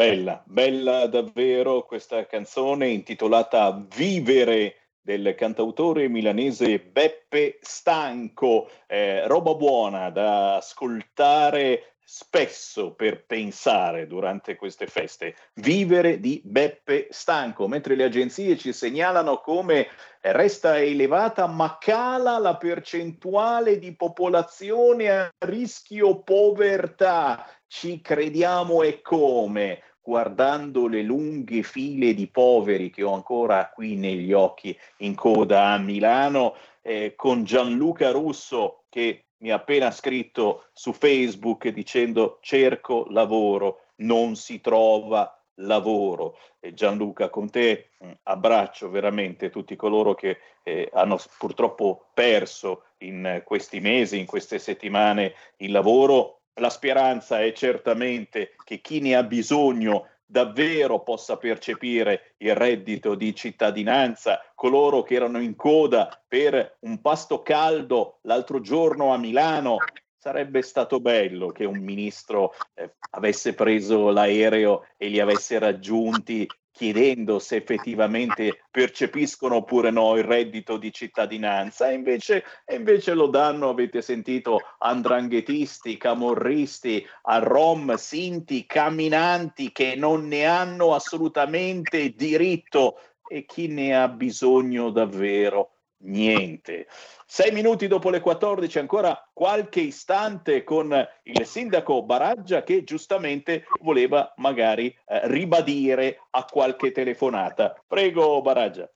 Bella, 0.00 0.42
bella 0.46 1.06
davvero 1.08 1.84
questa 1.84 2.24
canzone 2.24 2.88
intitolata 2.88 3.86
Vivere 3.94 4.94
del 4.98 5.34
cantautore 5.36 6.08
milanese 6.08 6.80
Beppe 6.80 7.58
Stanco, 7.60 8.70
eh, 8.86 9.26
roba 9.26 9.54
buona 9.56 10.08
da 10.08 10.56
ascoltare 10.56 11.96
spesso 12.02 12.94
per 12.94 13.26
pensare 13.26 14.06
durante 14.06 14.56
queste 14.56 14.86
feste. 14.86 15.36
Vivere 15.56 16.18
di 16.18 16.40
Beppe 16.42 17.08
Stanco, 17.10 17.68
mentre 17.68 17.94
le 17.94 18.04
agenzie 18.04 18.56
ci 18.56 18.72
segnalano 18.72 19.36
come 19.40 19.86
resta 20.22 20.80
elevata 20.80 21.46
ma 21.46 21.76
cala 21.78 22.38
la 22.38 22.56
percentuale 22.56 23.78
di 23.78 23.94
popolazione 23.94 25.10
a 25.10 25.30
rischio 25.40 26.22
povertà. 26.22 27.46
Ci 27.66 28.00
crediamo 28.00 28.82
e 28.82 29.02
come? 29.02 29.80
Guardando 30.10 30.88
le 30.88 31.02
lunghe 31.02 31.62
file 31.62 32.14
di 32.14 32.26
poveri 32.26 32.90
che 32.90 33.04
ho 33.04 33.14
ancora 33.14 33.70
qui 33.72 33.94
negli 33.94 34.32
occhi 34.32 34.76
in 34.98 35.14
coda 35.14 35.66
a 35.68 35.78
Milano, 35.78 36.56
eh, 36.82 37.12
con 37.14 37.44
Gianluca 37.44 38.10
Russo 38.10 38.86
che 38.88 39.26
mi 39.36 39.52
ha 39.52 39.54
appena 39.54 39.92
scritto 39.92 40.64
su 40.72 40.92
Facebook 40.92 41.68
dicendo 41.68 42.38
cerco 42.42 43.06
lavoro, 43.10 43.82
non 43.98 44.34
si 44.34 44.60
trova 44.60 45.32
lavoro. 45.60 46.36
Gianluca, 46.58 47.28
con 47.28 47.48
te 47.48 47.90
mh, 47.96 48.10
abbraccio 48.24 48.90
veramente 48.90 49.48
tutti 49.48 49.76
coloro 49.76 50.16
che 50.16 50.38
eh, 50.64 50.90
hanno 50.92 51.18
purtroppo 51.38 52.06
perso 52.12 52.82
in 52.98 53.42
questi 53.44 53.78
mesi, 53.78 54.18
in 54.18 54.26
queste 54.26 54.58
settimane 54.58 55.34
il 55.58 55.70
lavoro 55.70 56.39
la 56.60 56.70
speranza 56.70 57.40
è 57.40 57.52
certamente 57.52 58.56
che 58.64 58.80
chi 58.80 59.00
ne 59.00 59.16
ha 59.16 59.22
bisogno 59.22 60.06
davvero 60.24 61.00
possa 61.00 61.36
percepire 61.36 62.34
il 62.38 62.54
reddito 62.54 63.16
di 63.16 63.34
cittadinanza, 63.34 64.40
coloro 64.54 65.02
che 65.02 65.14
erano 65.14 65.40
in 65.40 65.56
coda 65.56 66.22
per 66.28 66.76
un 66.80 67.00
pasto 67.00 67.42
caldo 67.42 68.18
l'altro 68.22 68.60
giorno 68.60 69.12
a 69.12 69.18
Milano. 69.18 69.78
Sarebbe 70.16 70.62
stato 70.62 71.00
bello 71.00 71.48
che 71.48 71.64
un 71.64 71.78
ministro 71.78 72.54
eh, 72.74 72.94
avesse 73.10 73.54
preso 73.54 74.10
l'aereo 74.10 74.86
e 74.98 75.08
li 75.08 75.18
avesse 75.18 75.58
raggiunti 75.58 76.46
chiedendo 76.72 77.38
se 77.38 77.56
effettivamente 77.56 78.64
percepiscono 78.70 79.56
oppure 79.56 79.90
no 79.90 80.16
il 80.16 80.24
reddito 80.24 80.76
di 80.76 80.92
cittadinanza. 80.92 81.90
E 81.90 81.94
invece, 81.94 82.44
invece 82.72 83.14
lo 83.14 83.26
danno, 83.26 83.68
avete 83.68 84.02
sentito, 84.02 84.60
andranghetisti, 84.78 85.96
camorristi, 85.96 87.04
a 87.22 87.38
rom, 87.38 87.94
sinti, 87.96 88.66
camminanti 88.66 89.72
che 89.72 89.94
non 89.96 90.26
ne 90.28 90.44
hanno 90.46 90.94
assolutamente 90.94 92.14
diritto. 92.14 93.00
E 93.28 93.44
chi 93.46 93.68
ne 93.68 93.96
ha 93.96 94.08
bisogno 94.08 94.90
davvero 94.90 95.79
niente. 96.00 96.86
Sei 97.26 97.52
minuti 97.52 97.86
dopo 97.86 98.10
le 98.10 98.20
14, 98.20 98.78
ancora 98.78 99.28
qualche 99.32 99.80
istante 99.80 100.64
con 100.64 100.94
il 101.24 101.46
sindaco 101.46 102.02
Baraggia 102.02 102.62
che 102.62 102.84
giustamente 102.84 103.64
voleva 103.80 104.32
magari 104.36 104.86
eh, 104.88 105.20
ribadire 105.28 106.20
a 106.30 106.44
qualche 106.44 106.92
telefonata. 106.92 107.82
Prego 107.86 108.40
Baraggia. 108.42 108.90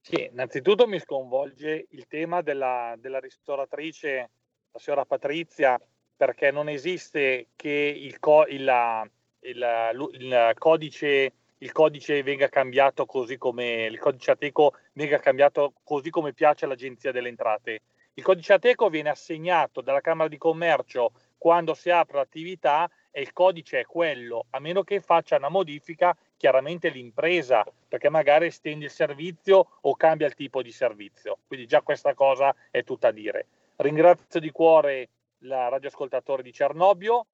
Sì, 0.00 0.28
innanzitutto 0.30 0.86
mi 0.86 1.00
sconvolge 1.00 1.86
il 1.90 2.06
tema 2.06 2.40
della, 2.40 2.94
della 2.96 3.18
ristoratrice, 3.18 4.30
la 4.70 4.78
signora 4.78 5.04
Patrizia, 5.04 5.80
perché 6.16 6.52
non 6.52 6.68
esiste 6.68 7.48
che 7.56 7.70
il, 7.70 8.20
co- 8.20 8.46
il, 8.46 9.10
il, 9.40 10.10
il 10.12 10.52
codice 10.58 11.32
il 11.58 11.72
codice 11.72 12.22
venga 12.22 12.48
cambiato 12.48 13.06
così 13.06 13.38
come 13.38 13.86
il 13.86 13.98
codice 13.98 14.32
Ateco 14.32 14.74
venga 14.92 15.18
cambiato 15.18 15.72
così 15.82 16.10
come 16.10 16.32
piace 16.32 16.64
all'Agenzia 16.64 17.12
delle 17.12 17.28
Entrate. 17.28 17.80
Il 18.14 18.22
codice 18.22 18.54
Ateco 18.54 18.88
viene 18.88 19.08
assegnato 19.08 19.80
dalla 19.80 20.00
Camera 20.00 20.28
di 20.28 20.38
Commercio 20.38 21.12
quando 21.38 21.74
si 21.74 21.90
apre 21.90 22.18
l'attività 22.18 22.90
e 23.10 23.22
il 23.22 23.32
codice 23.32 23.80
è 23.80 23.84
quello, 23.84 24.46
a 24.50 24.58
meno 24.58 24.82
che 24.82 25.00
faccia 25.00 25.36
una 25.36 25.48
modifica 25.48 26.14
chiaramente 26.36 26.90
l'impresa, 26.90 27.64
perché 27.88 28.10
magari 28.10 28.46
estende 28.46 28.86
il 28.86 28.90
servizio 28.90 29.78
o 29.80 29.94
cambia 29.96 30.26
il 30.26 30.34
tipo 30.34 30.60
di 30.60 30.72
servizio. 30.72 31.38
Quindi 31.46 31.66
già 31.66 31.80
questa 31.80 32.12
cosa 32.14 32.54
è 32.70 32.84
tutta 32.84 33.08
a 33.08 33.12
dire. 33.12 33.46
Ringrazio 33.76 34.40
di 34.40 34.50
cuore 34.50 35.08
la 35.40 35.68
radioascoltatore 35.68 36.42
di 36.42 36.52
Cernobio, 36.52 37.26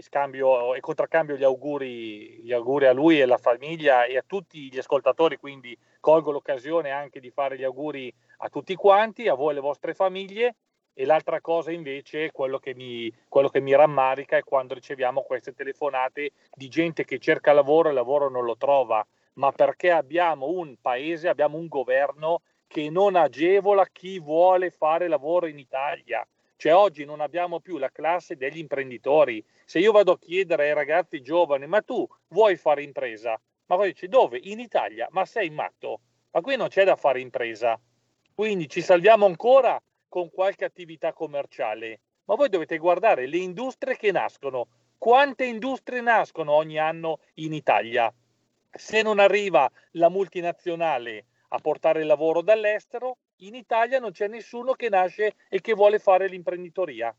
scambio, 0.00 0.74
e 0.74 0.80
contraccambio 0.80 1.36
gli 1.36 1.44
auguri, 1.44 2.40
gli 2.42 2.52
auguri 2.52 2.86
a 2.86 2.92
lui 2.92 3.18
e 3.18 3.22
alla 3.22 3.38
famiglia 3.38 4.04
e 4.04 4.16
a 4.16 4.24
tutti 4.26 4.70
gli 4.70 4.78
ascoltatori, 4.78 5.36
quindi 5.36 5.76
colgo 6.00 6.30
l'occasione 6.30 6.90
anche 6.90 7.20
di 7.20 7.30
fare 7.30 7.56
gli 7.56 7.64
auguri 7.64 8.12
a 8.38 8.48
tutti 8.48 8.74
quanti, 8.74 9.28
a 9.28 9.34
voi 9.34 9.48
e 9.48 9.50
alle 9.52 9.60
vostre 9.60 9.94
famiglie. 9.94 10.56
E 10.94 11.06
l'altra 11.06 11.40
cosa 11.40 11.72
invece, 11.72 12.30
quello 12.32 12.58
che, 12.58 12.74
mi, 12.74 13.10
quello 13.26 13.48
che 13.48 13.60
mi 13.60 13.74
rammarica 13.74 14.36
è 14.36 14.42
quando 14.42 14.74
riceviamo 14.74 15.22
queste 15.22 15.54
telefonate 15.54 16.32
di 16.54 16.68
gente 16.68 17.04
che 17.04 17.18
cerca 17.18 17.54
lavoro 17.54 17.88
e 17.88 17.92
lavoro 17.92 18.28
non 18.28 18.44
lo 18.44 18.58
trova, 18.58 19.04
ma 19.34 19.50
perché 19.52 19.90
abbiamo 19.90 20.48
un 20.48 20.76
paese, 20.82 21.30
abbiamo 21.30 21.56
un 21.56 21.66
governo 21.66 22.42
che 22.66 22.90
non 22.90 23.16
agevola 23.16 23.86
chi 23.86 24.18
vuole 24.18 24.70
fare 24.70 25.08
lavoro 25.08 25.46
in 25.46 25.58
Italia. 25.58 26.26
Cioè 26.62 26.72
oggi 26.76 27.04
non 27.04 27.20
abbiamo 27.20 27.58
più 27.58 27.76
la 27.76 27.90
classe 27.90 28.36
degli 28.36 28.58
imprenditori. 28.58 29.44
Se 29.64 29.80
io 29.80 29.90
vado 29.90 30.12
a 30.12 30.18
chiedere 30.20 30.68
ai 30.68 30.74
ragazzi 30.74 31.20
giovani, 31.20 31.66
ma 31.66 31.82
tu 31.82 32.06
vuoi 32.28 32.54
fare 32.54 32.84
impresa? 32.84 33.30
Ma 33.66 33.74
poi 33.74 33.88
dice 33.88 34.06
dove? 34.06 34.38
In 34.40 34.60
Italia? 34.60 35.08
Ma 35.10 35.24
sei 35.24 35.50
matto? 35.50 36.02
Ma 36.30 36.40
qui 36.40 36.54
non 36.56 36.68
c'è 36.68 36.84
da 36.84 36.94
fare 36.94 37.18
impresa. 37.18 37.76
Quindi 38.32 38.68
ci 38.68 38.80
salviamo 38.80 39.26
ancora 39.26 39.82
con 40.08 40.30
qualche 40.30 40.64
attività 40.64 41.12
commerciale. 41.12 41.98
Ma 42.26 42.36
voi 42.36 42.48
dovete 42.48 42.78
guardare 42.78 43.26
le 43.26 43.38
industrie 43.38 43.96
che 43.96 44.12
nascono. 44.12 44.68
Quante 44.96 45.44
industrie 45.44 46.00
nascono 46.00 46.52
ogni 46.52 46.78
anno 46.78 47.18
in 47.38 47.54
Italia? 47.54 48.14
Se 48.70 49.02
non 49.02 49.18
arriva 49.18 49.68
la 49.94 50.08
multinazionale 50.08 51.24
a 51.48 51.58
portare 51.58 52.04
lavoro 52.04 52.40
dall'estero, 52.40 53.16
in 53.46 53.54
Italia 53.54 53.98
non 53.98 54.12
c'è 54.12 54.28
nessuno 54.28 54.72
che 54.74 54.88
nasce 54.88 55.34
e 55.48 55.60
che 55.60 55.74
vuole 55.74 55.98
fare 55.98 56.28
l'imprenditoria. 56.28 57.14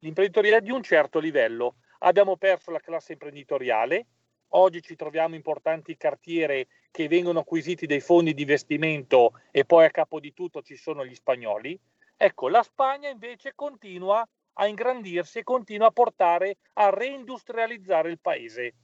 L'imprenditoria 0.00 0.60
di 0.60 0.70
un 0.70 0.82
certo 0.82 1.18
livello. 1.18 1.76
Abbiamo 2.00 2.36
perso 2.36 2.70
la 2.70 2.78
classe 2.78 3.12
imprenditoriale, 3.12 4.06
oggi 4.50 4.80
ci 4.80 4.94
troviamo 4.94 5.34
importanti 5.34 5.96
cartiere 5.96 6.68
che 6.92 7.08
vengono 7.08 7.40
acquisiti 7.40 7.86
dai 7.86 8.00
fondi 8.00 8.34
di 8.34 8.42
investimento 8.42 9.40
e 9.50 9.64
poi 9.64 9.84
a 9.84 9.90
capo 9.90 10.20
di 10.20 10.32
tutto 10.32 10.62
ci 10.62 10.76
sono 10.76 11.04
gli 11.04 11.14
spagnoli. 11.14 11.78
Ecco, 12.16 12.48
la 12.48 12.62
Spagna 12.62 13.08
invece 13.08 13.52
continua 13.54 14.26
a 14.54 14.66
ingrandirsi 14.66 15.38
e 15.38 15.44
continua 15.44 15.88
a 15.88 15.92
portare 15.92 16.58
a 16.74 16.90
reindustrializzare 16.90 18.10
il 18.10 18.20
paese. 18.20 18.74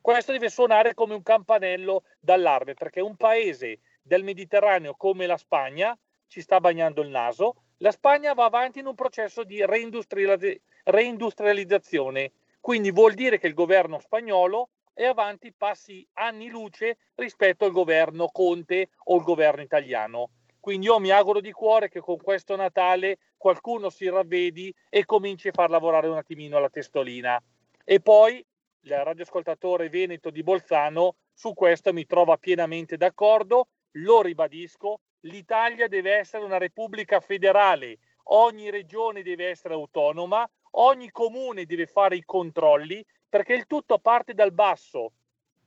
Questo 0.00 0.32
deve 0.32 0.48
suonare 0.48 0.94
come 0.94 1.14
un 1.14 1.22
campanello 1.22 2.04
d'allarme 2.18 2.74
perché 2.74 3.00
un 3.00 3.16
paese 3.16 3.80
del 4.02 4.24
Mediterraneo 4.24 4.94
come 4.94 5.26
la 5.26 5.36
Spagna 5.36 5.96
ci 6.32 6.40
sta 6.40 6.58
bagnando 6.60 7.02
il 7.02 7.10
naso. 7.10 7.56
La 7.76 7.90
Spagna 7.90 8.32
va 8.32 8.46
avanti 8.46 8.78
in 8.78 8.86
un 8.86 8.94
processo 8.94 9.44
di 9.44 9.62
reindustrializzazione, 9.62 12.32
quindi 12.58 12.90
vuol 12.90 13.12
dire 13.12 13.38
che 13.38 13.48
il 13.48 13.52
governo 13.52 13.98
spagnolo 13.98 14.70
è 14.94 15.04
avanti 15.04 15.52
passi 15.52 16.08
anni 16.14 16.48
luce 16.48 16.96
rispetto 17.16 17.66
al 17.66 17.72
governo 17.72 18.28
Conte 18.28 18.88
o 19.04 19.18
il 19.18 19.24
governo 19.24 19.60
italiano. 19.60 20.30
Quindi 20.58 20.86
io 20.86 20.98
mi 21.00 21.10
auguro 21.10 21.42
di 21.42 21.52
cuore 21.52 21.90
che 21.90 22.00
con 22.00 22.16
questo 22.16 22.56
Natale 22.56 23.18
qualcuno 23.36 23.90
si 23.90 24.08
ravvedi 24.08 24.74
e 24.88 25.04
cominci 25.04 25.48
a 25.48 25.52
far 25.52 25.68
lavorare 25.68 26.08
un 26.08 26.16
attimino 26.16 26.58
la 26.58 26.70
testolina. 26.70 27.38
E 27.84 28.00
poi 28.00 28.42
il 28.84 28.90
radioascoltatore 28.90 29.90
veneto 29.90 30.30
di 30.30 30.42
Bolzano 30.42 31.16
su 31.34 31.52
questo 31.52 31.92
mi 31.92 32.06
trova 32.06 32.38
pienamente 32.38 32.96
d'accordo, 32.96 33.68
lo 33.96 34.22
ribadisco, 34.22 35.00
l'Italia 35.22 35.88
deve 35.88 36.16
essere 36.16 36.44
una 36.44 36.58
repubblica 36.58 37.20
federale, 37.20 37.98
ogni 38.24 38.70
regione 38.70 39.22
deve 39.22 39.48
essere 39.48 39.74
autonoma, 39.74 40.48
ogni 40.72 41.10
comune 41.10 41.66
deve 41.66 41.86
fare 41.86 42.16
i 42.16 42.24
controlli 42.24 43.04
perché 43.28 43.54
il 43.54 43.66
tutto 43.66 43.98
parte 43.98 44.34
dal 44.34 44.52
basso. 44.52 45.12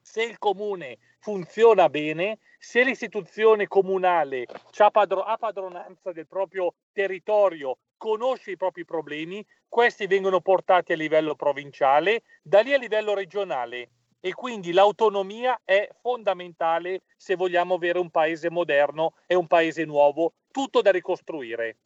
Se 0.01 0.23
il 0.23 0.37
comune 0.37 0.99
funziona 1.19 1.89
bene, 1.89 2.37
se 2.59 2.83
l'istituzione 2.83 3.67
comunale 3.67 4.45
ha, 4.77 4.91
padro- 4.91 5.23
ha 5.23 5.37
padronanza 5.37 6.11
del 6.11 6.27
proprio 6.27 6.75
territorio, 6.91 7.79
conosce 7.97 8.51
i 8.51 8.57
propri 8.57 8.85
problemi, 8.85 9.43
questi 9.67 10.05
vengono 10.05 10.41
portati 10.41 10.93
a 10.93 10.95
livello 10.95 11.33
provinciale, 11.33 12.21
da 12.43 12.59
lì 12.59 12.73
a 12.73 12.77
livello 12.77 13.15
regionale 13.15 13.89
e 14.25 14.33
quindi 14.33 14.71
l'autonomia 14.71 15.61
è 15.63 15.87
fondamentale 16.01 17.03
se 17.15 17.35
vogliamo 17.35 17.75
avere 17.75 17.99
un 17.99 18.09
paese 18.09 18.49
moderno 18.49 19.13
e 19.27 19.35
un 19.35 19.45
paese 19.45 19.85
nuovo, 19.85 20.33
tutto 20.51 20.81
da 20.81 20.89
ricostruire. 20.89 21.77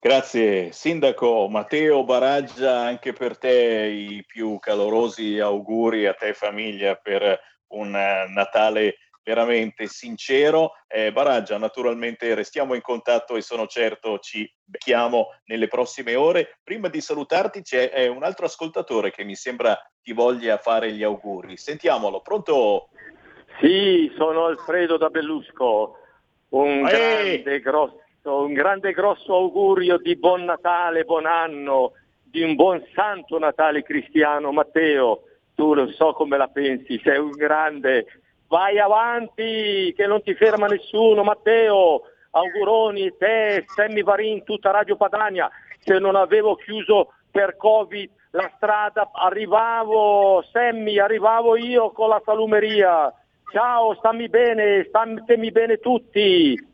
Grazie 0.00 0.72
Sindaco 0.72 1.46
Matteo 1.48 2.02
Baraggia, 2.02 2.80
anche 2.80 3.12
per 3.12 3.38
te 3.38 3.52
i 3.52 4.24
più 4.26 4.58
calorosi 4.58 5.38
auguri 5.38 6.06
a 6.06 6.14
te 6.14 6.34
famiglia 6.34 6.96
per 6.96 7.38
un 7.68 7.94
eh, 7.94 8.26
Natale 8.30 8.96
veramente 9.22 9.86
sincero. 9.86 10.72
Eh, 10.88 11.12
Baraggia, 11.12 11.58
naturalmente 11.58 12.34
restiamo 12.34 12.74
in 12.74 12.80
contatto 12.80 13.36
e 13.36 13.40
sono 13.40 13.66
certo 13.66 14.18
ci 14.18 14.50
becchiamo 14.64 15.28
nelle 15.44 15.68
prossime 15.68 16.14
ore. 16.14 16.58
Prima 16.62 16.88
di 16.88 17.00
salutarti 17.00 17.62
c'è 17.62 17.90
eh, 17.94 18.08
un 18.08 18.22
altro 18.22 18.46
ascoltatore 18.46 19.10
che 19.10 19.24
mi 19.24 19.34
sembra 19.34 19.78
ti 20.02 20.12
voglia 20.12 20.58
fare 20.58 20.92
gli 20.92 21.02
auguri. 21.02 21.56
Sentiamolo, 21.56 22.20
pronto? 22.20 22.88
Sì, 23.60 24.12
sono 24.16 24.46
Alfredo 24.46 24.96
da 24.96 25.08
Bellusco. 25.08 25.96
Un 26.50 26.86
Ehi! 26.86 27.42
grande 27.42 27.60
grosso, 27.60 28.00
un 28.22 28.52
grande 28.52 28.92
grosso 28.92 29.34
augurio 29.34 29.96
di 29.98 30.16
buon 30.16 30.44
Natale, 30.44 31.04
buon 31.04 31.26
anno, 31.26 31.92
di 32.22 32.42
un 32.42 32.56
buon 32.56 32.84
santo 32.94 33.38
Natale 33.38 33.82
cristiano. 33.82 34.52
Matteo, 34.52 35.22
tu 35.54 35.74
lo 35.74 35.90
so 35.92 36.12
come 36.12 36.36
la 36.36 36.48
pensi, 36.48 37.00
sei 37.02 37.18
un 37.18 37.30
grande. 37.30 38.06
Vai 38.52 38.78
avanti, 38.78 39.94
che 39.96 40.06
non 40.06 40.22
ti 40.22 40.34
ferma 40.34 40.66
nessuno, 40.66 41.22
Matteo. 41.22 42.02
Auguroni, 42.32 43.16
te, 43.16 43.64
Sammy 43.66 44.02
Varin, 44.02 44.44
tutta 44.44 44.70
Radio 44.70 44.96
Padania. 44.96 45.50
Se 45.78 45.98
non 45.98 46.16
avevo 46.16 46.56
chiuso 46.56 47.14
per 47.30 47.56
Covid 47.56 48.10
la 48.32 48.52
strada, 48.54 49.10
arrivavo, 49.10 50.44
Sammy, 50.52 50.98
arrivavo 50.98 51.56
io 51.56 51.92
con 51.92 52.10
la 52.10 52.20
salumeria. 52.26 53.10
Ciao, 53.50 53.94
stammi 53.94 54.28
bene, 54.28 54.86
stammi 54.86 55.50
bene 55.50 55.78
tutti. 55.78 56.71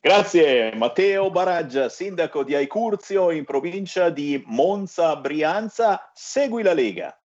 Grazie 0.00 0.74
Matteo 0.74 1.30
Baraggia, 1.30 1.88
sindaco 1.88 2.44
di 2.44 2.54
Aicurzio 2.54 3.30
in 3.30 3.44
provincia 3.44 4.10
di 4.10 4.42
Monza 4.46 5.16
Brianza. 5.16 6.10
Segui 6.12 6.62
la 6.62 6.74
Lega. 6.74 7.18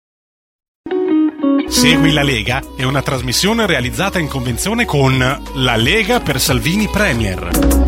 Segui 1.67 2.13
la 2.13 2.23
Lega 2.23 2.61
è 2.77 2.83
una 2.83 3.01
trasmissione 3.01 3.65
realizzata 3.65 4.19
in 4.19 4.27
convenzione 4.27 4.85
con 4.85 5.17
La 5.55 5.75
Lega 5.75 6.19
per 6.19 6.39
Salvini 6.39 6.87
Premier. 6.87 7.86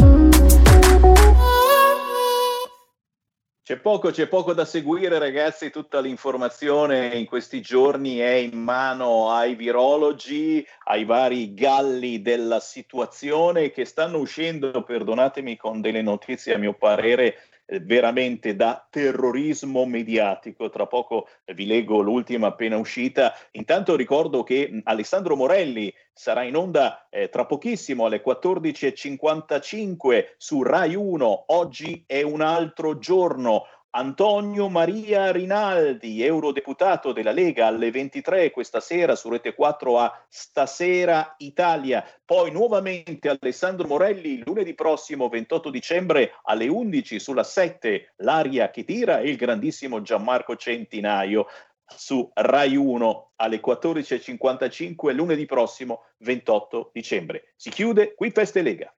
C'è 3.70 3.78
poco, 3.78 4.10
c'è 4.10 4.26
poco 4.26 4.54
da 4.54 4.66
seguire, 4.66 5.20
ragazzi. 5.20 5.70
Tutta 5.70 6.00
l'informazione 6.00 7.10
in 7.10 7.28
questi 7.28 7.62
giorni 7.62 8.18
è 8.18 8.32
in 8.32 8.58
mano 8.58 9.30
ai 9.30 9.54
virologi, 9.54 10.66
ai 10.86 11.06
vari 11.06 11.54
galli 11.54 12.24
della 12.24 12.60
situazione 12.62 13.70
che 13.70 13.86
stanno 13.86 14.18
uscendo, 14.18 14.82
perdonatemi, 14.82 15.56
con 15.56 15.82
delle 15.82 16.02
notizie 16.02 16.56
a 16.56 16.58
mio 16.58 16.74
parere 16.74 17.36
veramente 17.82 18.56
da 18.56 18.88
terrorismo 18.90 19.86
mediatico. 19.86 20.70
Tra 20.70 20.88
poco 20.88 21.28
eh, 21.46 21.54
vi 21.54 21.66
leggo 21.66 22.02
l'ultima 22.02 22.48
appena 22.48 22.78
uscita. 22.78 23.34
Intanto 23.52 23.96
ricordo 23.96 24.44
che 24.44 24.70
mh, 24.72 24.80
Alessandro 24.84 25.36
Morelli 25.36 25.94
sarà 26.14 26.44
in 26.44 26.56
onda 26.56 27.08
eh, 27.10 27.30
tra 27.30 27.46
pochissimo 27.46 28.06
alle 28.06 28.24
14.55 28.26 30.36
su 30.38 30.64
Rai 30.64 30.96
1. 30.96 31.44
Oggi 31.48 32.04
è 32.06 32.22
un 32.22 32.40
altro 32.42 32.98
giorno. 32.98 33.66
Antonio 33.92 34.70
Maria 34.70 35.32
Rinaldi, 35.32 36.24
eurodeputato 36.24 37.12
della 37.12 37.32
Lega 37.32 37.66
alle 37.66 37.90
23 37.90 38.52
questa 38.52 38.82
sera 38.82 39.16
su 39.16 39.30
Rete 39.30 39.56
4 39.56 39.98
a 39.98 40.26
Stasera 40.28 41.34
Italia. 41.40 42.06
Poi 42.24 42.52
nuovamente 42.52 43.30
Alessandro 43.30 43.88
Morelli 43.88 44.44
lunedì 44.46 44.76
prossimo 44.76 45.28
28 45.28 45.72
dicembre 45.72 46.34
alle 46.44 46.68
11 46.68 47.20
sulla 47.20 47.44
7 47.44 48.14
L'aria 48.18 48.70
che 48.70 48.84
tira 48.84 49.22
e 49.22 49.30
il 49.32 49.38
grandissimo 49.38 50.04
Gianmarco 50.04 50.56
Centinaio 50.56 51.48
su 51.88 52.30
Rai 52.32 52.76
1 52.76 53.32
alle 53.38 53.60
14.55 53.60 55.16
lunedì 55.16 55.48
prossimo 55.48 56.04
28 56.20 56.92
dicembre. 56.94 57.54
Si 57.56 57.72
chiude 57.72 58.14
qui 58.14 58.30
Feste 58.30 58.62
Lega. 58.62 58.94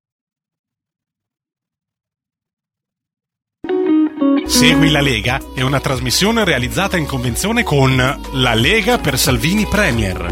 Segui 4.45 4.91
la 4.91 5.01
Lega 5.01 5.39
è 5.55 5.61
una 5.61 5.79
trasmissione 5.79 6.43
realizzata 6.43 6.97
in 6.97 7.05
convenzione 7.05 7.63
con 7.63 7.95
La 7.95 8.53
Lega 8.53 8.97
per 8.97 9.17
Salvini 9.17 9.65
Premier. 9.65 10.27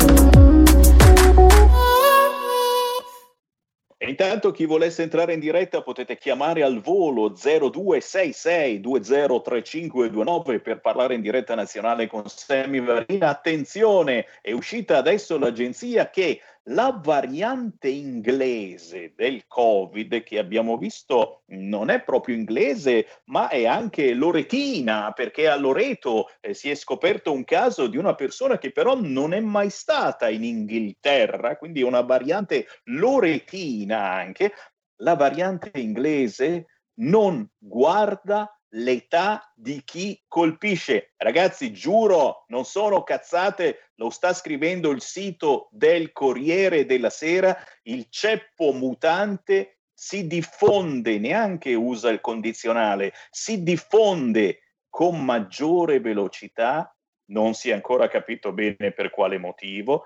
E 4.02 4.08
intanto 4.08 4.52
chi 4.52 4.64
volesse 4.64 5.04
entrare 5.04 5.34
in 5.34 5.42
diretta 5.42 5.82
potete 5.82 6.18
chiamare 6.18 6.64
al 6.64 6.80
volo 6.80 7.34
0266 7.34 8.80
203529 8.80 10.60
per 10.62 10.80
parlare 10.80 11.16
in 11.16 11.22
diretta 11.22 11.54
nazionale 11.54 12.08
con 12.08 12.24
Sammy 12.26 12.80
Varina. 12.80 13.28
Attenzione, 13.28 14.26
è 14.42 14.54
uscita 14.54 14.96
adesso 14.96 15.38
l'agenzia 15.38 16.10
che 16.10 16.40
la 16.70 17.00
variante 17.04 17.88
inglese 17.88 19.14
del 19.16 19.46
Covid 19.48 20.24
che 20.24 20.38
abbiamo 20.38 20.78
visto 20.78 21.44
non 21.48 21.90
è 21.90 22.02
proprio 22.02 22.36
inglese, 22.36 23.06
ma 23.26 23.50
è 23.50 23.66
anche 23.66 24.14
loretina, 24.14 25.12
perché 25.14 25.48
a 25.48 25.56
Loreto 25.56 26.30
eh, 26.40 26.54
si 26.54 26.70
è 26.70 26.76
scoperto 26.76 27.32
un 27.32 27.44
caso 27.44 27.88
di 27.88 27.98
una 27.98 28.14
persona 28.16 28.58
che 28.58 28.72
però 28.72 29.00
non 29.00 29.34
è 29.34 29.40
mai 29.40 29.70
stata 29.70 30.30
in 30.30 30.44
Inghilterra, 30.44 31.58
quindi 31.58 31.82
una 31.82 32.02
variante 32.02 32.68
loretina 32.86 34.12
anche. 34.12 34.54
La 35.02 35.16
variante 35.16 35.72
inglese 35.80 36.66
non 37.00 37.48
guarda 37.58 38.59
l'età 38.74 39.52
di 39.56 39.84
chi 39.84 40.22
colpisce. 40.28 41.14
Ragazzi, 41.18 41.72
giuro, 41.72 42.46
non 42.48 42.66
sono 42.66 43.04
cazzate, 43.04 43.92
lo 43.96 44.10
sta 44.10 44.34
scrivendo 44.34 44.92
il 44.92 45.02
sito 45.02 45.70
del 45.72 46.12
Corriere 46.12 46.86
della 46.86 47.10
Sera, 47.10 47.58
il 47.84 48.08
ceppo 48.10 48.72
mutante 48.72 49.80
si 49.94 50.28
diffonde, 50.28 51.20
neanche 51.20 51.74
usa 51.74 52.10
il 52.10 52.22
condizionale, 52.22 53.14
si 53.32 53.64
diffonde 53.64 54.62
con 54.90 55.24
maggiore 55.24 56.00
velocità, 56.00 56.96
non 57.32 57.54
si 57.54 57.70
è 57.70 57.74
ancora 57.74 58.08
capito 58.08 58.54
bene 58.54 58.92
per 58.92 59.10
quale 59.10 59.38
motivo. 59.38 60.06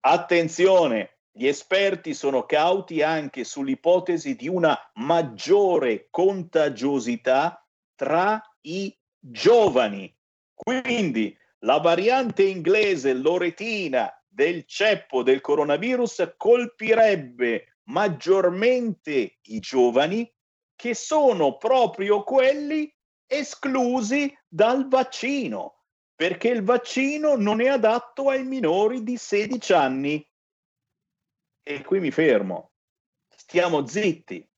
Attenzione, 0.00 1.18
gli 1.30 1.46
esperti 1.46 2.14
sono 2.14 2.44
cauti 2.46 3.00
anche 3.00 3.44
sull'ipotesi 3.44 4.34
di 4.34 4.48
una 4.48 4.76
maggiore 4.94 6.08
contagiosità 6.10 7.62
tra 7.98 8.40
i 8.60 8.96
giovani. 9.18 10.16
Quindi 10.54 11.36
la 11.62 11.78
variante 11.78 12.44
inglese 12.44 13.12
loretina 13.12 14.08
del 14.24 14.64
ceppo 14.66 15.24
del 15.24 15.40
coronavirus 15.40 16.34
colpirebbe 16.36 17.78
maggiormente 17.88 19.38
i 19.42 19.58
giovani 19.58 20.32
che 20.76 20.94
sono 20.94 21.56
proprio 21.56 22.22
quelli 22.22 22.94
esclusi 23.26 24.32
dal 24.46 24.86
vaccino, 24.86 25.82
perché 26.14 26.50
il 26.50 26.62
vaccino 26.62 27.34
non 27.34 27.60
è 27.60 27.66
adatto 27.66 28.28
ai 28.28 28.44
minori 28.44 29.02
di 29.02 29.16
16 29.16 29.72
anni. 29.72 30.30
E 31.64 31.82
qui 31.82 31.98
mi 31.98 32.12
fermo. 32.12 32.70
Stiamo 33.28 33.84
zitti. 33.88 34.48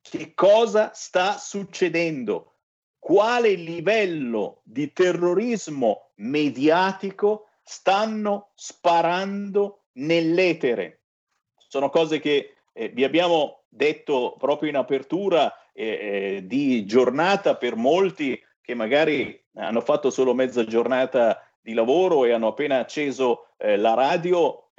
Che 0.00 0.32
cosa 0.32 0.92
sta 0.94 1.36
succedendo? 1.36 2.57
Quale 3.08 3.54
livello 3.54 4.60
di 4.64 4.92
terrorismo 4.92 6.10
mediatico 6.16 7.48
stanno 7.62 8.50
sparando 8.52 9.84
nell'etere. 9.92 11.04
Sono 11.56 11.88
cose 11.88 12.20
che 12.20 12.56
eh, 12.70 12.90
vi 12.90 13.04
abbiamo 13.04 13.62
detto 13.66 14.34
proprio 14.38 14.68
in 14.68 14.76
apertura 14.76 15.50
eh, 15.72 15.86
eh, 15.86 16.46
di 16.46 16.84
giornata 16.84 17.56
per 17.56 17.76
molti 17.76 18.38
che 18.60 18.74
magari 18.74 19.42
hanno 19.54 19.80
fatto 19.80 20.10
solo 20.10 20.34
mezza 20.34 20.66
giornata 20.66 21.42
di 21.62 21.72
lavoro 21.72 22.26
e 22.26 22.32
hanno 22.32 22.48
appena 22.48 22.78
acceso 22.78 23.54
eh, 23.56 23.78
la 23.78 23.94
radio. 23.94 24.72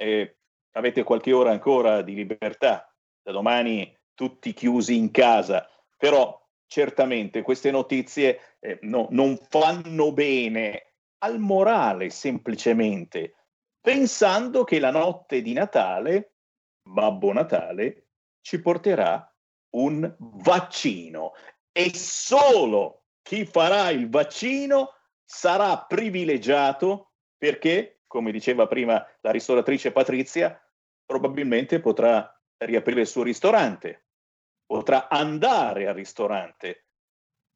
avete 0.74 1.02
qualche 1.02 1.32
ora 1.32 1.50
ancora 1.50 2.02
di 2.02 2.14
libertà. 2.14 2.94
da 3.24 3.32
domani 3.32 3.92
tutti 4.14 4.52
chiusi 4.52 4.96
in 4.96 5.10
casa, 5.10 5.68
però 5.96 6.39
certamente 6.70 7.42
queste 7.42 7.72
notizie 7.72 8.56
eh, 8.60 8.78
no, 8.82 9.08
non 9.10 9.36
fanno 9.48 10.12
bene 10.12 10.92
al 11.18 11.40
morale 11.40 12.10
semplicemente, 12.10 13.34
pensando 13.80 14.62
che 14.62 14.78
la 14.78 14.92
notte 14.92 15.42
di 15.42 15.52
Natale, 15.52 16.36
Babbo 16.80 17.32
Natale, 17.32 18.06
ci 18.40 18.60
porterà 18.60 19.28
un 19.70 20.14
vaccino. 20.18 21.32
E 21.72 21.92
solo 21.92 23.06
chi 23.20 23.44
farà 23.44 23.90
il 23.90 24.08
vaccino 24.08 24.94
sarà 25.24 25.76
privilegiato 25.76 27.14
perché, 27.36 28.02
come 28.06 28.30
diceva 28.30 28.68
prima 28.68 29.04
la 29.22 29.32
ristoratrice 29.32 29.90
Patrizia, 29.90 30.56
probabilmente 31.04 31.80
potrà 31.80 32.32
riaprire 32.58 33.00
il 33.00 33.06
suo 33.08 33.24
ristorante, 33.24 34.09
potrà 34.70 35.08
andare 35.08 35.88
al 35.88 35.94
ristorante, 35.94 36.84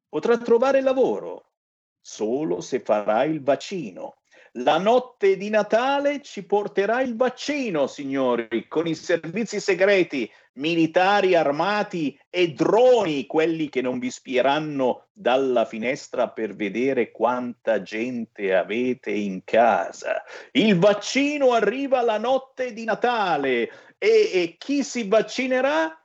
potrà 0.08 0.36
trovare 0.36 0.80
lavoro 0.80 1.52
solo 2.00 2.60
se 2.60 2.80
farà 2.80 3.22
il 3.22 3.40
vaccino. 3.40 4.16
La 4.54 4.78
notte 4.78 5.36
di 5.36 5.48
Natale 5.48 6.22
ci 6.22 6.44
porterà 6.44 7.02
il 7.02 7.14
vaccino, 7.14 7.86
signori, 7.86 8.66
con 8.66 8.88
i 8.88 8.96
servizi 8.96 9.60
segreti, 9.60 10.28
militari 10.54 11.36
armati 11.36 12.18
e 12.28 12.52
droni, 12.52 13.26
quelli 13.26 13.68
che 13.68 13.80
non 13.80 14.00
vi 14.00 14.10
spieranno 14.10 15.06
dalla 15.12 15.66
finestra 15.66 16.30
per 16.30 16.56
vedere 16.56 17.12
quanta 17.12 17.80
gente 17.80 18.52
avete 18.52 19.12
in 19.12 19.44
casa. 19.44 20.20
Il 20.50 20.80
vaccino 20.80 21.52
arriva 21.52 22.02
la 22.02 22.18
notte 22.18 22.72
di 22.72 22.82
Natale 22.82 23.70
e, 23.98 24.30
e 24.32 24.56
chi 24.58 24.82
si 24.82 25.06
vaccinerà 25.06 25.96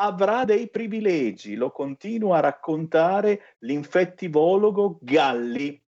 avrà 0.00 0.44
dei 0.44 0.68
privilegi, 0.68 1.54
lo 1.54 1.70
continua 1.70 2.38
a 2.38 2.40
raccontare 2.40 3.56
l'infettivologo 3.60 4.98
Galli, 5.00 5.80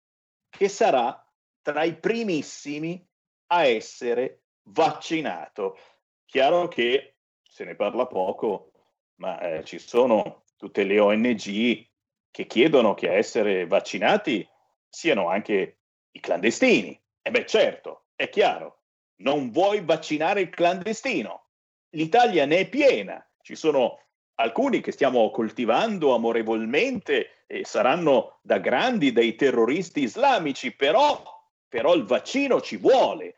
che 0.49 0.69
sarà 0.69 1.25
tra 1.63 1.85
i 1.85 1.97
primissimi 1.97 3.07
a 3.53 3.65
essere 3.65 4.43
vaccinato. 4.65 5.79
Chiaro 6.27 6.67
che 6.69 7.17
se 7.43 7.65
ne 7.65 7.77
parla 7.77 8.07
poco, 8.07 8.73
ma 9.17 9.39
eh, 9.41 9.65
ci 9.65 9.79
sono 9.79 10.45
tutte 10.57 10.85
le 10.85 10.99
ONG 10.99 11.89
che 12.31 12.47
chiedono 12.47 12.95
che 12.95 13.09
a 13.09 13.15
essere 13.15 13.67
vaccinati 13.67 14.47
siano 14.89 15.29
anche 15.29 15.79
i 16.11 16.21
clandestini. 16.21 17.01
E 17.23 17.31
beh, 17.31 17.47
certo, 17.47 18.07
è 18.17 18.29
chiaro, 18.29 18.83
non 19.17 19.51
vuoi 19.51 19.85
vaccinare 19.85 20.41
il 20.41 20.51
clandestino. 20.51 21.47
L'Italia 21.91 22.45
ne 22.47 22.59
è 22.59 22.69
piena, 22.69 23.25
ci 23.51 23.57
sono 23.57 23.99
alcuni 24.37 24.81
che 24.81 24.93
stiamo 24.93 25.29
coltivando 25.33 26.15
amorevolmente 26.15 27.45
e 27.49 27.65
saranno 27.65 28.39
da 28.43 28.59
grandi 28.59 29.11
dei 29.11 29.35
terroristi 29.35 30.03
islamici, 30.03 30.73
però 30.73 31.21
però 31.69 31.95
il 31.95 32.05
vaccino 32.05 32.61
ci 32.61 32.77
vuole. 32.77 33.35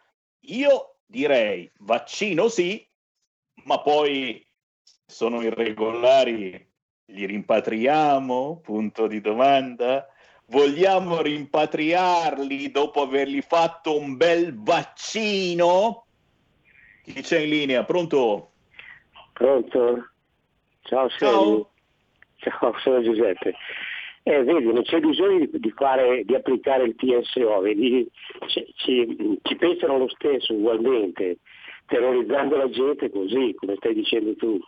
Io 0.49 0.97
direi 1.07 1.71
vaccino 1.79 2.49
sì, 2.49 2.87
ma 3.65 3.81
poi 3.81 4.47
sono 5.07 5.41
irregolari, 5.41 6.71
li 7.07 7.27
rimpatriamo? 7.27 8.61
Punto 8.63 9.07
di 9.07 9.21
domanda. 9.23 10.07
Vogliamo 10.47 11.23
rimpatriarli 11.23 12.71
dopo 12.71 13.01
avergli 13.01 13.41
fatto 13.41 13.99
un 13.99 14.17
bel 14.17 14.59
vaccino? 14.59 16.07
Chi 17.03 17.21
c'è 17.23 17.41
in 17.41 17.49
linea? 17.49 17.85
Pronto? 17.85 18.52
Pronto? 19.43 20.11
Ciao, 20.83 21.09
Ciao. 21.09 21.71
Ciao, 22.37 22.79
sono 22.79 23.03
Giuseppe. 23.03 23.57
Eh, 24.23 24.45
vedi, 24.45 24.73
non 24.73 24.83
c'è 24.83 25.01
bisogno 25.01 25.49
di, 25.51 25.71
fare, 25.73 26.23
di 26.25 26.37
applicare 26.37 26.85
il 26.85 26.95
TSO, 26.95 27.59
vedi, 27.59 28.09
ci, 28.47 28.73
ci, 28.77 29.41
ci, 29.43 29.57
pensano 29.57 29.99
lo 29.99 30.09
stesso 30.11 30.55
ugualmente, 30.55 31.39
terrorizzando 31.87 32.57
la 32.57 32.71
gente 32.71 33.11
così, 33.11 33.53
come 33.57 33.75
stai 33.79 33.95
dicendo 33.95 34.37
tu. 34.37 34.61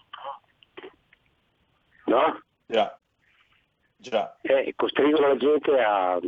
No? 2.07 2.43
Già. 2.67 2.99
Già. 3.97 4.37
Eh, 4.43 4.73
costringono 4.75 5.29
la 5.29 5.37
gente 5.37 5.81
a, 5.81 6.21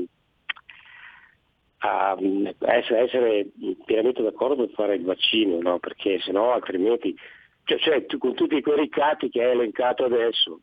a 1.78 2.16
essere, 2.60 3.00
essere, 3.00 3.46
pienamente 3.84 4.22
d'accordo 4.22 4.54
per 4.54 4.70
fare 4.76 4.94
il 4.94 5.02
vaccino, 5.02 5.60
no? 5.60 5.80
perché 5.80 6.20
sennò 6.20 6.52
altrimenti, 6.52 7.12
cioè, 7.66 7.78
cioè 7.78 8.06
tu, 8.06 8.18
con 8.18 8.34
tutti 8.34 8.62
quei 8.62 8.78
ricatti 8.78 9.28
che 9.28 9.42
hai 9.42 9.50
elencato 9.50 10.04
adesso, 10.04 10.60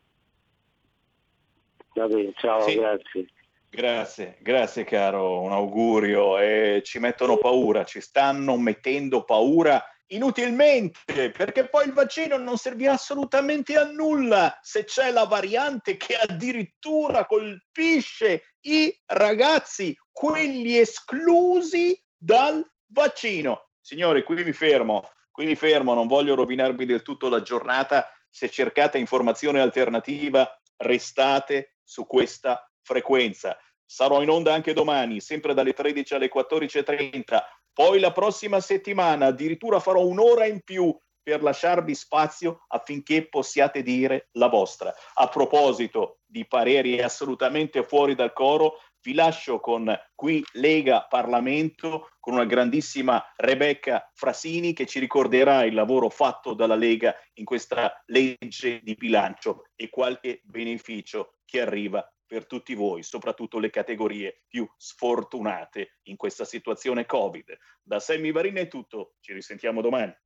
Va 1.94 2.08
bene, 2.08 2.32
ciao, 2.36 2.60
sì. 2.62 2.74
grazie. 2.74 3.26
Grazie, 3.70 4.36
grazie 4.40 4.84
caro, 4.84 5.40
un 5.40 5.52
augurio. 5.52 6.38
Eh, 6.38 6.82
ci 6.84 6.98
mettono 6.98 7.38
paura, 7.38 7.84
ci 7.84 8.00
stanno 8.00 8.56
mettendo 8.56 9.24
paura 9.24 9.82
inutilmente, 10.08 11.30
perché 11.30 11.68
poi 11.68 11.86
il 11.86 11.92
vaccino 11.92 12.36
non 12.36 12.56
servirà 12.56 12.92
assolutamente 12.92 13.76
a 13.76 13.84
nulla 13.84 14.58
se 14.60 14.84
c'è 14.84 15.10
la 15.10 15.24
variante 15.24 15.96
che 15.96 16.14
addirittura 16.14 17.26
colpisce 17.26 18.54
i 18.62 18.96
ragazzi, 19.06 19.96
quelli 20.10 20.78
esclusi 20.78 22.00
dal 22.16 22.64
vaccino. 22.86 23.70
Signori, 23.80 24.22
qui 24.22 24.42
mi 24.42 24.52
fermo, 24.52 25.08
qui 25.34 25.46
mi 25.46 25.56
fermo, 25.56 25.94
non 25.94 26.06
voglio 26.06 26.36
rovinarvi 26.36 26.86
del 26.86 27.02
tutto 27.02 27.28
la 27.28 27.42
giornata. 27.42 28.08
Se 28.30 28.48
cercate 28.48 28.98
informazione 28.98 29.60
alternativa, 29.60 30.48
restate 30.76 31.78
su 31.82 32.06
questa 32.06 32.70
frequenza. 32.82 33.58
Sarò 33.84 34.22
in 34.22 34.30
onda 34.30 34.54
anche 34.54 34.72
domani, 34.72 35.18
sempre 35.18 35.52
dalle 35.52 35.72
13 35.72 36.14
alle 36.14 36.30
14.30. 36.32 37.42
Poi 37.72 37.98
la 37.98 38.12
prossima 38.12 38.60
settimana 38.60 39.26
addirittura 39.26 39.80
farò 39.80 40.06
un'ora 40.06 40.46
in 40.46 40.60
più 40.62 40.96
per 41.20 41.42
lasciarvi 41.42 41.96
spazio 41.96 42.64
affinché 42.68 43.26
possiate 43.26 43.82
dire 43.82 44.28
la 44.34 44.46
vostra. 44.46 44.94
A 45.14 45.26
proposito 45.26 46.20
di 46.24 46.46
pareri 46.46 47.02
assolutamente 47.02 47.82
fuori 47.82 48.14
dal 48.14 48.32
coro, 48.32 48.78
vi 49.04 49.12
lascio 49.12 49.60
con 49.60 49.94
qui 50.14 50.42
Lega 50.52 51.06
Parlamento 51.06 52.08
con 52.18 52.32
una 52.34 52.46
grandissima 52.46 53.22
Rebecca 53.36 54.10
Frasini 54.14 54.72
che 54.72 54.86
ci 54.86 54.98
ricorderà 54.98 55.64
il 55.64 55.74
lavoro 55.74 56.08
fatto 56.08 56.54
dalla 56.54 56.74
Lega 56.74 57.14
in 57.34 57.44
questa 57.44 58.02
legge 58.06 58.80
di 58.82 58.94
bilancio 58.94 59.66
e 59.76 59.90
qualche 59.90 60.40
beneficio 60.44 61.36
che 61.44 61.60
arriva 61.60 62.08
per 62.26 62.46
tutti 62.46 62.74
voi, 62.74 63.02
soprattutto 63.02 63.58
le 63.58 63.68
categorie 63.68 64.44
più 64.48 64.66
sfortunate 64.78 65.98
in 66.04 66.16
questa 66.16 66.46
situazione 66.46 67.04
Covid. 67.04 67.56
Da 67.82 68.00
Sammy 68.00 68.32
Varina 68.32 68.60
è 68.60 68.68
tutto, 68.68 69.16
ci 69.20 69.34
risentiamo 69.34 69.82
domani. 69.82 70.16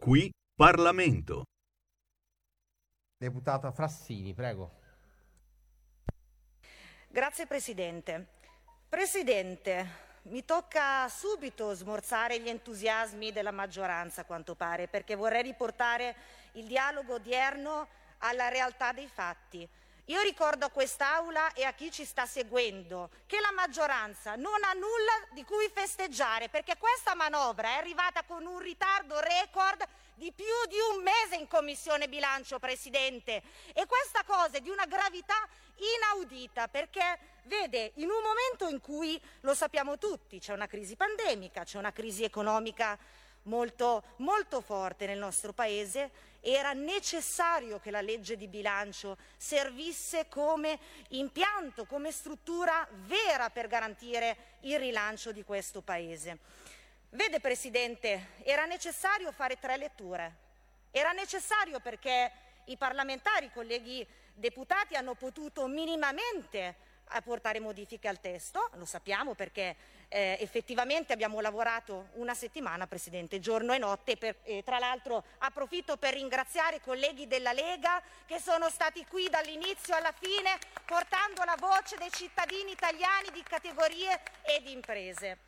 Qui 0.00 0.30
Parlamento. 0.56 1.44
Deputata 3.16 3.70
Frassini, 3.70 4.34
prego. 4.34 4.84
Grazie 7.16 7.46
Presidente. 7.46 8.26
Presidente, 8.90 10.18
mi 10.24 10.44
tocca 10.44 11.08
subito 11.08 11.72
smorzare 11.72 12.38
gli 12.38 12.48
entusiasmi 12.50 13.32
della 13.32 13.52
maggioranza, 13.52 14.20
a 14.20 14.24
quanto 14.24 14.54
pare, 14.54 14.86
perché 14.86 15.14
vorrei 15.14 15.40
riportare 15.40 16.14
il 16.52 16.66
dialogo 16.66 17.14
odierno 17.14 17.88
alla 18.18 18.48
realtà 18.48 18.92
dei 18.92 19.08
fatti. 19.08 19.66
Io 20.08 20.20
ricordo 20.20 20.66
a 20.66 20.70
quest'Aula 20.70 21.54
e 21.54 21.64
a 21.64 21.72
chi 21.72 21.90
ci 21.90 22.04
sta 22.04 22.26
seguendo 22.26 23.08
che 23.24 23.40
la 23.40 23.50
maggioranza 23.50 24.34
non 24.34 24.62
ha 24.62 24.74
nulla 24.74 25.32
di 25.32 25.42
cui 25.42 25.70
festeggiare 25.72 26.50
perché 26.50 26.76
questa 26.76 27.14
manovra 27.14 27.68
è 27.68 27.78
arrivata 27.78 28.24
con 28.24 28.44
un 28.44 28.58
ritardo 28.58 29.18
record 29.20 29.82
di 30.16 30.32
più 30.32 30.44
di 30.68 30.76
un 30.94 31.02
mese 31.02 31.36
in 31.36 31.46
Commissione 31.46 32.08
Bilancio, 32.08 32.58
Presidente. 32.58 33.42
E 33.72 33.86
questa 33.86 34.24
cosa 34.24 34.56
è 34.56 34.60
di 34.60 34.70
una 34.70 34.86
gravità 34.86 35.46
inaudita 35.76 36.68
perché, 36.68 37.18
vede, 37.44 37.92
in 37.96 38.08
un 38.08 38.22
momento 38.22 38.68
in 38.68 38.80
cui, 38.80 39.20
lo 39.40 39.54
sappiamo 39.54 39.98
tutti, 39.98 40.38
c'è 40.38 40.54
una 40.54 40.66
crisi 40.66 40.96
pandemica, 40.96 41.64
c'è 41.64 41.76
una 41.76 41.92
crisi 41.92 42.24
economica 42.24 42.98
molto, 43.42 44.02
molto 44.16 44.62
forte 44.62 45.06
nel 45.06 45.18
nostro 45.18 45.52
Paese, 45.52 46.10
era 46.40 46.72
necessario 46.72 47.78
che 47.78 47.90
la 47.90 48.00
legge 48.00 48.36
di 48.36 48.48
bilancio 48.48 49.18
servisse 49.36 50.28
come 50.28 50.78
impianto, 51.08 51.84
come 51.84 52.10
struttura 52.10 52.86
vera 52.90 53.50
per 53.50 53.66
garantire 53.66 54.56
il 54.60 54.78
rilancio 54.78 55.32
di 55.32 55.44
questo 55.44 55.82
Paese. 55.82 56.38
Vede 57.10 57.40
Presidente, 57.40 58.32
era 58.42 58.66
necessario 58.66 59.30
fare 59.32 59.58
tre 59.58 59.76
letture, 59.76 60.34
era 60.90 61.12
necessario 61.12 61.78
perché 61.78 62.30
i 62.66 62.76
parlamentari, 62.76 63.46
i 63.46 63.52
colleghi 63.52 64.06
deputati 64.34 64.96
hanno 64.96 65.14
potuto 65.14 65.66
minimamente 65.66 66.74
apportare 67.10 67.60
modifiche 67.60 68.08
al 68.08 68.20
testo, 68.20 68.70
lo 68.74 68.84
sappiamo 68.84 69.34
perché 69.34 69.76
eh, 70.08 70.36
effettivamente 70.40 71.12
abbiamo 71.12 71.40
lavorato 71.40 72.08
una 72.14 72.34
settimana, 72.34 72.88
Presidente, 72.88 73.38
giorno 73.38 73.72
e 73.72 73.78
notte. 73.78 74.16
Per, 74.16 74.36
eh, 74.42 74.62
tra 74.64 74.78
l'altro 74.78 75.24
approfitto 75.38 75.96
per 75.96 76.14
ringraziare 76.14 76.76
i 76.76 76.80
colleghi 76.80 77.26
della 77.28 77.52
Lega 77.52 78.02
che 78.26 78.40
sono 78.40 78.68
stati 78.68 79.06
qui 79.06 79.28
dall'inizio 79.28 79.94
alla 79.94 80.12
fine 80.12 80.58
portando 80.84 81.44
la 81.44 81.56
voce 81.58 81.96
dei 81.96 82.10
cittadini 82.10 82.72
italiani 82.72 83.30
di 83.32 83.42
categorie 83.42 84.20
e 84.42 84.60
di 84.62 84.72
imprese. 84.72 85.38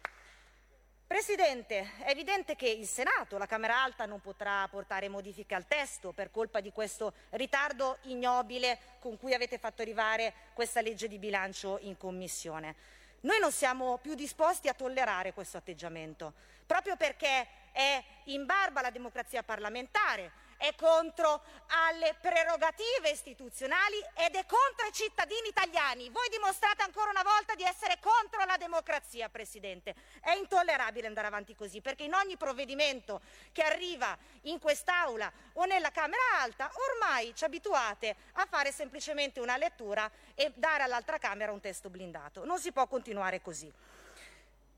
Presidente, 1.08 1.92
è 2.00 2.10
evidente 2.10 2.54
che 2.54 2.68
il 2.68 2.86
Senato, 2.86 3.38
la 3.38 3.46
Camera 3.46 3.82
Alta, 3.82 4.04
non 4.04 4.20
potrà 4.20 4.68
portare 4.68 5.08
modifiche 5.08 5.54
al 5.54 5.66
testo 5.66 6.12
per 6.12 6.30
colpa 6.30 6.60
di 6.60 6.70
questo 6.70 7.14
ritardo 7.30 7.96
ignobile 8.02 8.78
con 8.98 9.16
cui 9.16 9.32
avete 9.32 9.56
fatto 9.56 9.80
arrivare 9.80 10.34
questa 10.52 10.82
legge 10.82 11.08
di 11.08 11.16
bilancio 11.16 11.78
in 11.80 11.96
Commissione. 11.96 12.74
Noi 13.20 13.40
non 13.40 13.50
siamo 13.52 13.96
più 13.96 14.12
disposti 14.12 14.68
a 14.68 14.74
tollerare 14.74 15.32
questo 15.32 15.56
atteggiamento, 15.56 16.34
proprio 16.66 16.94
perché 16.96 17.46
è 17.72 18.04
in 18.24 18.44
barba 18.44 18.80
alla 18.80 18.90
democrazia 18.90 19.42
parlamentare, 19.42 20.30
è 20.58 20.74
contro 20.74 21.42
alle 21.68 22.14
prerogative 22.20 23.10
istituzionali 23.10 23.96
ed 24.14 24.34
è 24.34 24.44
contro 24.44 24.86
i 24.86 24.92
cittadini 24.92 25.48
italiani. 25.48 26.10
Voi 26.10 26.28
dimostrate 26.28 26.82
ancora 26.82 27.10
una 27.10 27.22
volta 27.22 27.54
di 27.54 27.62
essere 27.62 27.98
contro 28.00 28.44
la 28.44 28.56
democrazia, 28.58 29.28
Presidente. 29.28 29.94
È 30.20 30.32
intollerabile 30.32 31.06
andare 31.06 31.28
avanti 31.28 31.54
così, 31.54 31.80
perché 31.80 32.02
in 32.02 32.14
ogni 32.14 32.36
provvedimento 32.36 33.20
che 33.52 33.62
arriva 33.62 34.16
in 34.42 34.58
quest'Aula 34.58 35.32
o 35.54 35.64
nella 35.64 35.90
Camera 35.90 36.40
Alta, 36.40 36.70
ormai 36.90 37.34
ci 37.34 37.44
abituate 37.44 38.16
a 38.32 38.46
fare 38.46 38.72
semplicemente 38.72 39.40
una 39.40 39.56
lettura 39.56 40.10
e 40.34 40.52
dare 40.54 40.82
all'altra 40.82 41.18
Camera 41.18 41.52
un 41.52 41.60
testo 41.60 41.88
blindato. 41.88 42.44
Non 42.44 42.58
si 42.58 42.72
può 42.72 42.86
continuare 42.88 43.40
così. 43.40 43.72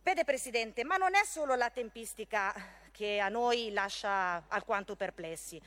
Vede 0.03 0.25
Presidente, 0.25 0.85
ma 0.85 0.97
non 0.97 1.15
è 1.15 1.25
solo 1.25 1.55
la 1.55 1.71
tempistica 1.71 2.55
che 2.91 3.19
a 3.19 3.29
noi 3.29 3.73
lascia 3.73 4.45
alquanto 4.49 4.97
perplessi, 4.97 5.61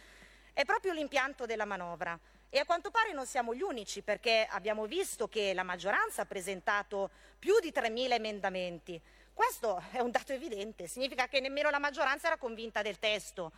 è 0.53 0.65
proprio 0.65 0.93
l'impianto 0.93 1.45
della 1.45 1.65
manovra. 1.65 2.17
E 2.49 2.59
a 2.59 2.65
quanto 2.65 2.91
pare 2.91 3.13
non 3.13 3.25
siamo 3.25 3.55
gli 3.55 3.63
unici 3.63 4.03
perché 4.03 4.47
abbiamo 4.47 4.85
visto 4.85 5.27
che 5.27 5.55
la 5.55 5.63
maggioranza 5.63 6.21
ha 6.21 6.25
presentato 6.25 7.09
più 7.39 7.59
di 7.59 7.71
3.000 7.71 8.11
emendamenti. 8.11 9.01
Questo 9.33 9.81
è 9.91 9.99
un 9.99 10.11
dato 10.11 10.33
evidente, 10.33 10.87
significa 10.87 11.27
che 11.27 11.39
nemmeno 11.39 11.71
la 11.71 11.79
maggioranza 11.79 12.27
era 12.27 12.37
convinta 12.37 12.83
del 12.83 12.99
testo. 12.99 13.51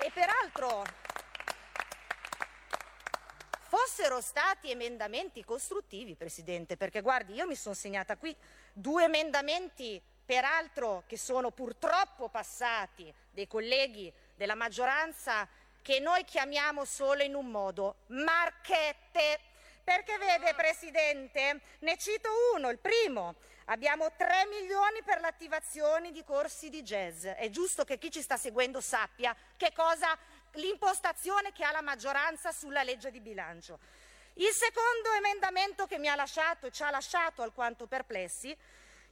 E 0.00 0.10
peraltro 0.10 0.82
fossero 3.68 4.20
stati 4.22 4.70
emendamenti 4.70 5.44
costruttivi, 5.44 6.14
Presidente, 6.14 6.76
perché 6.76 7.02
guardi, 7.02 7.34
io 7.34 7.46
mi 7.46 7.56
sono 7.56 7.74
segnata 7.74 8.16
qui 8.16 8.34
due 8.72 9.04
emendamenti, 9.04 10.00
peraltro 10.24 11.04
che 11.06 11.18
sono 11.18 11.50
purtroppo 11.50 12.28
passati, 12.28 13.12
dei 13.30 13.46
colleghi 13.46 14.12
della 14.34 14.54
maggioranza, 14.54 15.46
che 15.82 16.00
noi 16.00 16.24
chiamiamo 16.24 16.84
solo 16.84 17.22
in 17.22 17.34
un 17.34 17.46
modo, 17.50 17.96
marchette. 18.06 19.40
Perché 19.84 20.16
vede, 20.16 20.54
Presidente, 20.54 21.60
ne 21.80 21.98
cito 21.98 22.30
uno, 22.54 22.70
il 22.70 22.78
primo. 22.78 23.34
Abbiamo 23.66 24.10
3 24.16 24.46
milioni 24.46 25.02
per 25.02 25.20
l'attivazione 25.20 26.10
di 26.10 26.24
corsi 26.24 26.70
di 26.70 26.82
jazz. 26.82 27.26
È 27.26 27.50
giusto 27.50 27.84
che 27.84 27.98
chi 27.98 28.10
ci 28.10 28.22
sta 28.22 28.38
seguendo 28.38 28.80
sappia 28.80 29.36
che 29.56 29.72
cosa 29.74 30.16
l'impostazione 30.52 31.52
che 31.52 31.64
ha 31.64 31.70
la 31.70 31.82
maggioranza 31.82 32.50
sulla 32.50 32.82
legge 32.82 33.10
di 33.10 33.20
bilancio. 33.20 33.78
Il 34.34 34.52
secondo 34.52 35.12
emendamento 35.16 35.86
che 35.86 35.98
mi 35.98 36.08
ha 36.08 36.14
lasciato 36.14 36.66
e 36.66 36.72
ci 36.72 36.82
ha 36.82 36.90
lasciato 36.90 37.42
alquanto 37.42 37.86
perplessi 37.86 38.56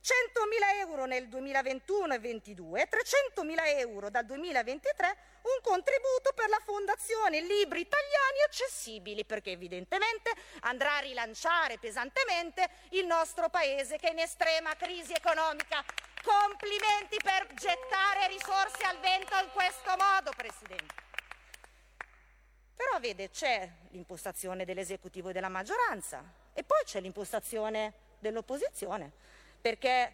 100.000 0.02 0.80
euro 0.80 1.04
nel 1.06 1.28
2021 1.28 2.14
e 2.14 2.18
2022 2.18 2.82
e 2.82 2.88
300.000 2.88 3.78
euro 3.78 4.10
dal 4.10 4.24
2023 4.24 5.16
un 5.42 5.62
contributo 5.62 6.32
per 6.34 6.48
la 6.48 6.60
Fondazione 6.64 7.40
Libri 7.40 7.80
Italiani 7.80 8.42
Accessibili, 8.46 9.24
perché 9.24 9.52
evidentemente 9.52 10.32
andrà 10.62 10.96
a 10.96 11.00
rilanciare 11.00 11.78
pesantemente 11.78 12.68
il 12.90 13.06
nostro 13.06 13.48
Paese 13.48 13.96
che 13.96 14.08
è 14.08 14.12
in 14.12 14.18
estrema 14.18 14.74
crisi 14.74 15.12
economica. 15.12 15.84
Complimenti 16.22 17.16
per 17.22 17.46
gettare 17.54 18.26
risorse 18.28 18.82
al 18.84 18.98
vento 18.98 19.36
in 19.36 19.50
questo 19.52 19.94
modo, 19.96 20.32
Presidente. 20.36 20.94
Però 22.74 22.98
vede, 22.98 23.30
c'è 23.30 23.68
l'impostazione 23.90 24.64
dell'esecutivo 24.64 25.28
e 25.28 25.32
della 25.32 25.48
maggioranza 25.48 26.22
e 26.52 26.64
poi 26.64 26.82
c'è 26.84 27.00
l'impostazione 27.00 28.10
dell'opposizione, 28.18 29.12
perché 29.62 30.12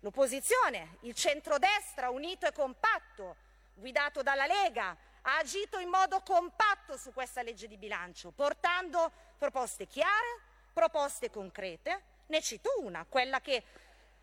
l'opposizione, 0.00 0.98
il 1.00 1.14
centrodestra 1.14 2.10
unito 2.10 2.46
e 2.46 2.52
compatto, 2.52 3.36
guidato 3.74 4.22
dalla 4.22 4.46
Lega, 4.46 4.96
ha 5.22 5.38
agito 5.38 5.78
in 5.78 5.88
modo 5.88 6.20
compatto 6.20 6.96
su 6.96 7.12
questa 7.12 7.42
legge 7.42 7.66
di 7.66 7.76
bilancio, 7.76 8.30
portando 8.30 9.10
proposte 9.36 9.86
chiare, 9.86 10.40
proposte 10.72 11.28
concrete. 11.30 12.02
Ne 12.26 12.40
cito 12.40 12.70
una, 12.78 13.04
quella 13.08 13.40
che 13.40 13.62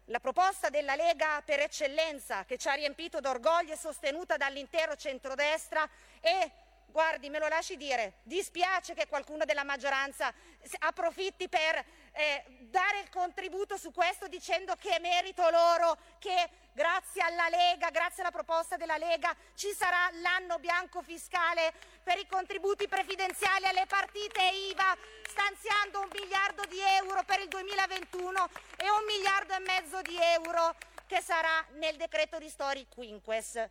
la 0.05 0.19
proposta 0.19 0.69
della 0.69 0.95
Lega 0.95 1.41
per 1.43 1.59
eccellenza, 1.59 2.45
che 2.45 2.57
ci 2.57 2.69
ha 2.69 2.73
riempito 2.73 3.19
d'orgoglio 3.19 3.73
e 3.73 3.77
sostenuta 3.77 4.37
dall'intero 4.37 4.95
centrodestra, 4.95 5.87
è 6.19 6.49
guardi, 6.91 7.29
me 7.29 7.39
lo 7.39 7.47
lasci 7.47 7.77
dire, 7.77 8.15
dispiace 8.23 8.93
che 8.93 9.07
qualcuno 9.07 9.45
della 9.45 9.63
maggioranza 9.63 10.33
approfitti 10.79 11.47
per 11.47 11.83
eh, 12.13 12.43
dare 12.69 12.99
il 12.99 13.09
contributo 13.09 13.77
su 13.77 13.91
questo 13.91 14.27
dicendo 14.27 14.75
che 14.75 14.95
è 14.95 14.99
merito 14.99 15.49
loro, 15.49 15.97
che 16.19 16.49
grazie 16.73 17.21
alla 17.21 17.49
Lega, 17.49 17.89
grazie 17.89 18.21
alla 18.21 18.31
proposta 18.31 18.77
della 18.77 18.97
Lega, 18.97 19.35
ci 19.55 19.71
sarà 19.73 20.09
l'anno 20.21 20.57
bianco 20.59 21.01
fiscale 21.01 21.73
per 22.03 22.17
i 22.17 22.27
contributi 22.27 22.87
previdenziali 22.87 23.65
alle 23.65 23.85
partite 23.87 24.41
IVA, 24.69 24.97
stanziando 25.29 26.01
un 26.01 26.09
miliardo 26.13 26.63
di 26.65 26.79
euro 26.79 27.23
per 27.23 27.39
il 27.39 27.47
2021 27.47 28.49
e 28.77 28.89
un 28.89 29.05
miliardo 29.05 29.53
e 29.53 29.59
mezzo 29.59 30.01
di 30.01 30.17
euro 30.17 30.75
che 31.05 31.21
sarà 31.21 31.65
nel 31.73 31.97
decreto 31.97 32.39
di 32.39 32.49
Stori 32.49 32.87
Quinques. 32.87 33.69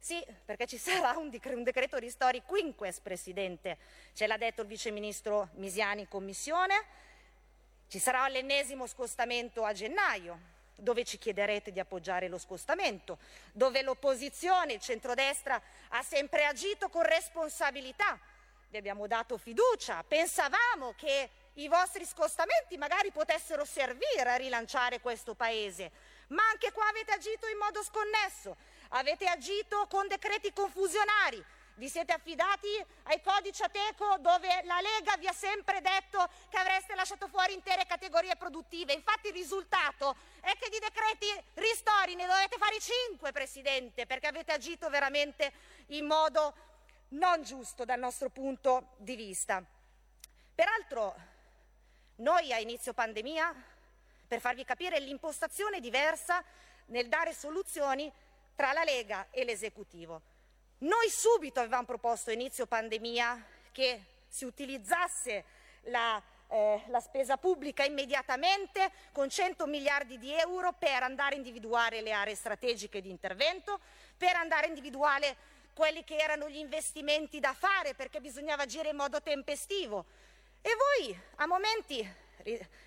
Sì, 0.00 0.24
perché 0.46 0.66
ci 0.66 0.78
sarà 0.78 1.18
un 1.18 1.28
decreto 1.62 1.98
ristori 1.98 2.42
quinques, 2.42 3.00
Presidente. 3.00 3.76
Ce 4.14 4.26
l'ha 4.26 4.38
detto 4.38 4.62
il 4.62 4.66
Vice 4.66 4.90
Ministro 4.90 5.50
Misiani 5.56 6.00
in 6.00 6.08
Commissione. 6.08 6.86
Ci 7.90 7.98
sarà 7.98 8.28
l'ennesimo 8.28 8.86
scostamento 8.86 9.64
a 9.64 9.72
gennaio, 9.72 10.38
dove 10.76 11.04
ci 11.04 11.18
chiederete 11.18 11.72
di 11.72 11.80
appoggiare 11.80 12.28
lo 12.28 12.38
scostamento, 12.38 13.18
dove 13.50 13.82
l'opposizione, 13.82 14.74
il 14.74 14.80
centrodestra, 14.80 15.60
ha 15.88 16.00
sempre 16.04 16.44
agito 16.44 16.88
con 16.88 17.02
responsabilità. 17.02 18.16
Vi 18.68 18.76
abbiamo 18.76 19.08
dato 19.08 19.36
fiducia, 19.38 20.04
pensavamo 20.06 20.94
che 20.96 21.30
i 21.54 21.66
vostri 21.66 22.04
scostamenti 22.04 22.76
magari 22.76 23.10
potessero 23.10 23.64
servire 23.64 24.30
a 24.30 24.36
rilanciare 24.36 25.00
questo 25.00 25.34
Paese, 25.34 25.90
ma 26.28 26.48
anche 26.48 26.70
qua 26.70 26.86
avete 26.86 27.10
agito 27.10 27.48
in 27.48 27.58
modo 27.58 27.82
sconnesso 27.82 28.56
avete 28.90 29.26
agito 29.26 29.86
con 29.88 30.06
decreti 30.08 30.52
confusionari, 30.52 31.44
vi 31.74 31.88
siete 31.88 32.12
affidati 32.12 32.68
ai 33.04 33.20
codici 33.22 33.62
Ateco 33.62 34.18
dove 34.18 34.62
la 34.64 34.80
Lega 34.80 35.16
vi 35.16 35.26
ha 35.26 35.32
sempre 35.32 35.80
detto 35.80 36.28
che 36.48 36.58
avreste 36.58 36.94
lasciato 36.94 37.28
fuori 37.28 37.54
intere 37.54 37.86
categorie 37.86 38.36
produttive. 38.36 38.92
Infatti 38.92 39.28
il 39.28 39.34
risultato 39.34 40.16
è 40.40 40.56
che 40.58 40.68
di 40.68 40.78
decreti 40.78 41.26
ristori 41.54 42.14
ne 42.14 42.26
dovete 42.26 42.58
fare 42.58 42.78
cinque, 42.80 43.32
Presidente, 43.32 44.06
perché 44.06 44.26
avete 44.26 44.52
agito 44.52 44.88
veramente 44.90 45.52
in 45.88 46.06
modo 46.06 46.54
non 47.10 47.42
giusto 47.42 47.84
dal 47.84 47.98
nostro 47.98 48.28
punto 48.28 48.94
di 48.98 49.16
vista. 49.16 49.64
Peraltro, 50.54 51.14
noi 52.16 52.52
a 52.52 52.58
inizio 52.58 52.92
pandemia, 52.92 53.54
per 54.28 54.40
farvi 54.40 54.64
capire 54.64 55.00
l'impostazione 55.00 55.80
diversa 55.80 56.44
nel 56.86 57.08
dare 57.08 57.32
soluzioni, 57.32 58.12
tra 58.54 58.72
la 58.72 58.84
Lega 58.84 59.28
e 59.30 59.44
l'esecutivo. 59.44 60.20
Noi 60.80 61.10
subito 61.10 61.60
avevamo 61.60 61.84
proposto 61.84 62.30
inizio 62.30 62.64
pandemia 62.64 63.44
che 63.70 64.02
si 64.26 64.46
utilizzasse 64.46 65.44
la, 65.82 66.22
eh, 66.48 66.82
la, 66.86 67.00
spesa 67.00 67.36
pubblica 67.36 67.84
immediatamente 67.84 68.90
con 69.12 69.28
100 69.28 69.66
miliardi 69.66 70.18
di 70.18 70.32
euro 70.32 70.72
per 70.72 71.02
andare 71.02 71.34
a 71.34 71.36
individuare 71.36 72.00
le 72.00 72.12
aree 72.12 72.34
strategiche 72.34 73.02
di 73.02 73.10
intervento, 73.10 73.78
per 74.16 74.36
andare 74.36 74.64
a 74.64 74.68
individuare 74.68 75.36
quelli 75.74 76.02
che 76.02 76.16
erano 76.16 76.48
gli 76.48 76.56
investimenti 76.56 77.40
da 77.40 77.52
fare 77.52 77.92
perché 77.92 78.18
bisognava 78.22 78.62
agire 78.62 78.88
in 78.88 78.96
modo 78.96 79.20
tempestivo. 79.20 80.06
E 80.62 80.70
voi 80.74 81.20
a 81.36 81.46
momenti 81.46 82.28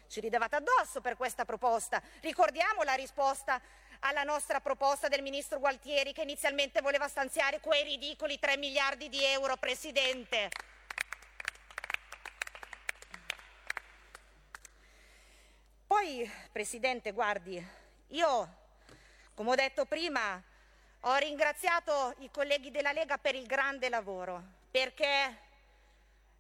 ci 0.08 0.20
ridevate 0.20 0.56
addosso 0.56 1.00
per 1.00 1.16
questa 1.16 1.46
proposta. 1.46 2.02
Ricordiamo 2.22 2.82
la 2.82 2.94
risposta 2.94 3.62
alla 4.06 4.24
nostra 4.24 4.60
proposta 4.60 5.08
del 5.08 5.22
ministro 5.22 5.60
Gualtieri 5.60 6.12
che 6.12 6.24
inizialmente 6.24 6.82
voleva 6.82 7.08
stanziare 7.08 7.60
quei 7.60 7.84
ridicoli 7.84 8.38
3 8.38 8.58
miliardi 8.58 9.08
di 9.08 9.24
euro, 9.24 9.56
Presidente. 9.56 10.50
Poi, 15.88 16.30
Presidente, 16.52 17.12
guardi, 17.12 17.66
io, 18.08 18.56
come 19.34 19.52
ho 19.52 19.56
detto 19.56 19.86
prima, 19.86 20.42
ho 21.02 21.16
ringraziato 21.16 22.16
i 22.20 22.30
colleghi 22.30 22.72
della 22.72 22.92
Lega 22.92 23.18
per 23.18 23.36
il 23.36 23.46
grande 23.46 23.88
lavoro, 23.88 24.44
perché 24.70 25.38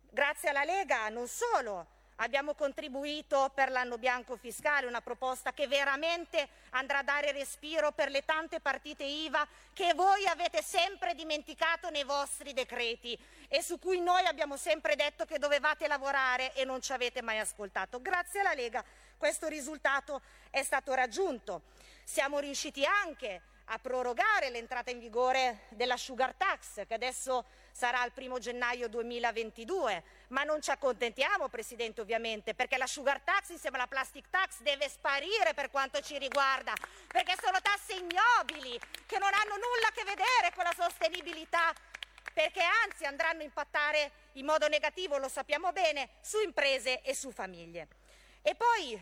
grazie 0.10 0.50
alla 0.50 0.66
Lega 0.66 1.08
non 1.08 1.28
solo 1.30 1.93
Abbiamo 2.18 2.54
contribuito 2.54 3.52
per 3.56 3.72
l'anno 3.72 3.98
bianco 3.98 4.36
fiscale, 4.36 4.86
una 4.86 5.02
proposta 5.02 5.52
che 5.52 5.68
veramente 5.68 6.48
andrà 6.72 7.00
a 7.00 7.04
dare 7.04 7.32
respiro 7.32 7.92
per 7.92 8.10
le 8.10 8.24
tante 8.24 8.60
partite 8.60 9.04
IVA 9.04 9.48
che 9.74 9.94
voi 9.96 10.26
avete 10.28 10.62
sempre 10.62 11.16
dimenticato 11.16 11.90
nei 11.90 12.04
vostri 12.04 12.54
decreti 12.54 13.18
e 13.48 13.64
su 13.64 13.80
cui 13.80 14.00
noi 14.00 14.26
abbiamo 14.26 14.58
sempre 14.58 14.96
detto 14.96 15.26
che 15.26 15.40
dovevate 15.40 15.88
lavorare 15.88 16.54
e 16.54 16.66
non 16.66 16.82
ci 16.82 16.92
avete 16.92 17.22
mai 17.22 17.40
ascoltato. 17.40 18.02
Grazie 18.02 18.42
alla 18.42 18.54
Lega 18.54 18.84
questo 19.18 19.48
risultato 19.48 20.22
è 20.50 20.62
stato 20.64 20.94
raggiunto. 20.94 21.62
Siamo 22.04 22.40
riusciti 22.40 22.86
anche 22.86 23.42
a 23.68 23.80
prorogare 23.80 24.50
l'entrata 24.50 24.92
in 24.92 25.00
vigore 25.00 25.62
della 25.70 25.96
sugar 25.98 26.34
tax, 26.34 26.86
che 26.86 26.94
adesso 26.94 27.46
sarà 27.72 28.04
il 28.04 28.12
primo 28.12 28.38
gennaio 28.38 28.90
2022, 28.90 30.04
ma 30.34 30.44
non 30.44 30.62
ci 30.62 30.72
accontentiamo, 30.72 31.48
Presidente, 31.48 32.02
ovviamente, 32.02 32.56
perché 32.56 32.78
la 32.78 32.88
sugar 32.88 33.22
tax 33.22 33.50
insieme 33.50 33.78
alla 33.78 33.86
plastic 33.86 34.30
tax 34.32 34.62
deve 34.62 34.90
sparire 34.90 35.54
per 35.54 35.70
quanto 35.70 36.02
ci 36.02 36.18
riguarda, 36.18 36.74
perché 37.08 37.36
sono 37.40 37.62
tasse 37.62 37.94
ignobili, 37.94 38.78
che 39.06 39.20
non 39.20 39.30
hanno 39.32 39.56
nulla 39.56 39.88
a 39.90 39.92
che 39.92 40.04
vedere 40.04 40.52
con 40.56 40.64
la 40.64 40.74
sostenibilità, 40.76 41.72
perché 42.34 42.62
anzi 42.84 43.06
andranno 43.06 43.42
a 43.42 43.44
impattare 43.44 44.12
in 44.34 44.46
modo 44.46 44.68
negativo, 44.68 45.20
lo 45.20 45.30
sappiamo 45.30 45.72
bene, 45.72 46.10
su 46.22 46.40
imprese 46.40 47.02
e 47.02 47.14
su 47.14 47.32
famiglie. 47.32 47.88
E 48.42 48.56
poi 48.56 49.00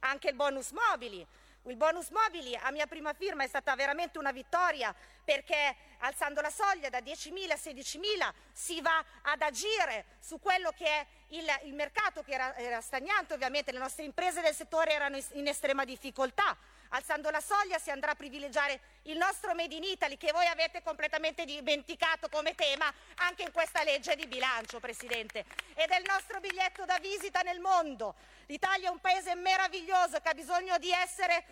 anche 0.00 0.28
il 0.28 0.34
bonus 0.34 0.70
mobili, 0.70 1.24
il 1.64 1.76
bonus 1.76 2.08
mobili 2.08 2.56
a 2.56 2.70
mia 2.70 2.86
prima 2.86 3.12
firma 3.12 3.44
è 3.44 3.48
stata 3.48 3.74
veramente 3.74 4.16
una 4.18 4.32
vittoria 4.32 4.94
perché 5.24 5.74
alzando 5.98 6.40
la 6.40 6.50
soglia 6.50 6.90
da 6.90 6.98
10.000 6.98 7.50
a 7.50 7.54
16.000 7.54 8.32
si 8.52 8.80
va 8.80 9.02
ad 9.22 9.40
agire 9.40 10.04
su 10.20 10.38
quello 10.38 10.70
che 10.72 10.86
è 10.86 11.06
il, 11.28 11.44
il 11.64 11.74
mercato 11.74 12.22
che 12.22 12.32
era, 12.32 12.54
era, 12.56 12.80
stagnante, 12.80 13.34
ovviamente 13.34 13.72
le 13.72 13.78
nostre 13.78 14.04
imprese 14.04 14.40
del 14.40 14.54
settore 14.54 14.92
erano 14.92 15.18
in, 15.32 15.48
estrema 15.48 15.84
difficoltà. 15.84 16.56
Alzando 16.90 17.30
la 17.30 17.40
soglia 17.40 17.78
si 17.78 17.90
andrà 17.90 18.12
a 18.12 18.14
privilegiare 18.14 18.78
il 19.04 19.16
nostro 19.16 19.54
Made 19.54 19.74
in 19.74 19.82
Italy 19.82 20.16
che 20.16 20.30
voi 20.30 20.46
avete 20.46 20.82
completamente 20.82 21.44
dimenticato 21.44 22.28
come 22.28 22.54
tema 22.54 22.92
anche 23.16 23.42
in 23.42 23.50
questa 23.50 23.82
legge 23.82 24.14
di 24.14 24.26
bilancio, 24.26 24.78
Presidente, 24.78 25.44
ed 25.74 25.90
è 25.90 25.98
il 25.98 26.04
nostro 26.06 26.38
biglietto 26.38 26.84
da 26.84 26.98
visita 27.00 27.40
nel 27.40 27.58
mondo. 27.58 28.14
L'Italia 28.46 28.88
è 28.88 28.92
un 28.92 29.00
paese 29.00 29.34
meraviglioso 29.34 30.20
che 30.20 30.28
ha 30.28 30.34
bisogno 30.34 30.78
di 30.78 30.90
essere 30.90 31.44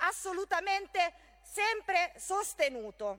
assolutamente 0.00 1.12
sempre 1.50 2.12
sostenuto. 2.16 3.18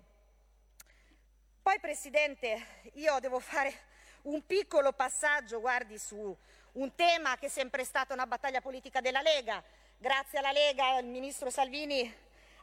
Poi, 1.61 1.79
Presidente, 1.79 2.81
io 2.93 3.19
devo 3.19 3.39
fare 3.39 3.85
un 4.23 4.45
piccolo 4.45 4.91
passaggio, 4.91 5.59
guardi, 5.59 5.97
su 5.97 6.35
un 6.73 6.95
tema 6.95 7.37
che 7.37 7.47
è 7.47 7.49
sempre 7.49 7.83
stata 7.83 8.13
una 8.13 8.27
battaglia 8.27 8.61
politica 8.61 9.01
della 9.01 9.21
Lega. 9.21 9.63
Grazie 9.97 10.39
alla 10.39 10.51
Lega, 10.51 10.97
il 10.99 11.07
Ministro 11.07 11.49
Salvini, 11.49 12.13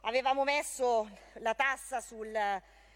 avevamo 0.01 0.43
messo 0.43 1.09
la 1.39 1.53
tassa 1.55 1.99
sul, 1.99 2.31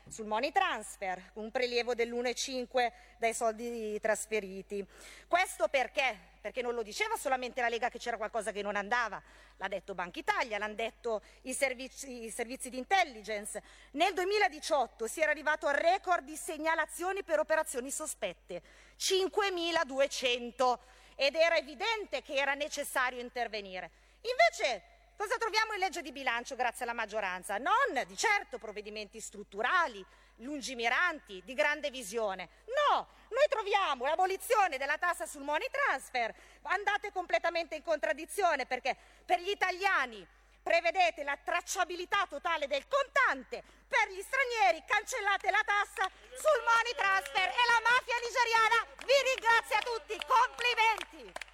sul 0.10 0.26
money 0.26 0.52
transfer, 0.52 1.31
un 1.34 1.52
prelievo 1.52 1.94
dell'1,5 1.94 2.91
dai 3.18 3.34
soldi 3.34 3.99
trasferiti. 3.99 4.86
Questo 5.27 5.68
perché? 5.68 6.18
Perché 6.41 6.61
non 6.61 6.73
lo 6.73 6.84
diceva 6.84 7.15
solamente 7.18 7.61
la 7.61 7.69
Lega 7.69 7.90
che 7.90 7.99
c'era 7.99 8.18
qualcosa 8.18 8.52
che 8.52 8.61
non 8.61 8.76
andava, 8.76 9.22
l'ha 9.57 9.68
detto 9.68 9.94
Banca 9.94 10.19
Italia, 10.19 10.57
l'hanno 10.57 10.76
detto 10.76 11.22
i 11.44 11.53
servizi, 11.53 12.23
i 12.23 12.31
servizi 12.31 12.69
di 12.69 12.77
intelligence. 12.77 13.61
Nel 13.91 14.14
2018 14.14 15.07
si 15.07 15.22
era 15.22 15.31
arrivato 15.31 15.68
al 15.68 15.76
record 15.76 16.23
di 16.23 16.36
segnalazioni 16.36 17.23
per 17.23 17.40
operazioni 17.40 17.91
sospette, 17.91 18.61
5.200 18.98 20.77
ed 21.15 21.36
era 21.36 21.57
evidente 21.57 22.22
che 22.22 22.36
era 22.36 22.53
necessario 22.53 23.19
intervenire. 23.19 23.91
Invece 24.22 24.98
Cosa 25.20 25.36
troviamo 25.36 25.74
in 25.74 25.80
legge 25.80 26.02
di 26.02 26.14
bilancio 26.14 26.56
grazie 26.56 26.86
alla 26.86 26.94
maggioranza? 26.94 27.58
Non 27.58 28.06
di 28.08 28.16
certo 28.16 28.58
provvedimenti 28.58 29.20
strutturali, 29.20 30.04
lungimiranti, 30.38 31.41
di 31.44 31.54
grande 31.54 31.90
visione. 31.90 32.48
No, 32.88 33.06
noi 33.28 33.46
troviamo 33.50 34.06
l'abolizione 34.06 34.78
della 34.78 34.98
tassa 34.98 35.26
sul 35.26 35.41
money 35.41 35.68
transfer. 35.70 36.34
Andate 36.62 37.12
completamente 37.12 37.76
in 37.76 37.84
contraddizione 37.84 38.66
perché 38.66 38.96
per 39.26 39.41
gli 39.41 39.50
italiani 39.50 40.26
prevedete 40.64 41.24
la 41.24 41.38
tracciabilità 41.44 42.26
totale 42.30 42.68
del 42.68 42.88
contante, 42.88 43.62
per 43.90 44.08
gli 44.08 44.22
stranieri 44.22 44.86
cancellate 44.88 45.52
la 45.52 45.64
tassa 45.66 46.10
sul 46.32 46.64
money 46.64 46.96
transfer 46.96 47.44
e 47.44 47.64
la 47.68 47.82
mafia 47.84 48.16
nigeriana 48.24 48.88
vi 49.04 49.20
ringrazia 49.36 49.80
tutti. 49.84 50.16
Complimenti! 50.26 51.49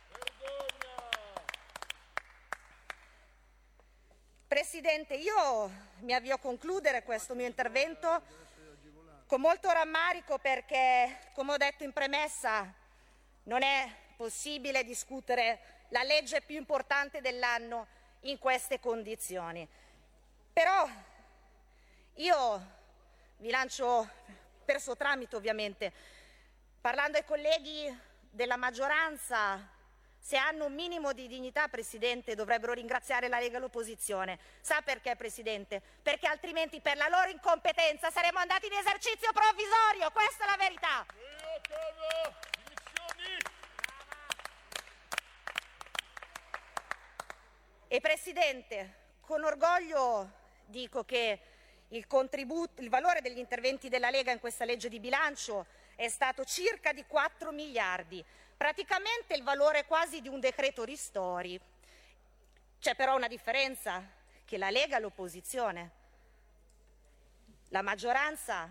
Presidente, 4.56 5.16
io 5.16 5.70
mi 6.00 6.14
avvio 6.14 6.36
a 6.36 6.40
concludere 6.40 7.04
questo 7.04 7.36
mio 7.36 7.46
intervento 7.46 8.22
con 9.28 9.42
molto 9.42 9.70
rammarico 9.70 10.38
perché, 10.38 11.20
come 11.34 11.52
ho 11.52 11.58
detto 11.58 11.84
in 11.84 11.92
premessa, 11.92 12.74
non 13.44 13.64
è 13.64 13.94
possibile 14.16 14.86
discutere 14.86 15.60
la 15.90 16.04
legge 16.04 16.40
più 16.40 16.56
importante 16.56 17.20
dell'anno 17.20 17.86
in 18.22 18.40
queste 18.40 18.80
condizioni. 18.80 19.68
Però 20.54 20.88
io 22.14 22.66
vi 23.40 23.50
lancio 23.50 24.10
per 24.64 24.80
suo 24.80 24.96
tramite 24.96 25.36
ovviamente, 25.36 25.92
parlando 26.80 27.18
ai 27.18 27.26
colleghi 27.26 27.94
della 28.30 28.56
maggioranza, 28.56 29.75
se 30.26 30.38
hanno 30.38 30.66
un 30.66 30.74
minimo 30.74 31.14
di 31.14 31.28
dignità, 31.28 31.68
Presidente, 31.68 32.34
dovrebbero 32.34 32.74
ringraziare 32.74 33.28
la 33.28 33.38
Lega 33.38 33.58
e 33.58 33.60
l'opposizione. 33.60 34.40
Sa 34.60 34.82
perché, 34.82 35.16
Presidente? 35.16 35.80
Perché 36.02 36.26
altrimenti 36.26 36.82
per 36.82 36.98
la 36.98 37.08
loro 37.10 37.30
incompetenza 37.30 38.10
saremmo 38.10 38.40
andati 38.40 38.66
in 38.66 38.74
esercizio 38.74 39.32
provvisorio, 39.32 40.10
questa 40.10 40.46
è 40.46 40.48
la 40.48 40.58
verità. 40.58 41.06
E 47.88 48.02
Presidente, 48.02 48.96
con 49.22 49.44
orgoglio 49.44 50.32
dico 50.66 51.04
che 51.04 51.40
il, 51.90 52.08
il 52.78 52.90
valore 52.90 53.22
degli 53.22 53.38
interventi 53.38 53.90
della 53.90 54.10
Lega 54.10 54.32
in 54.32 54.40
questa 54.40 54.66
legge 54.66 54.90
di 54.90 55.00
bilancio 55.00 55.68
è 55.96 56.10
stato 56.10 56.44
circa 56.44 56.94
di 56.94 57.06
4 57.06 57.52
miliardi, 57.52 58.26
praticamente 58.58 59.34
il 59.34 59.44
valore 59.44 59.86
quasi 59.86 60.22
di 60.22 60.28
un 60.28 60.40
decreto 60.40 60.84
ristori. 60.84 61.60
C'è 62.80 62.96
però 62.96 63.16
una 63.16 63.28
differenza, 63.28 64.04
che 64.46 64.58
la 64.58 64.70
Lega 64.70 64.98
è 64.98 65.00
l'opposizione. 65.00 66.04
La 67.70 67.82
maggioranza 67.82 68.70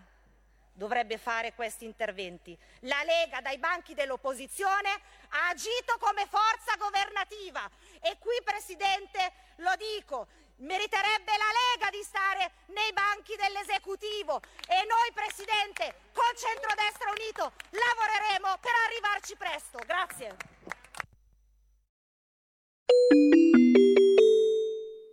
dovrebbe 0.73 1.19
fare 1.19 1.53
questi 1.55 1.85
interventi. 1.85 2.57
La 2.81 3.03
Lega 3.03 3.41
dai 3.41 3.59
banchi 3.59 3.95
dell'opposizione 3.95 4.91
ha 5.31 5.49
agito 5.49 5.97
come 5.99 6.27
forza 6.27 6.77
governativa 6.79 7.69
e 8.01 8.17
qui, 8.19 8.41
Presidente, 8.43 9.33
lo 9.57 9.75
dico, 9.77 10.27
meriterebbe 10.59 11.33
la 11.37 11.51
Lega 11.51 11.91
di 11.91 12.03
stare 12.03 12.53
nei 12.69 12.93
banchi 12.93 13.35
dell'esecutivo 13.37 14.41
e 14.69 14.87
noi, 14.87 15.11
Presidente, 15.13 16.11
col 16.13 16.35
centrodestra 16.37 17.11
unito 17.11 17.53
lavoreremo 17.71 18.59
per 18.61 18.75
arrivarci 18.87 19.35
presto. 19.37 19.79
Grazie. 19.85 20.37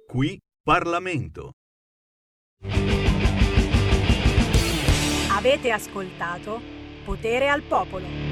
Qui 0.08 0.40
Parlamento. 0.64 1.52
Avete 5.32 5.72
ascoltato 5.72 6.62
Potere 7.04 7.50
al 7.50 7.62
Popolo. 7.64 8.31